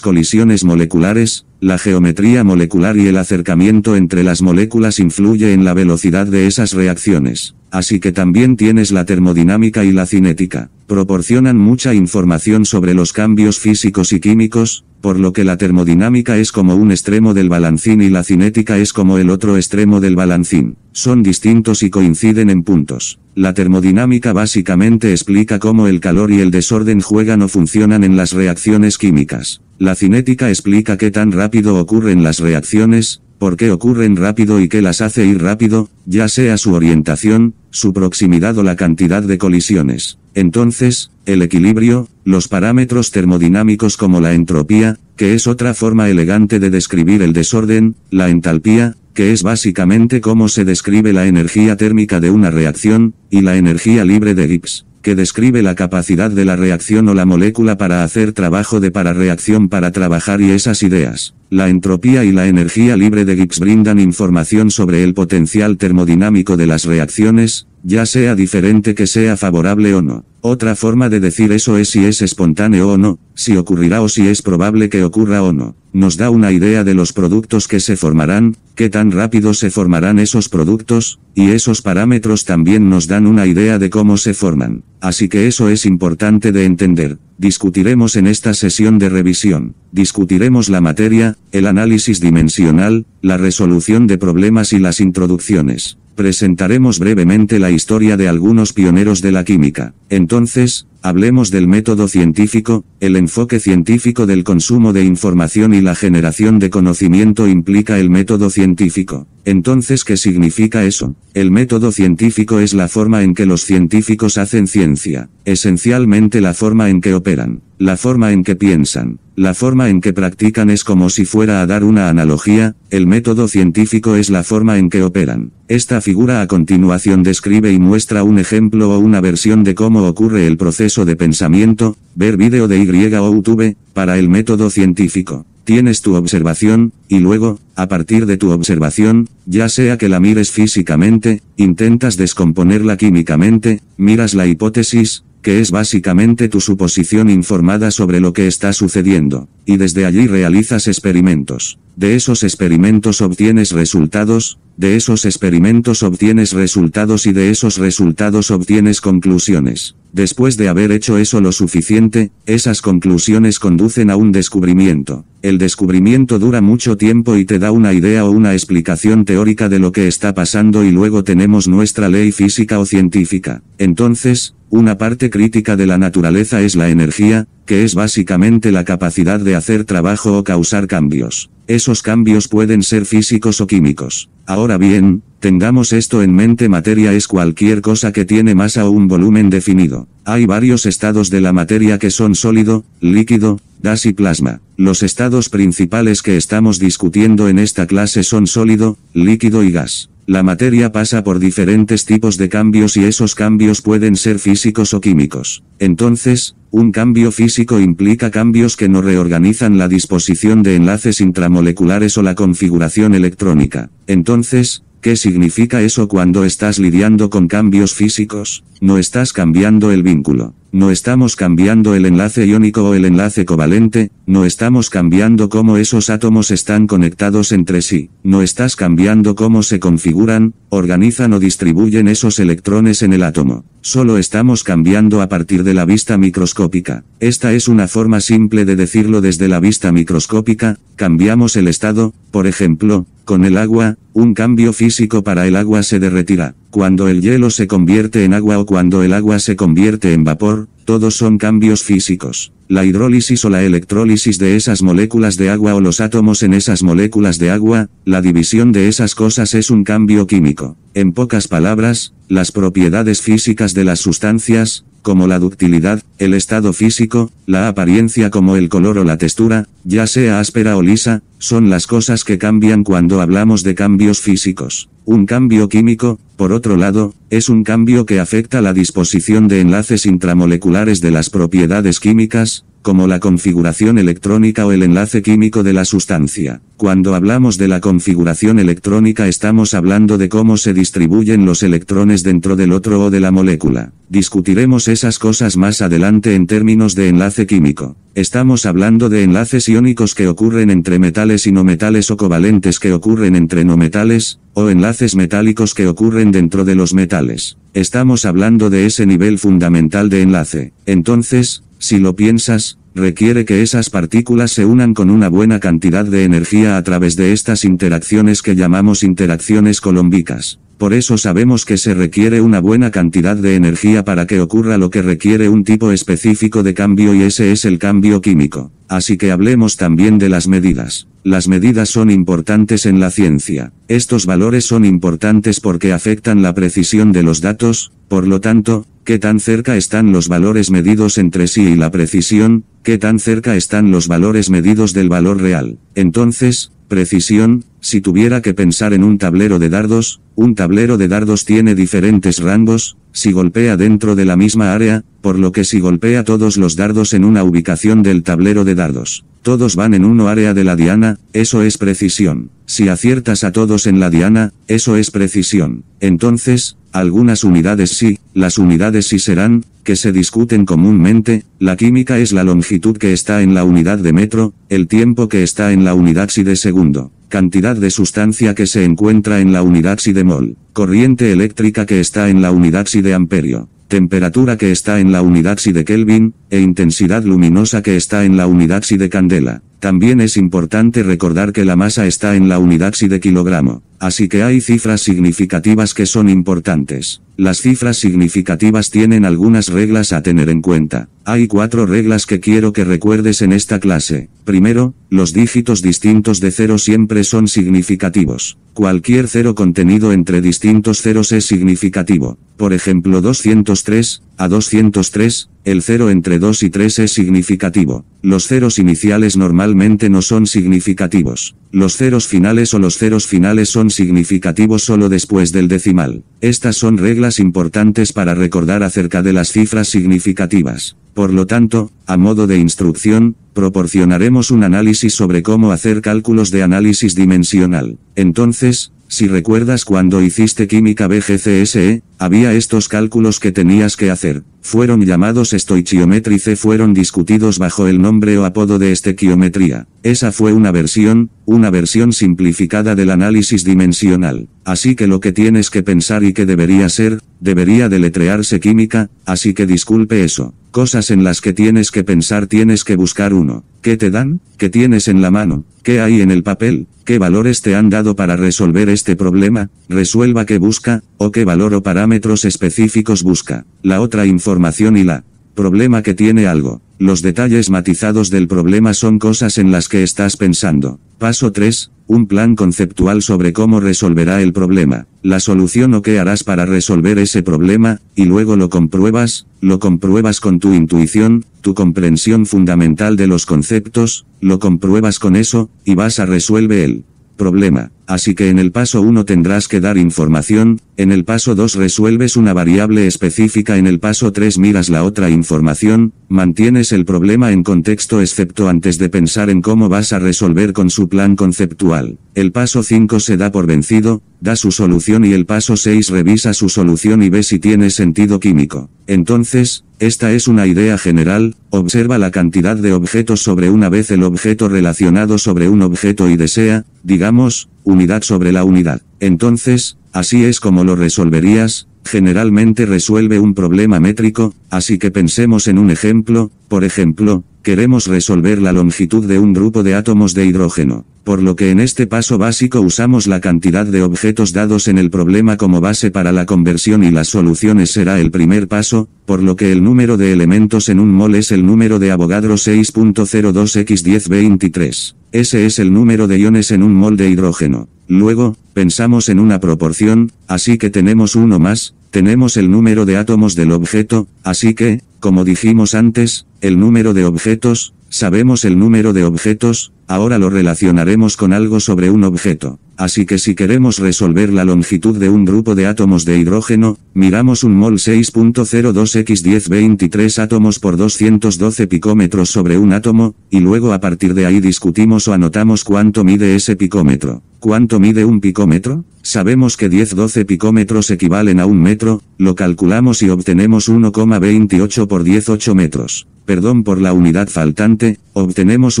[0.00, 6.26] colisiones moleculares, la geometría molecular y el acercamiento entre las moléculas influye en la velocidad
[6.26, 7.54] de esas reacciones.
[7.70, 10.70] Así que también tienes la termodinámica y la cinética.
[10.86, 16.52] Proporcionan mucha información sobre los cambios físicos y químicos, por lo que la termodinámica es
[16.52, 20.76] como un extremo del balancín y la cinética es como el otro extremo del balancín.
[20.92, 23.18] Son distintos y coinciden en puntos.
[23.34, 28.32] La termodinámica básicamente explica cómo el calor y el desorden juegan o funcionan en las
[28.32, 29.60] reacciones químicas.
[29.78, 34.80] La cinética explica qué tan rápido ocurren las reacciones, por qué ocurren rápido y qué
[34.80, 40.16] las hace ir rápido, ya sea su orientación, su proximidad o la cantidad de colisiones.
[40.34, 46.70] Entonces, el equilibrio, los parámetros termodinámicos como la entropía, que es otra forma elegante de
[46.70, 52.30] describir el desorden, la entalpía, que es básicamente cómo se describe la energía térmica de
[52.30, 57.08] una reacción, y la energía libre de Gibbs que describe la capacidad de la reacción
[57.08, 61.32] o la molécula para hacer trabajo de para-reacción para trabajar y esas ideas.
[61.48, 66.66] La entropía y la energía libre de Gibbs brindan información sobre el potencial termodinámico de
[66.66, 70.24] las reacciones, ya sea diferente que sea favorable o no.
[70.48, 74.28] Otra forma de decir eso es si es espontáneo o no, si ocurrirá o si
[74.28, 75.74] es probable que ocurra o no.
[75.92, 80.20] Nos da una idea de los productos que se formarán, qué tan rápido se formarán
[80.20, 84.84] esos productos, y esos parámetros también nos dan una idea de cómo se forman.
[85.00, 87.18] Así que eso es importante de entender.
[87.38, 89.74] Discutiremos en esta sesión de revisión.
[89.90, 95.98] discutiremos la materia, el análisis dimensional, la resolución de problemas y las introducciones.
[96.16, 99.92] Presentaremos brevemente la historia de algunos pioneros de la química.
[100.08, 106.58] Entonces, hablemos del método científico, el enfoque científico del consumo de información y la generación
[106.58, 109.26] de conocimiento implica el método científico.
[109.44, 111.14] Entonces, ¿qué significa eso?
[111.34, 116.88] El método científico es la forma en que los científicos hacen ciencia, esencialmente la forma
[116.88, 121.10] en que operan, la forma en que piensan, la forma en que practican es como
[121.10, 125.52] si fuera a dar una analogía, el método científico es la forma en que operan.
[125.68, 130.46] Esta figura a continuación describe y muestra un ejemplo o una versión de cómo ocurre
[130.46, 135.44] el proceso de pensamiento, ver vídeo de Y o YouTube, para el método científico.
[135.64, 140.50] Tienes tu observación, y luego, a partir de tu observación, ya sea que la mires
[140.50, 148.32] físicamente, intentas descomponerla químicamente, miras la hipótesis, que es básicamente tu suposición informada sobre lo
[148.32, 151.78] que está sucediendo, y desde allí realizas experimentos.
[151.94, 159.00] De esos experimentos obtienes resultados, de esos experimentos obtienes resultados y de esos resultados obtienes
[159.00, 159.94] conclusiones.
[160.12, 165.24] Después de haber hecho eso lo suficiente, esas conclusiones conducen a un descubrimiento.
[165.42, 169.78] El descubrimiento dura mucho tiempo y te da una idea o una explicación teórica de
[169.78, 173.62] lo que está pasando y luego tenemos nuestra ley física o científica.
[173.78, 179.40] Entonces, una parte crítica de la naturaleza es la energía, que es básicamente la capacidad
[179.40, 181.50] de hacer trabajo o causar cambios.
[181.66, 184.28] Esos cambios pueden ser físicos o químicos.
[184.46, 189.08] Ahora bien, tengamos esto en mente materia es cualquier cosa que tiene masa o un
[189.08, 190.08] volumen definido.
[190.24, 194.60] Hay varios estados de la materia que son sólido, líquido, gas y plasma.
[194.76, 200.10] Los estados principales que estamos discutiendo en esta clase son sólido, líquido y gas.
[200.26, 205.00] La materia pasa por diferentes tipos de cambios y esos cambios pueden ser físicos o
[205.00, 205.62] químicos.
[205.78, 212.22] Entonces, un cambio físico implica cambios que no reorganizan la disposición de enlaces intramoleculares o
[212.22, 213.90] la configuración electrónica.
[214.08, 218.64] Entonces, ¿Qué significa eso cuando estás lidiando con cambios físicos?
[218.80, 220.54] No estás cambiando el vínculo.
[220.72, 226.10] No estamos cambiando el enlace iónico o el enlace covalente, no estamos cambiando cómo esos
[226.10, 232.38] átomos están conectados entre sí, no estás cambiando cómo se configuran, organizan o distribuyen esos
[232.40, 233.64] electrones en el átomo.
[233.80, 237.04] Solo estamos cambiando a partir de la vista microscópica.
[237.20, 242.46] Esta es una forma simple de decirlo desde la vista microscópica, cambiamos el estado, por
[242.46, 246.54] ejemplo, con el agua, un cambio físico para el agua se derretirá.
[246.70, 250.68] Cuando el hielo se convierte en agua o cuando el agua se convierte en vapor,
[250.86, 252.52] todos son cambios físicos.
[252.68, 256.84] La hidrólisis o la electrólisis de esas moléculas de agua o los átomos en esas
[256.84, 260.76] moléculas de agua, la división de esas cosas es un cambio químico.
[260.94, 267.30] En pocas palabras, las propiedades físicas de las sustancias, como la ductilidad, el estado físico,
[267.46, 271.86] la apariencia como el color o la textura, ya sea áspera o lisa, son las
[271.86, 274.88] cosas que cambian cuando hablamos de cambios físicos.
[275.04, 280.06] Un cambio químico, por otro lado, es un cambio que afecta la disposición de enlaces
[280.06, 285.84] intramoleculares de las propiedades químicas, como la configuración electrónica o el enlace químico de la
[285.84, 286.60] sustancia.
[286.76, 292.54] Cuando hablamos de la configuración electrónica estamos hablando de cómo se distribuyen los electrones dentro
[292.54, 293.92] del otro o de la molécula.
[294.08, 297.96] Discutiremos esas cosas más adelante en términos de enlace químico.
[298.14, 302.92] Estamos hablando de enlaces iónicos que ocurren entre metales y no metales o covalentes que
[302.92, 307.58] ocurren entre no metales, o enlaces metálicos que ocurren dentro de los metales.
[307.74, 310.72] Estamos hablando de ese nivel fundamental de enlace.
[310.86, 316.24] Entonces, si lo piensas, requiere que esas partículas se unan con una buena cantidad de
[316.24, 320.58] energía a través de estas interacciones que llamamos interacciones colombicas.
[320.78, 324.90] Por eso sabemos que se requiere una buena cantidad de energía para que ocurra lo
[324.90, 328.70] que requiere un tipo específico de cambio y ese es el cambio químico.
[328.88, 331.06] Así que hablemos también de las medidas.
[331.26, 333.72] Las medidas son importantes en la ciencia.
[333.88, 339.18] Estos valores son importantes porque afectan la precisión de los datos, por lo tanto, ¿qué
[339.18, 342.62] tan cerca están los valores medidos entre sí y la precisión?
[342.84, 345.80] ¿Qué tan cerca están los valores medidos del valor real?
[345.96, 351.44] Entonces, Precisión, si tuviera que pensar en un tablero de dardos, un tablero de dardos
[351.44, 356.22] tiene diferentes rangos, si golpea dentro de la misma área, por lo que si golpea
[356.22, 360.54] todos los dardos en una ubicación del tablero de dardos, todos van en una área
[360.54, 362.50] de la diana, eso es precisión.
[362.66, 365.84] Si aciertas a todos en la diana, eso es precisión.
[366.00, 372.32] Entonces, algunas unidades sí, las unidades sí serán, que se discuten comúnmente, la química es
[372.32, 375.94] la longitud que está en la unidad de metro, el tiempo que está en la
[375.94, 380.24] unidad si de segundo, cantidad de sustancia que se encuentra en la unidad si de
[380.24, 385.12] mol, corriente eléctrica que está en la unidad si de amperio, temperatura que está en
[385.12, 389.08] la unidad si de Kelvin, e intensidad luminosa que está en la unidad si de
[389.08, 389.62] candela.
[389.80, 393.82] También es importante recordar que la masa está en la unidad si de kilogramo.
[393.98, 397.22] Así que hay cifras significativas que son importantes.
[397.36, 401.08] Las cifras significativas tienen algunas reglas a tener en cuenta.
[401.24, 404.28] Hay cuatro reglas que quiero que recuerdes en esta clase.
[404.44, 408.58] Primero, los dígitos distintos de cero siempre son significativos.
[408.74, 412.38] Cualquier cero contenido entre distintos ceros es significativo.
[412.56, 418.04] Por ejemplo 203, a 203, el cero entre 2 y 3 es significativo.
[418.22, 421.56] Los ceros iniciales normalmente no son significativos.
[421.72, 426.22] Los ceros finales o los ceros finales son significativos solo después del decimal.
[426.40, 430.96] Estas son reglas importantes para recordar acerca de las cifras significativas.
[431.14, 436.62] Por lo tanto, a modo de instrucción, proporcionaremos un análisis sobre cómo hacer cálculos de
[436.62, 437.98] análisis dimensional.
[438.14, 444.42] Entonces, si recuerdas cuando hiciste química BGCSE, había estos cálculos que tenías que hacer.
[444.66, 449.86] Fueron llamados estoichiometrice fueron discutidos bajo el nombre o apodo de estequiometría.
[450.02, 454.48] Esa fue una versión, una versión simplificada del análisis dimensional.
[454.64, 459.54] Así que lo que tienes que pensar y que debería ser, debería deletrearse química, así
[459.54, 460.52] que disculpe eso.
[460.72, 463.62] Cosas en las que tienes que pensar tienes que buscar uno.
[463.82, 464.40] ¿Qué te dan?
[464.58, 465.64] ¿Qué tienes en la mano?
[465.84, 466.88] ¿Qué hay en el papel?
[467.06, 469.70] ¿Qué valores te han dado para resolver este problema?
[469.88, 473.64] Resuelva qué busca, o qué valor o parámetros específicos busca.
[473.82, 474.26] La otra
[474.56, 475.22] información y la
[475.54, 476.80] problema que tiene algo.
[476.98, 480.98] Los detalles matizados del problema son cosas en las que estás pensando.
[481.18, 481.90] Paso 3.
[482.06, 487.18] Un plan conceptual sobre cómo resolverá el problema, la solución o qué harás para resolver
[487.18, 493.26] ese problema, y luego lo compruebas, lo compruebas con tu intuición, tu comprensión fundamental de
[493.26, 497.04] los conceptos, lo compruebas con eso, y vas a resolver el
[497.36, 497.90] problema.
[498.06, 502.36] Así que en el paso 1 tendrás que dar información, en el paso 2 resuelves
[502.36, 507.64] una variable específica, en el paso 3 miras la otra información, mantienes el problema en
[507.64, 512.18] contexto excepto antes de pensar en cómo vas a resolver con su plan conceptual.
[512.34, 516.54] El paso 5 se da por vencido, da su solución y el paso 6 revisa
[516.54, 518.88] su solución y ve si tiene sentido químico.
[519.08, 524.22] Entonces, esta es una idea general, observa la cantidad de objetos sobre una vez el
[524.22, 529.00] objeto relacionado sobre un objeto y desea, digamos, unidad sobre la unidad.
[529.20, 535.78] Entonces, así es como lo resolverías, generalmente resuelve un problema métrico, así que pensemos en
[535.78, 541.04] un ejemplo, por ejemplo, queremos resolver la longitud de un grupo de átomos de hidrógeno,
[541.24, 545.10] por lo que en este paso básico usamos la cantidad de objetos dados en el
[545.10, 549.56] problema como base para la conversión y las soluciones será el primer paso, por lo
[549.56, 555.16] que el número de elementos en un mol es el número de Avogadro 6.02x1023.
[555.32, 557.88] Ese es el número de iones en un mol de hidrógeno.
[558.06, 563.56] Luego, pensamos en una proporción, así que tenemos uno más, tenemos el número de átomos
[563.56, 569.24] del objeto, así que, como dijimos antes, el número de objetos, sabemos el número de
[569.24, 572.78] objetos, ahora lo relacionaremos con algo sobre un objeto.
[572.96, 577.62] Así que si queremos resolver la longitud de un grupo de átomos de hidrógeno, miramos
[577.62, 584.46] un mol 6.02x1023 átomos por 212 picómetros sobre un átomo, y luego a partir de
[584.46, 587.42] ahí discutimos o anotamos cuánto mide ese picómetro.
[587.60, 589.04] ¿Cuánto mide un picómetro?
[589.22, 595.74] Sabemos que 10-12 picómetros equivalen a un metro, lo calculamos y obtenemos 1,28 por 18
[595.74, 596.26] metros.
[596.46, 599.00] Perdón por la unidad faltante, obtenemos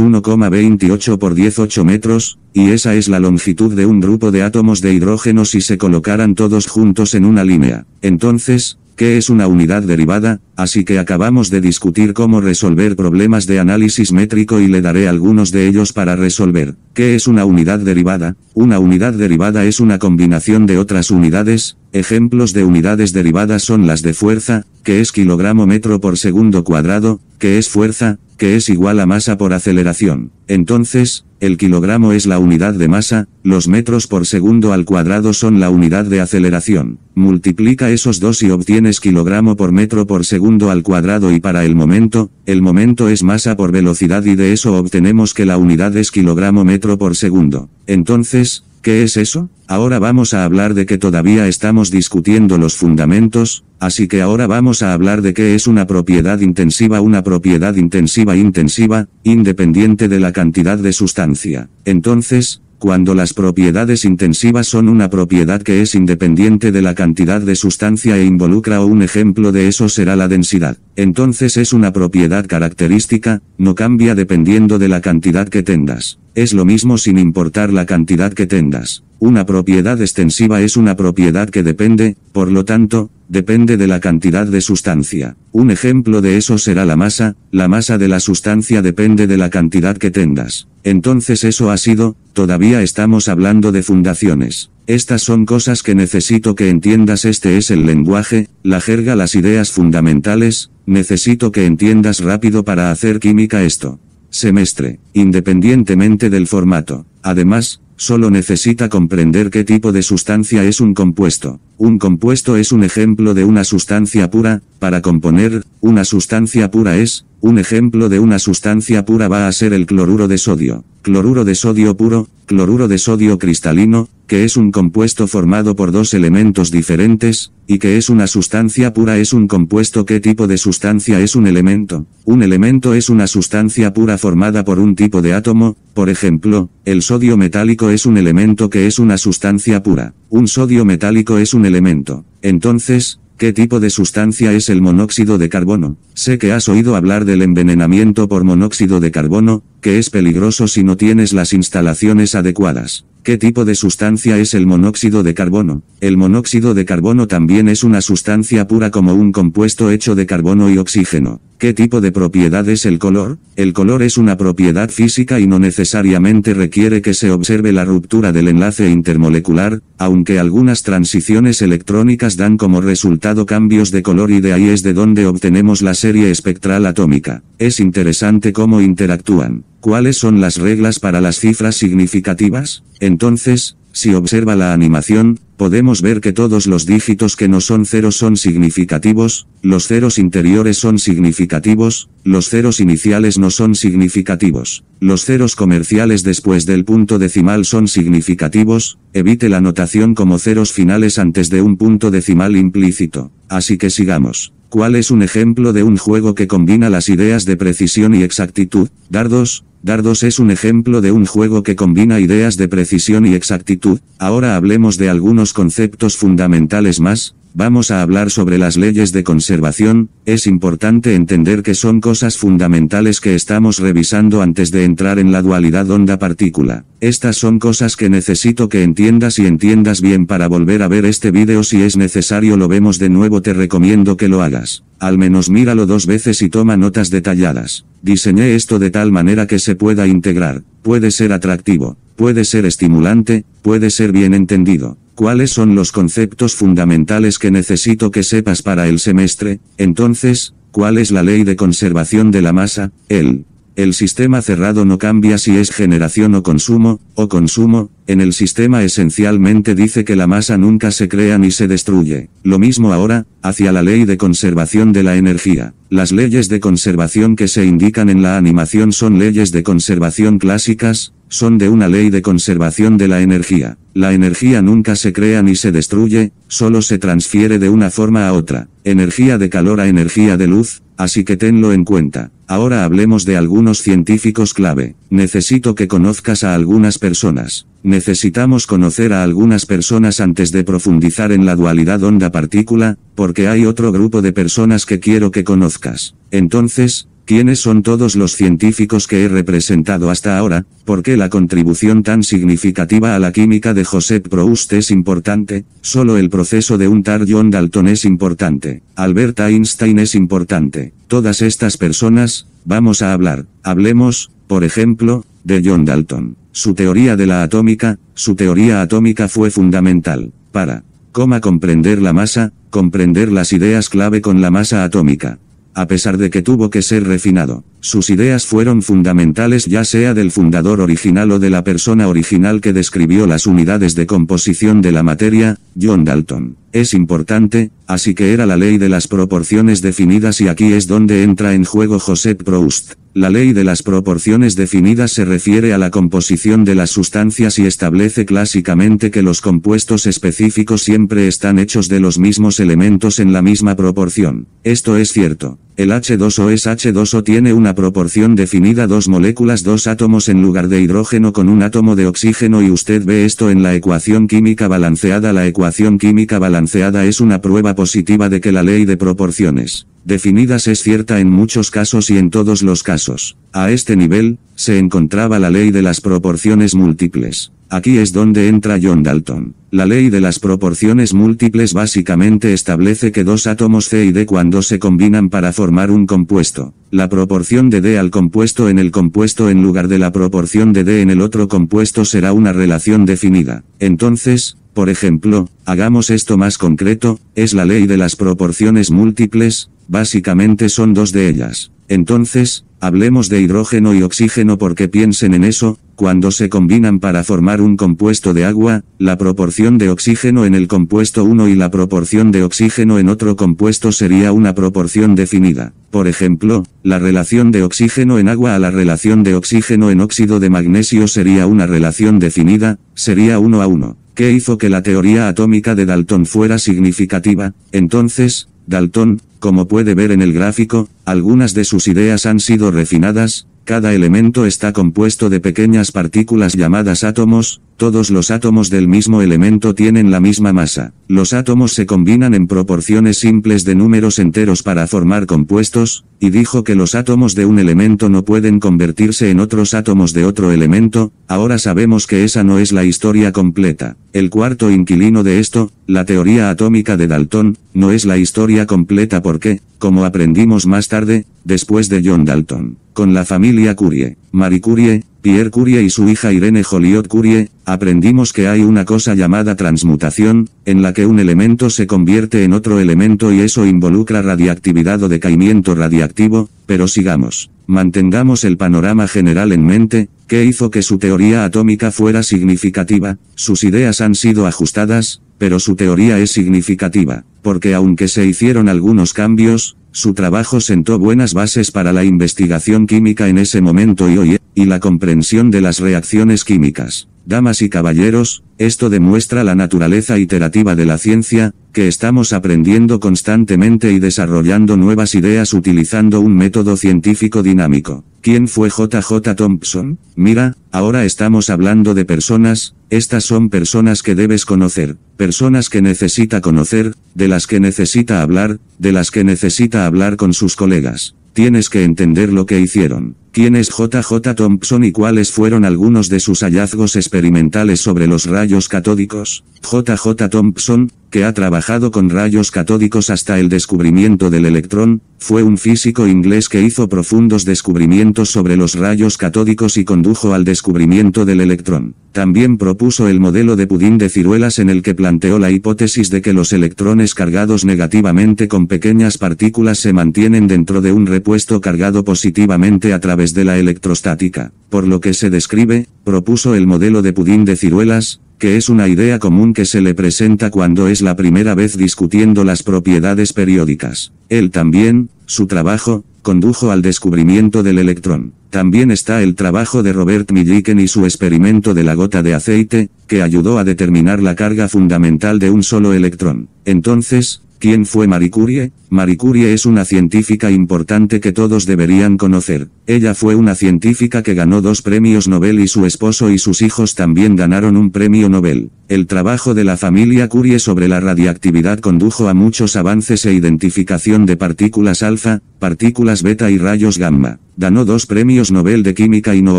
[0.00, 4.92] 1,28 por 18 metros, y esa es la longitud de un grupo de átomos de
[4.92, 7.86] hidrógeno si se colocaran todos juntos en una línea.
[8.02, 10.40] Entonces, ¿Qué es una unidad derivada?
[10.56, 15.52] Así que acabamos de discutir cómo resolver problemas de análisis métrico y le daré algunos
[15.52, 16.76] de ellos para resolver.
[16.94, 18.36] ¿Qué es una unidad derivada?
[18.54, 24.02] Una unidad derivada es una combinación de otras unidades, ejemplos de unidades derivadas son las
[24.02, 29.00] de fuerza, que es kilogramo metro por segundo cuadrado, que es fuerza, que es igual
[29.00, 30.30] a masa por aceleración.
[30.46, 35.58] Entonces, el kilogramo es la unidad de masa, los metros por segundo al cuadrado son
[35.60, 36.98] la unidad de aceleración.
[37.14, 41.74] Multiplica esos dos y obtienes kilogramo por metro por segundo al cuadrado y para el
[41.74, 46.10] momento, el momento es masa por velocidad y de eso obtenemos que la unidad es
[46.10, 47.68] kilogramo metro por segundo.
[47.86, 49.50] Entonces, ¿Qué es eso?
[49.66, 54.80] Ahora vamos a hablar de que todavía estamos discutiendo los fundamentos, así que ahora vamos
[54.80, 57.00] a hablar de qué es una propiedad intensiva.
[57.00, 61.68] Una propiedad intensiva intensiva, independiente de la cantidad de sustancia.
[61.84, 67.56] Entonces, cuando las propiedades intensivas son una propiedad que es independiente de la cantidad de
[67.56, 70.76] sustancia e involucra o un ejemplo de eso será la densidad.
[70.94, 76.18] Entonces es una propiedad característica, no cambia dependiendo de la cantidad que tengas.
[76.34, 79.05] Es lo mismo sin importar la cantidad que tengas.
[79.18, 84.46] Una propiedad extensiva es una propiedad que depende, por lo tanto, depende de la cantidad
[84.46, 85.36] de sustancia.
[85.52, 89.48] Un ejemplo de eso será la masa, la masa de la sustancia depende de la
[89.48, 90.68] cantidad que tengas.
[90.84, 94.70] Entonces eso ha sido, todavía estamos hablando de fundaciones.
[94.86, 99.72] Estas son cosas que necesito que entiendas, este es el lenguaje, la jerga, las ideas
[99.72, 103.98] fundamentales, necesito que entiendas rápido para hacer química esto.
[104.30, 107.06] Semestre, independientemente del formato.
[107.22, 111.60] Además, Solo necesita comprender qué tipo de sustancia es un compuesto.
[111.78, 117.24] Un compuesto es un ejemplo de una sustancia pura, para componer, una sustancia pura es,
[117.46, 120.84] un ejemplo de una sustancia pura va a ser el cloruro de sodio.
[121.02, 126.12] Cloruro de sodio puro, cloruro de sodio cristalino, que es un compuesto formado por dos
[126.12, 130.04] elementos diferentes, y que es una sustancia pura es un compuesto.
[130.04, 132.06] ¿Qué tipo de sustancia es un elemento?
[132.24, 137.00] Un elemento es una sustancia pura formada por un tipo de átomo, por ejemplo, el
[137.00, 140.14] sodio metálico es un elemento que es una sustancia pura.
[140.30, 142.24] Un sodio metálico es un elemento.
[142.42, 145.98] Entonces, ¿Qué tipo de sustancia es el monóxido de carbono?
[146.14, 150.82] Sé que has oído hablar del envenenamiento por monóxido de carbono, que es peligroso si
[150.82, 153.04] no tienes las instalaciones adecuadas.
[153.22, 155.84] ¿Qué tipo de sustancia es el monóxido de carbono?
[156.00, 160.70] El monóxido de carbono también es una sustancia pura como un compuesto hecho de carbono
[160.70, 161.40] y oxígeno.
[161.58, 163.38] ¿Qué tipo de propiedad es el color?
[163.54, 168.32] El color es una propiedad física y no necesariamente requiere que se observe la ruptura
[168.32, 174.52] del enlace intermolecular, aunque algunas transiciones electrónicas dan como resultado cambios de color y de
[174.52, 177.42] ahí es de donde obtenemos la serie espectral atómica.
[177.58, 179.64] Es interesante cómo interactúan.
[179.86, 182.82] ¿Cuáles son las reglas para las cifras significativas?
[182.98, 188.16] Entonces, si observa la animación, podemos ver que todos los dígitos que no son ceros
[188.16, 195.54] son significativos, los ceros interiores son significativos, los ceros iniciales no son significativos, los ceros
[195.54, 201.62] comerciales después del punto decimal son significativos, evite la notación como ceros finales antes de
[201.62, 203.30] un punto decimal implícito.
[203.48, 204.52] Así que sigamos.
[204.76, 208.90] ¿Cuál es un ejemplo de un juego que combina las ideas de precisión y exactitud?
[209.08, 214.00] Dardos, Dardos es un ejemplo de un juego que combina ideas de precisión y exactitud.
[214.18, 220.10] Ahora hablemos de algunos conceptos fundamentales más, vamos a hablar sobre las leyes de conservación,
[220.26, 225.40] es importante entender que son cosas fundamentales que estamos revisando antes de entrar en la
[225.40, 226.84] dualidad onda-partícula.
[227.00, 231.30] Estas son cosas que necesito que entiendas y entiendas bien para volver a ver este
[231.30, 234.84] vídeo si es necesario lo vemos de nuevo te recomiendo que lo hagas.
[234.98, 237.86] Al menos míralo dos veces y toma notas detalladas.
[238.02, 243.46] Diseñé esto de tal manera que se pueda integrar, puede ser atractivo, puede ser estimulante,
[243.62, 244.98] puede ser bien entendido.
[245.16, 249.60] ¿Cuáles son los conceptos fundamentales que necesito que sepas para el semestre?
[249.78, 252.92] Entonces, ¿cuál es la ley de conservación de la masa?
[253.08, 258.32] El el sistema cerrado no cambia si es generación o consumo, o consumo, en el
[258.32, 262.30] sistema esencialmente dice que la masa nunca se crea ni se destruye.
[262.42, 265.74] Lo mismo ahora, hacia la ley de conservación de la energía.
[265.90, 271.12] Las leyes de conservación que se indican en la animación son leyes de conservación clásicas,
[271.28, 273.78] son de una ley de conservación de la energía.
[273.94, 278.32] La energía nunca se crea ni se destruye, solo se transfiere de una forma a
[278.32, 278.68] otra.
[278.84, 282.30] Energía de calor a energía de luz, así que tenlo en cuenta.
[282.46, 284.94] Ahora hablemos de algunos científicos clave.
[285.10, 287.66] Necesito que conozcas a algunas personas.
[287.82, 293.92] Necesitamos conocer a algunas personas antes de profundizar en la dualidad onda-partícula, porque hay otro
[293.92, 296.14] grupo de personas que quiero que conozcas.
[296.30, 300.64] Entonces, ¿Quiénes son todos los científicos que he representado hasta ahora?
[300.84, 305.64] ¿Por qué la contribución tan significativa a la química de Joseph Proust es importante?
[305.80, 308.84] Solo el proceso de untar John Dalton es importante.
[308.94, 310.92] Albert Einstein es importante.
[311.08, 313.46] Todas estas personas, vamos a hablar.
[313.64, 316.36] Hablemos, por ejemplo, de John Dalton.
[316.52, 322.52] Su teoría de la atómica, su teoría atómica fue fundamental para, cómo comprender la masa,
[322.70, 325.40] comprender las ideas clave con la masa atómica
[325.76, 327.62] a pesar de que tuvo que ser refinado.
[327.80, 332.72] Sus ideas fueron fundamentales ya sea del fundador original o de la persona original que
[332.72, 336.56] describió las unidades de composición de la materia, John Dalton.
[336.72, 341.22] Es importante, así que era la ley de las proporciones definidas y aquí es donde
[341.22, 342.94] entra en juego Joseph Proust.
[343.12, 347.66] La ley de las proporciones definidas se refiere a la composición de las sustancias y
[347.66, 353.42] establece clásicamente que los compuestos específicos siempre están hechos de los mismos elementos en la
[353.42, 354.46] misma proporción.
[354.64, 355.58] Esto es cierto.
[355.76, 360.80] El H2O es H2O tiene una proporción definida dos moléculas dos átomos en lugar de
[360.80, 365.34] hidrógeno con un átomo de oxígeno y usted ve esto en la ecuación química balanceada.
[365.34, 370.66] La ecuación química balanceada es una prueba positiva de que la ley de proporciones definidas
[370.66, 373.36] es cierta en muchos casos y en todos los casos.
[373.52, 377.52] A este nivel, se encontraba la ley de las proporciones múltiples.
[377.68, 379.54] Aquí es donde entra John Dalton.
[379.70, 384.62] La ley de las proporciones múltiples básicamente establece que dos átomos C y D cuando
[384.62, 389.50] se combinan para formar un compuesto, la proporción de D al compuesto en el compuesto
[389.50, 393.64] en lugar de la proporción de D en el otro compuesto será una relación definida.
[393.78, 400.68] Entonces, por ejemplo, hagamos esto más concreto, es la ley de las proporciones múltiples, básicamente
[400.68, 401.70] son dos de ellas.
[401.88, 407.60] Entonces, hablemos de hidrógeno y oxígeno porque piensen en eso, cuando se combinan para formar
[407.60, 412.32] un compuesto de agua, la proporción de oxígeno en el compuesto 1 y la proporción
[412.32, 415.72] de oxígeno en otro compuesto sería una proporción definida.
[415.90, 420.40] Por ejemplo, la relación de oxígeno en agua a la relación de oxígeno en óxido
[420.40, 423.96] de magnesio sería una relación definida, sería 1 a 1.
[424.14, 427.52] ¿Qué hizo que la teoría atómica de Dalton fuera significativa?
[427.70, 433.46] Entonces, Dalton, como puede ver en el gráfico, algunas de sus ideas han sido refinadas,
[433.62, 439.74] cada elemento está compuesto de pequeñas partículas llamadas átomos, todos los átomos del mismo elemento
[439.74, 440.92] tienen la misma masa.
[441.08, 446.64] Los átomos se combinan en proporciones simples de números enteros para formar compuestos, y dijo
[446.64, 451.12] que los átomos de un elemento no pueden convertirse en otros átomos de otro elemento,
[451.28, 453.96] ahora sabemos que esa no es la historia completa.
[454.12, 459.22] El cuarto inquilino de esto, la teoría atómica de Dalton, no es la historia completa
[459.22, 465.02] porque, como aprendimos más tarde, después de John Dalton, con la familia Curie, Marie Curie,
[465.22, 470.50] Pierre Curie y su hija Irene Joliot Curie, aprendimos que hay una cosa llamada transmutación,
[470.66, 475.08] en la que un elemento se convierte en otro elemento y eso involucra radiactividad o
[475.08, 477.50] decaimiento radiactivo, pero sigamos.
[477.66, 483.16] Mantengamos el panorama general en mente, ¿qué hizo que su teoría atómica fuera significativa?
[483.36, 489.12] Sus ideas han sido ajustadas, pero su teoría es significativa, porque aunque se hicieron algunos
[489.12, 494.38] cambios, su trabajo sentó buenas bases para la investigación química en ese momento y hoy,
[494.54, 497.08] y la comprensión de las reacciones químicas.
[497.26, 503.92] Damas y caballeros, esto demuestra la naturaleza iterativa de la ciencia, que estamos aprendiendo constantemente
[503.92, 508.04] y desarrollando nuevas ideas utilizando un método científico dinámico.
[508.20, 509.98] ¿Quién fue JJ Thompson?
[510.14, 516.40] Mira, ahora estamos hablando de personas, estas son personas que debes conocer, personas que necesita
[516.40, 521.16] conocer, de las que necesita hablar, de las que necesita hablar con sus colegas.
[521.36, 523.14] Tienes que entender lo que hicieron.
[523.30, 528.70] ¿Quién es JJ Thompson y cuáles fueron algunos de sus hallazgos experimentales sobre los rayos
[528.70, 529.44] catódicos?
[529.60, 535.56] JJ Thompson, que ha trabajado con rayos catódicos hasta el descubrimiento del electrón, fue un
[535.56, 541.40] físico inglés que hizo profundos descubrimientos sobre los rayos catódicos y condujo al descubrimiento del
[541.40, 541.94] electrón.
[542.12, 546.22] También propuso el modelo de pudín de ciruelas en el que planteó la hipótesis de
[546.22, 552.04] que los electrones cargados negativamente con pequeñas partículas se mantienen dentro de un repuesto cargado
[552.04, 554.52] positivamente a través de la electrostática.
[554.70, 558.88] Por lo que se describe, propuso el modelo de pudín de ciruelas, que es una
[558.88, 564.12] idea común que se le presenta cuando es la primera vez discutiendo las propiedades periódicas.
[564.28, 568.32] Él también, su trabajo, condujo al descubrimiento del electrón.
[568.50, 572.88] También está el trabajo de Robert Millikan y su experimento de la gota de aceite,
[573.06, 576.48] que ayudó a determinar la carga fundamental de un solo electrón.
[576.64, 578.72] Entonces, ¿Quién fue Marie Curie?
[578.90, 582.68] Marie Curie es una científica importante que todos deberían conocer.
[582.86, 586.94] Ella fue una científica que ganó dos premios Nobel y su esposo y sus hijos
[586.94, 588.70] también ganaron un premio Nobel.
[588.88, 594.26] El trabajo de la familia Curie sobre la radiactividad condujo a muchos avances e identificación
[594.26, 597.40] de partículas alfa, partículas beta y rayos gamma.
[597.56, 599.58] Ganó dos premios Nobel de Química y no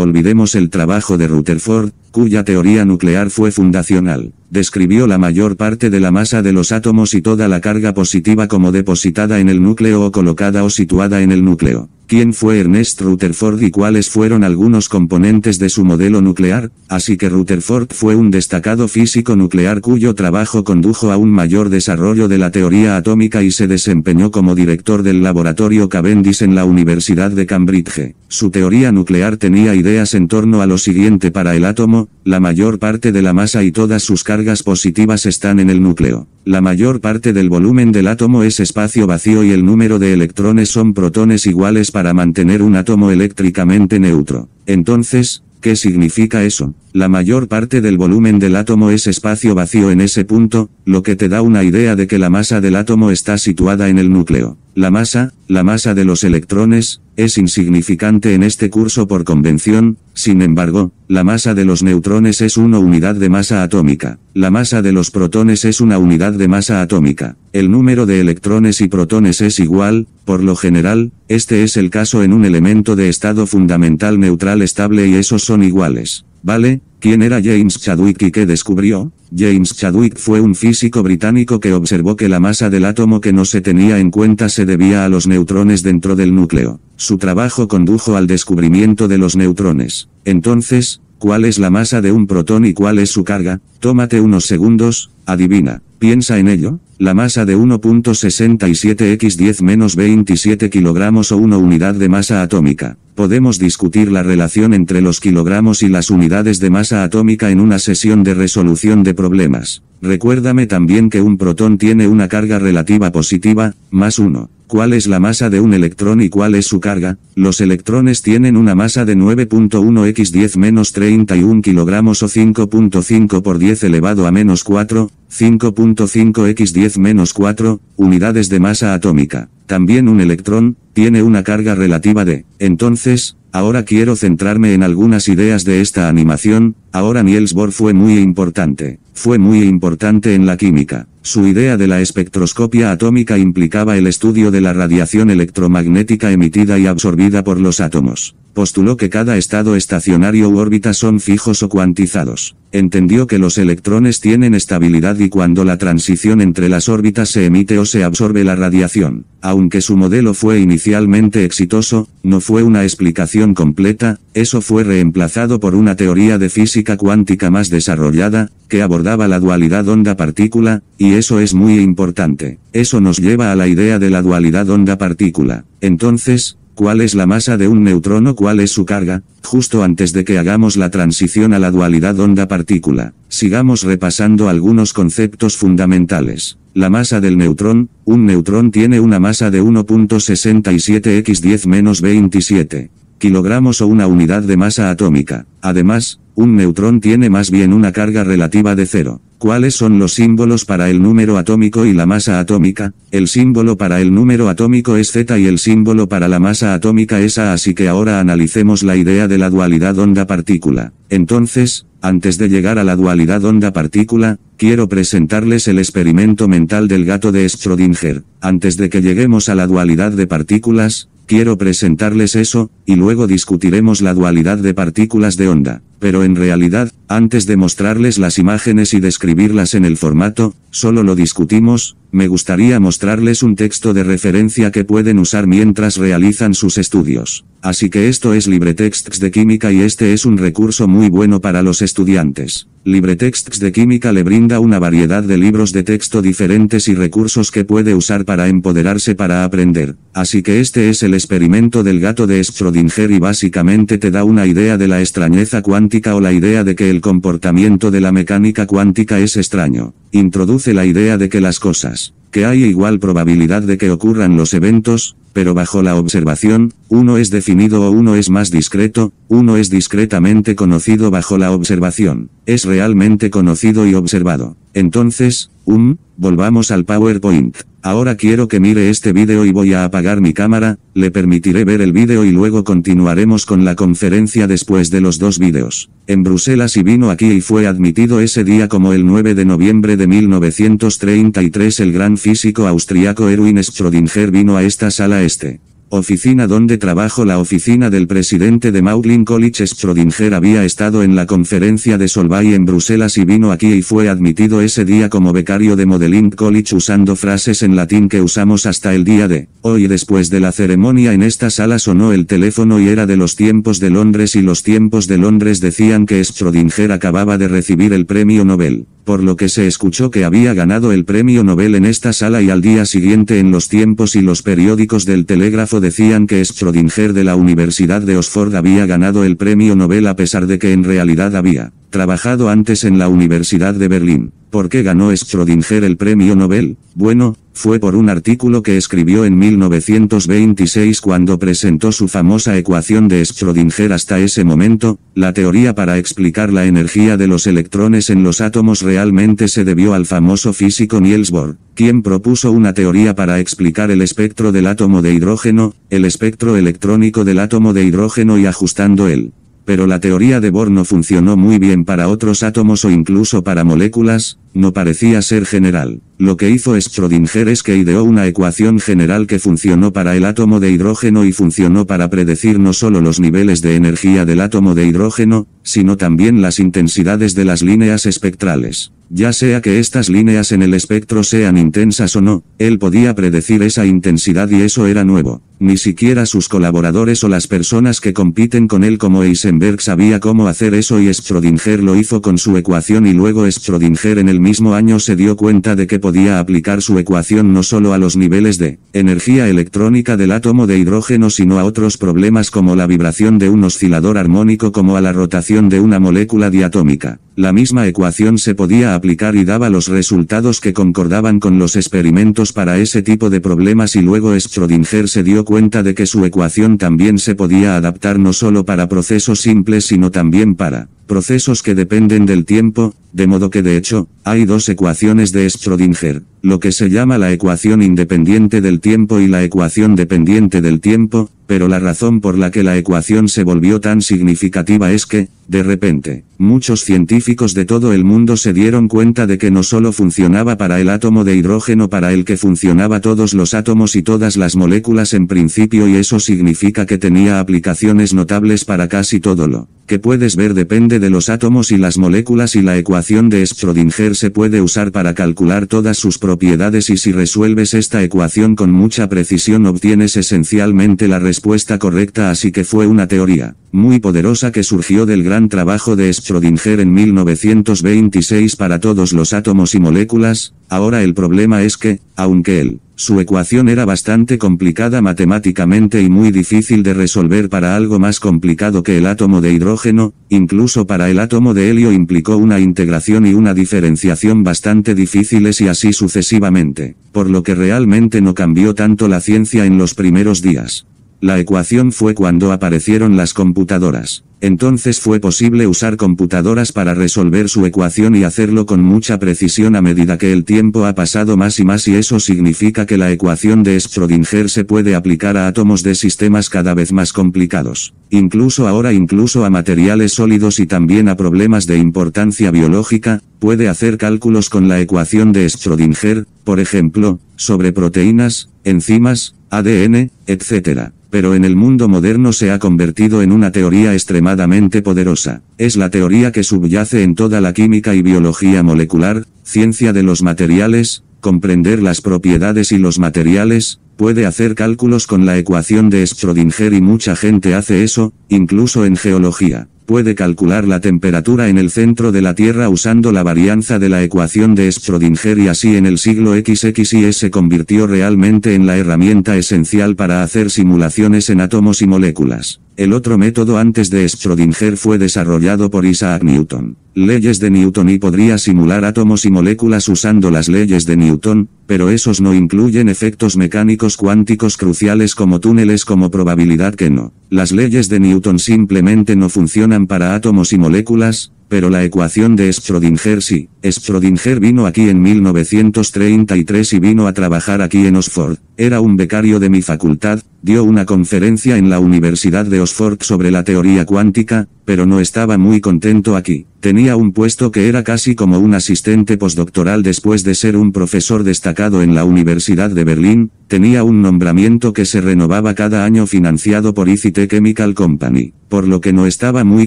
[0.00, 4.32] olvidemos el trabajo de Rutherford, cuya teoría nuclear fue fundacional.
[4.50, 8.48] Describió la mayor parte de la masa de los átomos y toda la carga positiva
[8.48, 11.88] como depositada en el núcleo o colocada o situada en el núcleo.
[12.08, 16.70] ¿Quién fue Ernest Rutherford y cuáles fueron algunos componentes de su modelo nuclear?
[16.88, 22.26] Así que Rutherford fue un destacado físico nuclear cuyo trabajo condujo a un mayor desarrollo
[22.26, 27.30] de la teoría atómica y se desempeñó como director del laboratorio Cavendish en la Universidad
[27.30, 28.14] de Cambridge.
[28.28, 32.78] Su teoría nuclear tenía ideas en torno a lo siguiente para el átomo, la mayor
[32.78, 36.26] parte de la masa y todas sus cargas positivas están en el núcleo.
[36.44, 40.70] La mayor parte del volumen del átomo es espacio vacío y el número de electrones
[40.70, 44.48] son protones iguales mantener un átomo eléctricamente neutro.
[44.66, 46.74] Entonces, ¿qué significa eso?
[46.92, 51.16] La mayor parte del volumen del átomo es espacio vacío en ese punto, lo que
[51.16, 54.56] te da una idea de que la masa del átomo está situada en el núcleo.
[54.74, 60.40] La masa, la masa de los electrones, es insignificante en este curso por convención, sin
[60.40, 64.20] embargo, la masa de los neutrones es una unidad de masa atómica.
[64.34, 67.36] La masa de los protones es una unidad de masa atómica.
[67.52, 72.22] El número de electrones y protones es igual, por lo general, este es el caso
[72.22, 76.24] en un elemento de estado fundamental neutral estable y esos son iguales.
[76.42, 76.80] ¿Vale?
[77.00, 79.12] ¿Quién era James Chadwick y qué descubrió?
[79.36, 83.44] James Chadwick fue un físico británico que observó que la masa del átomo que no
[83.44, 86.80] se tenía en cuenta se debía a los neutrones dentro del núcleo.
[86.96, 90.08] Su trabajo condujo al descubrimiento de los neutrones.
[90.24, 93.60] Entonces, ¿cuál es la masa de un protón y cuál es su carga?
[93.78, 95.82] Tómate unos segundos, adivina.
[95.98, 102.40] Piensa en ello, la masa de 1.67x10 menos 27 kilogramos o una unidad de masa
[102.40, 102.96] atómica.
[103.16, 107.80] Podemos discutir la relación entre los kilogramos y las unidades de masa atómica en una
[107.80, 109.82] sesión de resolución de problemas.
[110.00, 115.18] Recuérdame también que un protón tiene una carga relativa positiva, más 1 cuál es la
[115.18, 119.16] masa de un electrón y cuál es su carga, los electrones tienen una masa de
[119.16, 125.74] 9.1 x 10 menos 31 kilogramos o 5.5 por 10 elevado a menos 4, 5.
[125.96, 129.48] 1.5x10 menos 4, unidades de masa atómica.
[129.66, 135.64] También un electrón, tiene una carga relativa de, entonces, ahora quiero centrarme en algunas ideas
[135.64, 141.06] de esta animación, ahora Niels Bohr fue muy importante, fue muy importante en la química.
[141.22, 146.86] Su idea de la espectroscopia atómica implicaba el estudio de la radiación electromagnética emitida y
[146.86, 148.34] absorbida por los átomos.
[148.58, 152.56] Postuló que cada estado estacionario u órbita son fijos o cuantizados.
[152.72, 157.78] Entendió que los electrones tienen estabilidad y cuando la transición entre las órbitas se emite
[157.78, 159.26] o se absorbe la radiación.
[159.42, 165.76] Aunque su modelo fue inicialmente exitoso, no fue una explicación completa, eso fue reemplazado por
[165.76, 171.54] una teoría de física cuántica más desarrollada, que abordaba la dualidad onda-partícula, y eso es
[171.54, 172.58] muy importante.
[172.72, 175.64] Eso nos lleva a la idea de la dualidad onda-partícula.
[175.80, 179.24] Entonces, ¿Cuál es la masa de un neutrón o cuál es su carga?
[179.42, 185.56] Justo antes de que hagamos la transición a la dualidad onda-partícula, sigamos repasando algunos conceptos
[185.56, 186.56] fundamentales.
[186.74, 192.92] La masa del neutrón, un neutrón tiene una masa de 1.67 x 10 menos 27
[193.18, 195.46] kilogramos o una unidad de masa atómica.
[195.60, 199.20] Además, un neutrón tiene más bien una carga relativa de cero.
[199.38, 202.92] ¿Cuáles son los símbolos para el número atómico y la masa atómica?
[203.12, 207.20] El símbolo para el número atómico es Z y el símbolo para la masa atómica
[207.20, 210.92] es A así que ahora analicemos la idea de la dualidad onda-partícula.
[211.08, 217.30] Entonces, antes de llegar a la dualidad onda-partícula, quiero presentarles el experimento mental del gato
[217.30, 218.24] de Schrödinger.
[218.40, 224.02] Antes de que lleguemos a la dualidad de partículas, quiero presentarles eso, y luego discutiremos
[224.02, 225.82] la dualidad de partículas de onda.
[225.98, 231.14] Pero en realidad, antes de mostrarles las imágenes y describirlas en el formato, solo lo
[231.14, 237.44] discutimos, me gustaría mostrarles un texto de referencia que pueden usar mientras realizan sus estudios.
[237.60, 241.62] Así que esto es LibreTexts de Química y este es un recurso muy bueno para
[241.62, 242.68] los estudiantes.
[242.84, 247.64] LibreTexts de Química le brinda una variedad de libros de texto diferentes y recursos que
[247.64, 249.96] puede usar para empoderarse para aprender.
[250.14, 254.46] Así que este es el experimento del gato de Schrödinger y básicamente te da una
[254.46, 258.66] idea de la extrañeza cuántica o la idea de que el comportamiento de la mecánica
[258.66, 259.94] cuántica es extraño.
[260.12, 264.52] Introduce la idea de que las cosas, que hay igual probabilidad de que ocurran los
[264.52, 269.70] eventos, pero bajo la observación, uno es definido o uno es más discreto, uno es
[269.70, 274.58] discretamente conocido bajo la observación, es realmente conocido y observado.
[274.74, 277.56] Entonces, um, volvamos al PowerPoint.
[277.82, 281.80] Ahora quiero que mire este vídeo y voy a apagar mi cámara, le permitiré ver
[281.80, 285.90] el vídeo y luego continuaremos con la conferencia después de los dos vídeos.
[286.06, 289.96] En Bruselas y vino aquí y fue admitido ese día como el 9 de noviembre
[289.96, 296.78] de 1933 el gran físico austriaco Erwin Schrödinger vino a esta sala este oficina donde
[296.78, 302.08] trabajo la oficina del presidente de Magdalene College Schrödinger había estado en la conferencia de
[302.08, 306.30] Solvay en Bruselas y vino aquí y fue admitido ese día como becario de Modeling
[306.30, 309.86] College usando frases en latín que usamos hasta el día de hoy.
[309.86, 313.80] Después de la ceremonia en esta sala sonó el teléfono y era de los tiempos
[313.80, 318.44] de Londres y los tiempos de Londres decían que Schrödinger acababa de recibir el premio
[318.44, 322.42] Nobel por lo que se escuchó que había ganado el premio Nobel en esta sala
[322.42, 327.14] y al día siguiente en los tiempos y los periódicos del telégrafo decían que Schrödinger
[327.14, 330.84] de la Universidad de Oxford había ganado el premio Nobel a pesar de que en
[330.84, 334.32] realidad había trabajado antes en la Universidad de Berlín.
[334.50, 336.76] ¿Por qué ganó Schrödinger el premio Nobel?
[336.94, 343.20] Bueno, fue por un artículo que escribió en 1926 cuando presentó su famosa ecuación de
[343.20, 348.40] Schrödinger hasta ese momento, la teoría para explicar la energía de los electrones en los
[348.40, 353.90] átomos realmente se debió al famoso físico Niels Bohr, quien propuso una teoría para explicar
[353.90, 359.08] el espectro del átomo de hidrógeno, el espectro electrónico del átomo de hidrógeno y ajustando
[359.08, 359.32] él
[359.64, 363.64] pero la teoría de Bohr no funcionó muy bien para otros átomos o incluso para
[363.64, 366.00] moléculas, no parecía ser general.
[366.20, 370.58] Lo que hizo Schrödinger es que ideó una ecuación general que funcionó para el átomo
[370.58, 374.84] de hidrógeno y funcionó para predecir no solo los niveles de energía del átomo de
[374.88, 378.90] hidrógeno, sino también las intensidades de las líneas espectrales.
[379.10, 383.62] Ya sea que estas líneas en el espectro sean intensas o no, él podía predecir
[383.62, 385.40] esa intensidad y eso era nuevo.
[385.60, 390.46] Ni siquiera sus colaboradores o las personas que compiten con él como Heisenberg sabía cómo
[390.46, 394.74] hacer eso y Schrödinger lo hizo con su ecuación y luego Schrödinger en el mismo
[394.74, 398.56] año se dio cuenta de que podía aplicar su ecuación no solo a los niveles
[398.56, 403.50] de energía electrónica del átomo de hidrógeno sino a otros problemas como la vibración de
[403.50, 407.20] un oscilador armónico como a la rotación de una molécula diatómica.
[407.36, 412.54] La misma ecuación se podía aplicar y daba los resultados que concordaban con los experimentos
[412.54, 416.78] para ese tipo de problemas y luego Schrödinger se dio cuenta de que su ecuación
[416.78, 422.24] también se podía adaptar no solo para procesos simples sino también para procesos que dependen
[422.24, 426.90] del tiempo, de modo que de hecho, hay dos ecuaciones de Schrödinger, lo que se
[426.90, 432.20] llama la ecuación independiente del tiempo y la ecuación dependiente del tiempo, pero la razón
[432.20, 437.54] por la que la ecuación se volvió tan significativa es que, de repente, muchos científicos
[437.54, 441.24] de todo el mundo se dieron cuenta de que no solo funcionaba para el átomo
[441.24, 445.88] de hidrógeno para el que funcionaba todos los átomos y todas las moléculas en principio
[445.88, 451.00] y eso significa que tenía aplicaciones notables para casi todo lo que puedes ver depende
[451.00, 455.14] de los átomos y las moléculas y la ecuación de Schrödinger se puede usar para
[455.14, 461.18] calcular todas sus propiedades y si resuelves esta ecuación con mucha precisión obtienes esencialmente la
[461.18, 466.10] respuesta correcta así que fue una teoría muy poderosa que surgió del gran trabajo de
[466.10, 472.60] Schrödinger en 1926 para todos los átomos y moléculas, ahora el problema es que, aunque
[472.60, 478.18] él, su ecuación era bastante complicada matemáticamente y muy difícil de resolver para algo más
[478.18, 483.24] complicado que el átomo de hidrógeno, incluso para el átomo de helio implicó una integración
[483.24, 489.06] y una diferenciación bastante difíciles y así sucesivamente, por lo que realmente no cambió tanto
[489.06, 490.84] la ciencia en los primeros días.
[491.20, 494.22] La ecuación fue cuando aparecieron las computadoras.
[494.40, 499.82] Entonces fue posible usar computadoras para resolver su ecuación y hacerlo con mucha precisión a
[499.82, 503.64] medida que el tiempo ha pasado más y más y eso significa que la ecuación
[503.64, 507.94] de Schrödinger se puede aplicar a átomos de sistemas cada vez más complicados.
[508.10, 513.98] Incluso ahora incluso a materiales sólidos y también a problemas de importancia biológica, puede hacer
[513.98, 521.44] cálculos con la ecuación de Schrödinger, por ejemplo, sobre proteínas, enzimas, ADN, etc pero en
[521.44, 525.42] el mundo moderno se ha convertido en una teoría extremadamente poderosa.
[525.56, 530.22] Es la teoría que subyace en toda la química y biología molecular, ciencia de los
[530.22, 536.72] materiales, comprender las propiedades y los materiales, puede hacer cálculos con la ecuación de Schrödinger
[536.74, 542.12] y mucha gente hace eso, incluso en geología puede calcular la temperatura en el centro
[542.12, 545.96] de la Tierra usando la varianza de la ecuación de Schrödinger y así en el
[545.96, 551.80] siglo XX y se convirtió realmente en la herramienta esencial para hacer simulaciones en átomos
[551.80, 552.60] y moléculas.
[552.76, 556.76] El otro método antes de Schrödinger fue desarrollado por Isaac Newton.
[556.94, 561.90] Leyes de Newton y podría simular átomos y moléculas usando las leyes de Newton, pero
[561.90, 567.12] esos no incluyen efectos mecánicos cuánticos cruciales como túneles como probabilidad que no.
[567.28, 572.50] Las leyes de Newton simplemente no funcionan para átomos y moléculas, pero la ecuación de
[572.50, 573.48] Schrödinger sí.
[573.62, 578.38] Schrödinger vino aquí en 1933 y vino a trabajar aquí en Oxford.
[578.56, 583.30] Era un becario de mi facultad, dio una conferencia en la Universidad de Oxford sobre
[583.30, 586.44] la teoría cuántica, pero no estaba muy contento aquí.
[586.60, 591.22] Tenía un puesto que era casi como un asistente postdoctoral después de ser un profesor
[591.22, 596.74] destacado en la Universidad de Berlín, tenía un nombramiento que se renovaba cada año financiado
[596.74, 599.66] por ICT Chemical Company, por lo que no estaba muy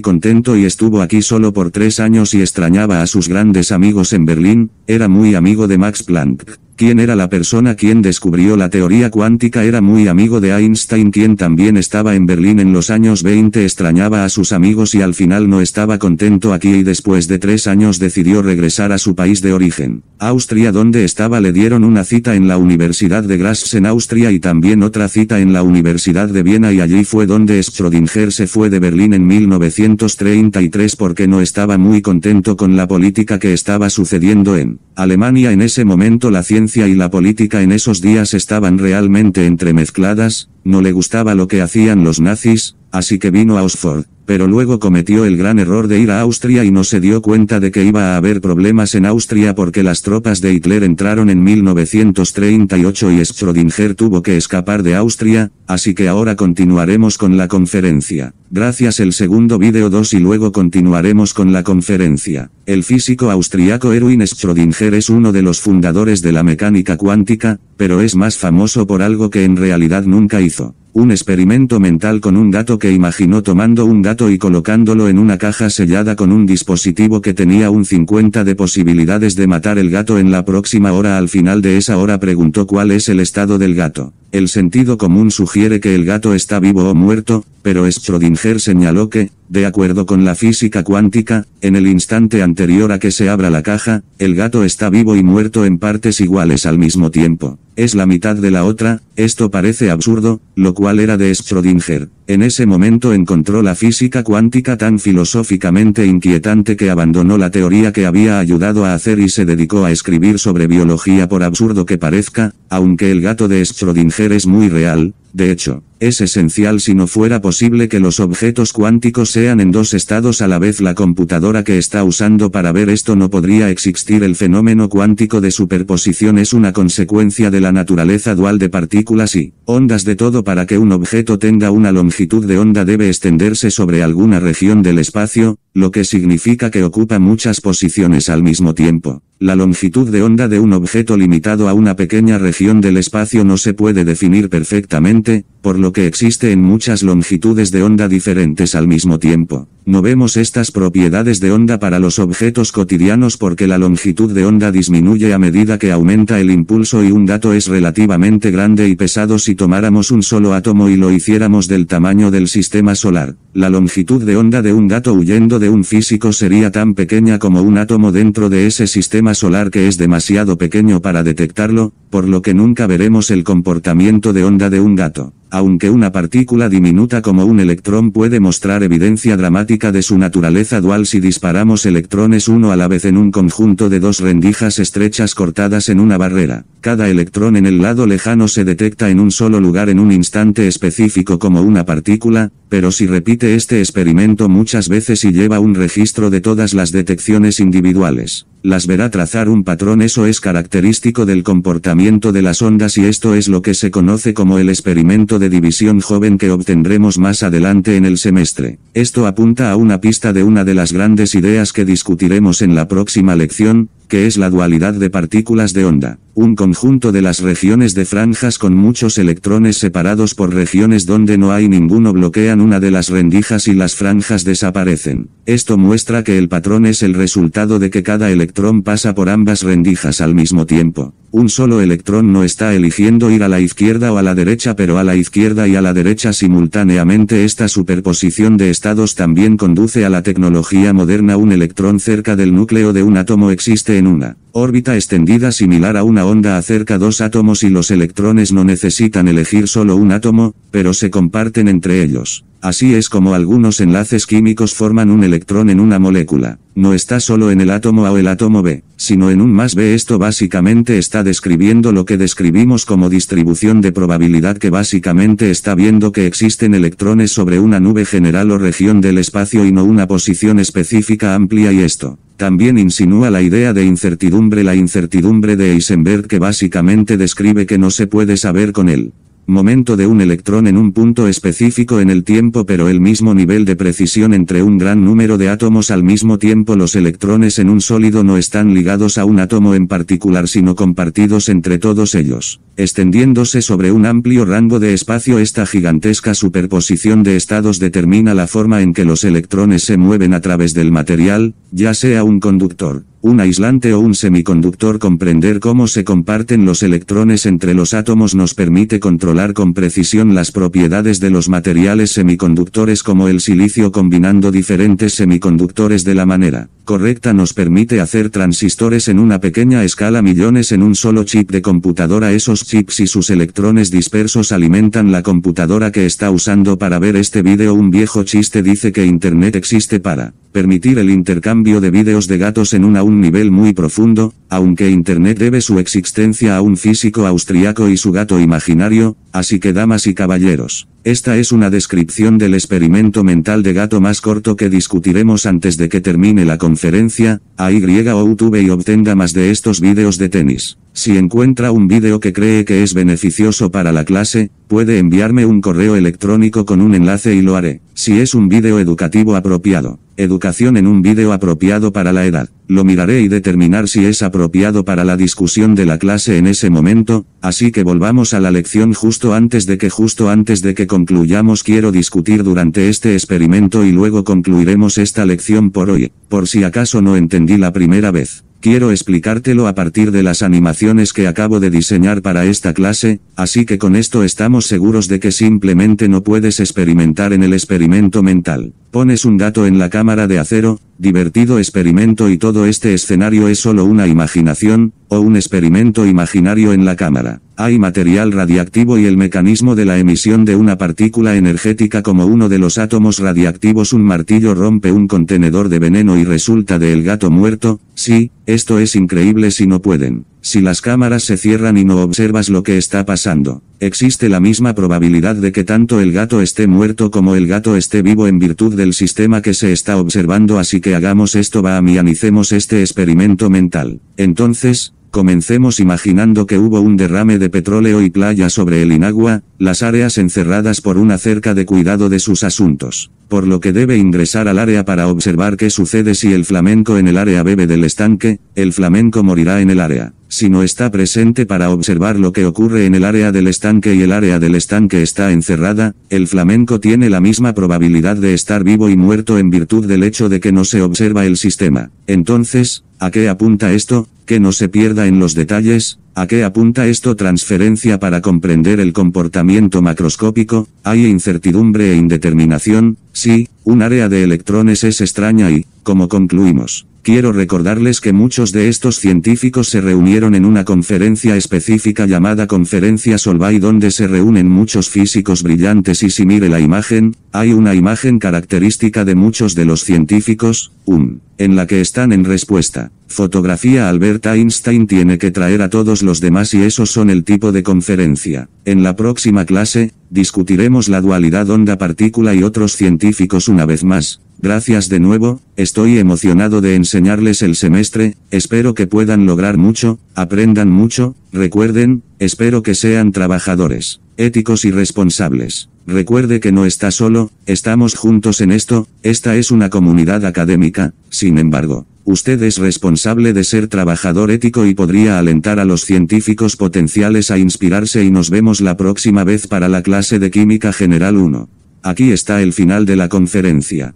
[0.00, 4.26] contento y estuvo aquí solo por tres años y extrañaba a sus grandes amigos en
[4.26, 6.58] Berlín, era muy amigo de Max Planck.
[6.82, 11.36] Quien era la persona quien descubrió la teoría cuántica era muy amigo de Einstein quien
[11.36, 15.48] también estaba en Berlín en los años 20 extrañaba a sus amigos y al final
[15.48, 19.52] no estaba contento aquí y después de tres años decidió regresar a su país de
[19.52, 20.02] origen.
[20.18, 24.40] Austria donde estaba le dieron una cita en la Universidad de Graz en Austria y
[24.40, 28.70] también otra cita en la Universidad de Viena y allí fue donde Schrödinger se fue
[28.70, 34.56] de Berlín en 1933 porque no estaba muy contento con la política que estaba sucediendo
[34.56, 39.46] en Alemania en ese momento la ciencia y la política en esos días estaban realmente
[39.46, 44.46] entremezcladas, no le gustaba lo que hacían los nazis, así que vino a Oxford, pero
[44.46, 47.70] luego cometió el gran error de ir a Austria y no se dio cuenta de
[47.70, 53.10] que iba a haber problemas en Austria porque las tropas de Hitler entraron en 1938
[53.10, 58.34] y Schrödinger tuvo que escapar de Austria, así que ahora continuaremos con la conferencia.
[58.50, 62.50] Gracias el segundo vídeo 2 y luego continuaremos con la conferencia.
[62.66, 68.00] El físico austriaco Erwin Schrödinger es uno de los fundadores de la mecánica cuántica, pero
[68.00, 70.74] es más famoso por algo que en realidad nunca hizo.
[70.94, 75.38] Un experimento mental con un gato que imaginó tomando un gato y colocándolo en una
[75.38, 80.18] caja sellada con un dispositivo que tenía un 50 de posibilidades de matar el gato
[80.18, 81.16] en la próxima hora.
[81.16, 84.12] Al final de esa hora preguntó cuál es el estado del gato.
[84.32, 89.30] El sentido común sugiere que el gato está vivo o muerto, pero Schrödinger señaló que,
[89.50, 93.62] de acuerdo con la física cuántica, en el instante anterior a que se abra la
[93.62, 97.58] caja, el gato está vivo y muerto en partes iguales al mismo tiempo.
[97.76, 102.08] Es la mitad de la otra, esto parece absurdo, lo cual era de Schrödinger.
[102.32, 108.06] En ese momento encontró la física cuántica tan filosóficamente inquietante que abandonó la teoría que
[108.06, 112.54] había ayudado a hacer y se dedicó a escribir sobre biología por absurdo que parezca,
[112.70, 117.40] aunque el gato de Schrödinger es muy real, de hecho, es esencial si no fuera
[117.40, 120.80] posible que los objetos cuánticos sean en dos estados a la vez.
[120.80, 124.24] La computadora que está usando para ver esto no podría existir.
[124.24, 129.54] El fenómeno cuántico de superposición es una consecuencia de la naturaleza dual de partículas y
[129.64, 130.44] ondas de todo.
[130.44, 134.98] Para que un objeto tenga una longitud de onda debe extenderse sobre alguna región del
[134.98, 139.22] espacio, lo que significa que ocupa muchas posiciones al mismo tiempo.
[139.38, 143.56] La longitud de onda de un objeto limitado a una pequeña región del espacio no
[143.56, 148.88] se puede definir perfectamente, por lo que existe en muchas longitudes de onda diferentes al
[148.88, 149.68] mismo tiempo.
[149.84, 154.72] No vemos estas propiedades de onda para los objetos cotidianos porque la longitud de onda
[154.72, 159.38] disminuye a medida que aumenta el impulso y un dato es relativamente grande y pesado
[159.38, 163.36] si tomáramos un solo átomo y lo hiciéramos del tamaño del sistema solar.
[163.54, 167.62] La longitud de onda de un dato huyendo de un físico sería tan pequeña como
[167.62, 172.42] un átomo dentro de ese sistema solar que es demasiado pequeño para detectarlo, por lo
[172.42, 177.44] que nunca veremos el comportamiento de onda de un dato aunque una partícula diminuta como
[177.44, 182.76] un electrón puede mostrar evidencia dramática de su naturaleza dual si disparamos electrones uno a
[182.76, 186.64] la vez en un conjunto de dos rendijas estrechas cortadas en una barrera.
[186.80, 190.66] Cada electrón en el lado lejano se detecta en un solo lugar en un instante
[190.66, 196.30] específico como una partícula, pero si repite este experimento muchas veces y lleva un registro
[196.30, 202.32] de todas las detecciones individuales, las verá trazar un patrón eso es característico del comportamiento
[202.32, 206.00] de las ondas y esto es lo que se conoce como el experimento de división
[206.00, 208.78] joven que obtendremos más adelante en el semestre.
[208.94, 212.88] Esto apunta a una pista de una de las grandes ideas que discutiremos en la
[212.88, 217.94] próxima lección, que es la dualidad de partículas de onda, un conjunto de las regiones
[217.94, 222.90] de franjas con muchos electrones separados por regiones donde no hay ninguno bloquean una de
[222.90, 225.28] las rendijas y las franjas desaparecen.
[225.44, 229.62] Esto muestra que el patrón es el resultado de que cada electrón pasa por ambas
[229.62, 231.12] rendijas al mismo tiempo.
[231.32, 234.98] Un solo electrón no está eligiendo ir a la izquierda o a la derecha pero
[234.98, 240.10] a la izquierda y a la derecha simultáneamente esta superposición de estados también conduce a
[240.10, 244.94] la tecnología moderna un electrón cerca del núcleo de un átomo existe en una órbita
[244.94, 249.96] extendida similar a una onda acerca dos átomos y los electrones no necesitan elegir solo
[249.96, 252.44] un átomo, pero se comparten entre ellos.
[252.62, 256.60] Así es como algunos enlaces químicos forman un electrón en una molécula.
[256.76, 259.74] No está solo en el átomo A o el átomo B, sino en un más
[259.74, 259.94] B.
[259.94, 266.12] Esto básicamente está describiendo lo que describimos como distribución de probabilidad que básicamente está viendo
[266.12, 270.60] que existen electrones sobre una nube general o región del espacio y no una posición
[270.60, 272.20] específica amplia y esto.
[272.36, 277.90] También insinúa la idea de incertidumbre la incertidumbre de Heisenberg que básicamente describe que no
[277.90, 279.12] se puede saber con él
[279.46, 283.64] momento de un electrón en un punto específico en el tiempo pero el mismo nivel
[283.64, 287.80] de precisión entre un gran número de átomos al mismo tiempo los electrones en un
[287.80, 292.60] sólido no están ligados a un átomo en particular sino compartidos entre todos ellos.
[292.76, 298.80] Extendiéndose sobre un amplio rango de espacio esta gigantesca superposición de estados determina la forma
[298.80, 303.38] en que los electrones se mueven a través del material, ya sea un conductor, un
[303.38, 308.98] aislante o un semiconductor comprender cómo se comparten los electrones entre los átomos nos permite
[308.98, 316.02] controlar con precisión las propiedades de los materiales semiconductores como el silicio combinando diferentes semiconductores
[316.02, 320.94] de la manera correcta nos permite hacer transistores en una pequeña escala millones en un
[320.94, 322.32] solo chip de computadora.
[322.32, 327.42] Esos chips y sus electrones dispersos alimentan la computadora que está usando para ver este
[327.42, 327.74] vídeo.
[327.74, 332.74] Un viejo chiste dice que Internet existe para permitir el intercambio de vídeos de gatos
[332.74, 337.26] en un a un nivel muy profundo, aunque Internet debe su existencia a un físico
[337.26, 342.54] austriaco y su gato imaginario, así que damas y caballeros, esta es una descripción del
[342.54, 347.72] experimento mental de gato más corto que discutiremos antes de que termine la conferencia, a
[347.72, 350.78] Y o YouTube y obtenga más de estos vídeos de tenis.
[350.94, 355.62] Si encuentra un vídeo que cree que es beneficioso para la clase, puede enviarme un
[355.62, 357.80] correo electrónico con un enlace y lo haré.
[357.94, 359.98] Si es un vídeo educativo apropiado.
[360.18, 362.50] Educación en un vídeo apropiado para la edad.
[362.68, 366.68] Lo miraré y determinar si es apropiado para la discusión de la clase en ese
[366.68, 370.86] momento, así que volvamos a la lección justo antes de que justo antes de que
[370.86, 376.64] concluyamos quiero discutir durante este experimento y luego concluiremos esta lección por hoy, por si
[376.64, 378.44] acaso no entendí la primera vez.
[378.62, 383.66] Quiero explicártelo a partir de las animaciones que acabo de diseñar para esta clase, así
[383.66, 388.72] que con esto estamos seguros de que simplemente no puedes experimentar en el experimento mental.
[388.92, 393.58] Pones un gato en la cámara de acero, divertido experimento y todo este escenario es
[393.58, 397.40] solo una imaginación, o un experimento imaginario en la cámara.
[397.56, 402.50] Hay material radiactivo y el mecanismo de la emisión de una partícula energética como uno
[402.50, 407.02] de los átomos radiactivos un martillo rompe un contenedor de veneno y resulta de el
[407.02, 410.26] gato muerto, sí, esto es increíble si no pueden.
[410.44, 414.74] Si las cámaras se cierran y no observas lo que está pasando, existe la misma
[414.74, 418.74] probabilidad de que tanto el gato esté muerto como el gato esté vivo en virtud
[418.74, 423.50] del sistema que se está observando así que hagamos esto va a analicemos este experimento
[423.50, 424.00] mental.
[424.16, 429.82] Entonces, Comencemos imaginando que hubo un derrame de petróleo y playa sobre el Inagua, las
[429.82, 434.48] áreas encerradas por una cerca de cuidado de sus asuntos, por lo que debe ingresar
[434.48, 438.40] al área para observar qué sucede si el flamenco en el área bebe del estanque,
[438.54, 440.14] el flamenco morirá en el área.
[440.28, 444.00] Si no está presente para observar lo que ocurre en el área del estanque y
[444.00, 448.88] el área del estanque está encerrada, el flamenco tiene la misma probabilidad de estar vivo
[448.88, 451.90] y muerto en virtud del hecho de que no se observa el sistema.
[452.06, 454.06] Entonces, ¿a qué apunta esto?
[454.26, 457.16] Que no se pierda en los detalles, ¿a qué apunta esto?
[457.16, 464.84] Transferencia para comprender el comportamiento macroscópico, hay incertidumbre e indeterminación, sí, un área de electrones
[464.84, 470.44] es extraña y, como concluimos, Quiero recordarles que muchos de estos científicos se reunieron en
[470.44, 476.48] una conferencia específica llamada Conferencia Solvay donde se reúnen muchos físicos brillantes y si mire
[476.48, 481.80] la imagen, hay una imagen característica de muchos de los científicos, um, en la que
[481.80, 482.92] están en respuesta.
[483.08, 487.50] Fotografía Albert Einstein tiene que traer a todos los demás y esos son el tipo
[487.50, 488.48] de conferencia.
[488.64, 494.20] En la próxima clase, discutiremos la dualidad onda-partícula y otros científicos una vez más.
[494.40, 500.68] Gracias de nuevo, estoy emocionado de enseñarles el semestre, espero que puedan lograr mucho, aprendan
[500.68, 505.70] mucho, recuerden, espero que sean trabajadores, éticos y responsables.
[505.86, 511.38] Recuerde que no está solo, estamos juntos en esto, esta es una comunidad académica, sin
[511.38, 517.30] embargo, usted es responsable de ser trabajador ético y podría alentar a los científicos potenciales
[517.30, 521.48] a inspirarse y nos vemos la próxima vez para la clase de Química General 1.
[521.82, 523.94] Aquí está el final de la conferencia.